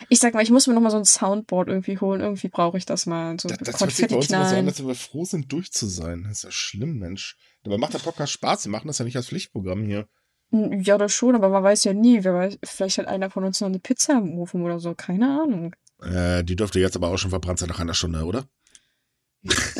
Ich 0.08 0.18
sag 0.18 0.34
mal, 0.34 0.42
ich 0.42 0.50
muss 0.50 0.66
mir 0.66 0.74
noch 0.74 0.82
mal 0.82 0.90
so 0.90 0.98
ein 0.98 1.06
Soundboard 1.06 1.68
irgendwie 1.68 1.96
holen. 1.96 2.20
Irgendwie 2.20 2.48
brauche 2.48 2.76
ich 2.76 2.84
das 2.84 3.06
mal. 3.06 3.40
So 3.40 3.48
Das, 3.48 3.56
das 3.56 3.80
hört 3.80 3.92
sich 3.92 4.08
bei 4.08 4.16
uns 4.16 4.28
immer 4.28 4.46
so 4.46 4.56
an, 4.56 4.66
dass 4.66 4.86
wir 4.86 4.94
froh 4.94 5.24
sind, 5.24 5.50
durch 5.50 5.72
zu 5.72 5.86
sein. 5.86 6.24
Das 6.24 6.32
ist 6.38 6.44
ja 6.44 6.50
schlimm, 6.50 6.98
Mensch. 6.98 7.38
Dabei 7.62 7.78
macht 7.78 7.94
der 7.94 7.98
Podcast 7.98 8.32
Spaß. 8.32 8.66
Wir 8.66 8.72
machen 8.72 8.88
das 8.88 8.98
ja 8.98 9.06
nicht 9.06 9.16
als 9.16 9.28
Pflichtprogramm 9.28 9.86
hier. 9.86 10.06
Ja, 10.50 10.98
das 10.98 11.14
schon, 11.14 11.34
aber 11.34 11.48
man 11.48 11.62
weiß 11.62 11.84
ja 11.84 11.94
nie. 11.94 12.24
Wer 12.24 12.34
weiß, 12.34 12.58
vielleicht 12.62 12.98
hat 12.98 13.06
einer 13.06 13.30
von 13.30 13.44
uns 13.44 13.62
noch 13.62 13.68
eine 13.68 13.78
Pizza 13.78 14.18
im 14.18 14.36
Ofen 14.36 14.60
oder 14.62 14.80
so. 14.80 14.94
Keine 14.94 15.40
Ahnung. 15.40 15.74
Äh, 16.02 16.44
die 16.44 16.56
dürfte 16.56 16.78
jetzt 16.78 16.96
aber 16.96 17.08
auch 17.08 17.16
schon 17.16 17.30
verbrannt 17.30 17.60
sein 17.60 17.70
nach 17.70 17.80
einer 17.80 17.94
Stunde, 17.94 18.24
oder? 18.24 18.44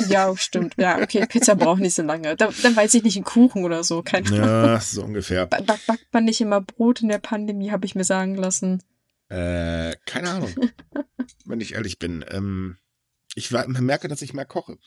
Ja, 0.08 0.36
stimmt. 0.36 0.74
Ja, 0.76 1.00
okay, 1.00 1.24
Pizza 1.26 1.54
braucht 1.54 1.80
nicht 1.80 1.94
so 1.94 2.02
lange. 2.02 2.34
Da, 2.36 2.50
dann 2.62 2.74
weiß 2.74 2.94
ich 2.94 3.02
nicht, 3.04 3.16
einen 3.16 3.24
Kuchen 3.24 3.64
oder 3.64 3.84
so. 3.84 4.02
Keine 4.02 4.26
Ahnung. 4.28 4.44
Ja, 4.44 4.80
so 4.80 5.02
ungefähr. 5.04 5.46
Ba- 5.46 5.60
Back, 5.60 5.86
backt 5.86 6.06
man 6.12 6.24
nicht 6.24 6.40
immer 6.40 6.60
Brot 6.60 7.00
in 7.02 7.08
der 7.08 7.18
Pandemie, 7.18 7.70
habe 7.70 7.86
ich 7.86 7.94
mir 7.94 8.04
sagen 8.04 8.34
lassen. 8.34 8.82
Äh, 9.28 9.94
keine 10.04 10.30
Ahnung. 10.30 10.52
wenn 11.44 11.60
ich 11.60 11.74
ehrlich 11.74 11.98
bin. 11.98 12.24
Ähm, 12.28 12.76
ich 13.34 13.50
merke, 13.50 14.08
dass 14.08 14.22
ich 14.22 14.34
mehr 14.34 14.44
koche. 14.44 14.78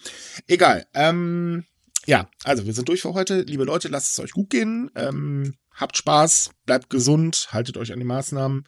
Egal. 0.47 0.85
Ähm, 0.93 1.63
ja, 2.05 2.29
also 2.43 2.65
wir 2.65 2.73
sind 2.73 2.89
durch 2.89 3.01
für 3.01 3.13
heute. 3.13 3.41
Liebe 3.41 3.63
Leute, 3.63 3.87
lasst 3.87 4.11
es 4.11 4.19
euch 4.19 4.31
gut 4.31 4.49
gehen. 4.49 4.91
Ähm, 4.95 5.55
habt 5.71 5.97
Spaß, 5.97 6.51
bleibt 6.65 6.89
gesund, 6.89 7.47
haltet 7.51 7.77
euch 7.77 7.91
an 7.93 7.99
die 7.99 8.05
Maßnahmen. 8.05 8.65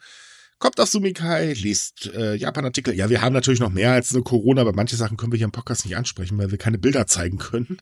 Kommt 0.58 0.80
auf 0.80 0.88
Sumikai, 0.88 1.52
liest 1.52 2.06
äh, 2.14 2.34
Japan-Artikel. 2.34 2.94
Ja, 2.94 3.08
wir 3.08 3.22
haben 3.22 3.32
natürlich 3.32 3.60
noch 3.60 3.70
mehr 3.70 3.92
als 3.92 4.12
nur 4.12 4.24
Corona, 4.24 4.62
aber 4.62 4.72
manche 4.72 4.96
Sachen 4.96 5.16
können 5.16 5.30
wir 5.32 5.36
hier 5.36 5.44
im 5.44 5.52
Podcast 5.52 5.84
nicht 5.84 5.96
ansprechen, 5.96 6.36
weil 6.38 6.50
wir 6.50 6.58
keine 6.58 6.78
Bilder 6.78 7.06
zeigen 7.06 7.38
können. 7.38 7.78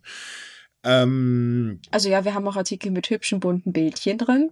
Ähm, 0.84 1.80
Also 1.90 2.08
ja, 2.10 2.24
wir 2.26 2.34
haben 2.34 2.46
auch 2.46 2.56
Artikel 2.56 2.90
mit 2.92 3.08
hübschen 3.08 3.40
bunten 3.40 3.72
Bildchen 3.72 4.18
drin. 4.18 4.50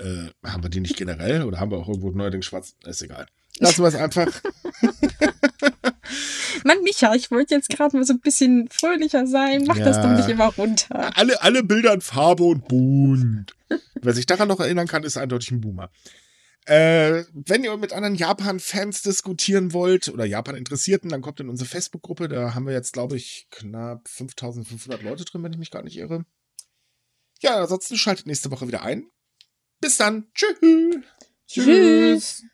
äh, 0.00 0.28
haben 0.44 0.62
wir 0.64 0.70
die 0.70 0.80
nicht 0.80 0.96
generell 0.96 1.44
oder 1.44 1.60
haben 1.60 1.70
wir 1.70 1.78
auch 1.78 1.88
irgendwo 1.88 2.10
neuerdings 2.10 2.46
schwarz? 2.46 2.74
Ist 2.84 3.02
egal. 3.02 3.26
Lassen 3.58 3.82
wir 3.82 3.88
es 3.88 3.94
einfach. 3.94 4.26
Mann, 6.64 6.82
Micha, 6.82 7.14
ich 7.14 7.30
wollte 7.30 7.54
jetzt 7.54 7.68
gerade 7.68 7.96
mal 7.96 8.04
so 8.04 8.12
ein 8.12 8.20
bisschen 8.20 8.68
fröhlicher 8.70 9.26
sein. 9.26 9.64
Mach 9.66 9.76
das 9.78 9.96
Ja. 9.96 10.02
doch 10.02 10.16
nicht 10.16 10.28
immer 10.28 10.46
runter. 10.46 11.16
Alle, 11.16 11.40
alle 11.42 11.62
Bilder 11.62 11.92
in 11.94 12.00
Farbe 12.00 12.42
und 12.44 12.66
bunt. 12.68 13.54
Wer 14.00 14.14
sich 14.14 14.26
daran 14.26 14.48
noch 14.48 14.60
erinnern 14.60 14.86
kann, 14.88 15.04
ist 15.04 15.16
eindeutig 15.16 15.50
ein 15.52 15.60
Boomer. 15.60 15.90
Äh, 16.66 17.24
wenn 17.32 17.64
ihr 17.64 17.76
mit 17.76 17.92
anderen 17.92 18.14
Japan-Fans 18.14 19.02
diskutieren 19.02 19.72
wollt 19.72 20.08
oder 20.08 20.24
Japan-Interessierten, 20.24 21.10
dann 21.10 21.22
kommt 21.22 21.40
in 21.40 21.48
unsere 21.48 21.68
Facebook-Gruppe. 21.68 22.28
Da 22.28 22.54
haben 22.54 22.66
wir 22.66 22.74
jetzt, 22.74 22.92
glaube 22.92 23.16
ich, 23.16 23.48
knapp 23.50 24.08
5500 24.08 25.02
Leute 25.02 25.24
drin, 25.24 25.42
wenn 25.42 25.52
ich 25.52 25.58
mich 25.58 25.70
gar 25.70 25.82
nicht 25.82 25.96
irre. 25.96 26.24
Ja, 27.40 27.62
ansonsten 27.62 27.96
schaltet 27.96 28.26
nächste 28.26 28.50
Woche 28.50 28.68
wieder 28.68 28.82
ein. 28.82 29.06
Bis 29.80 29.96
dann. 29.96 30.30
Tschüss. 30.34 31.04
Tschüss. 31.46 32.44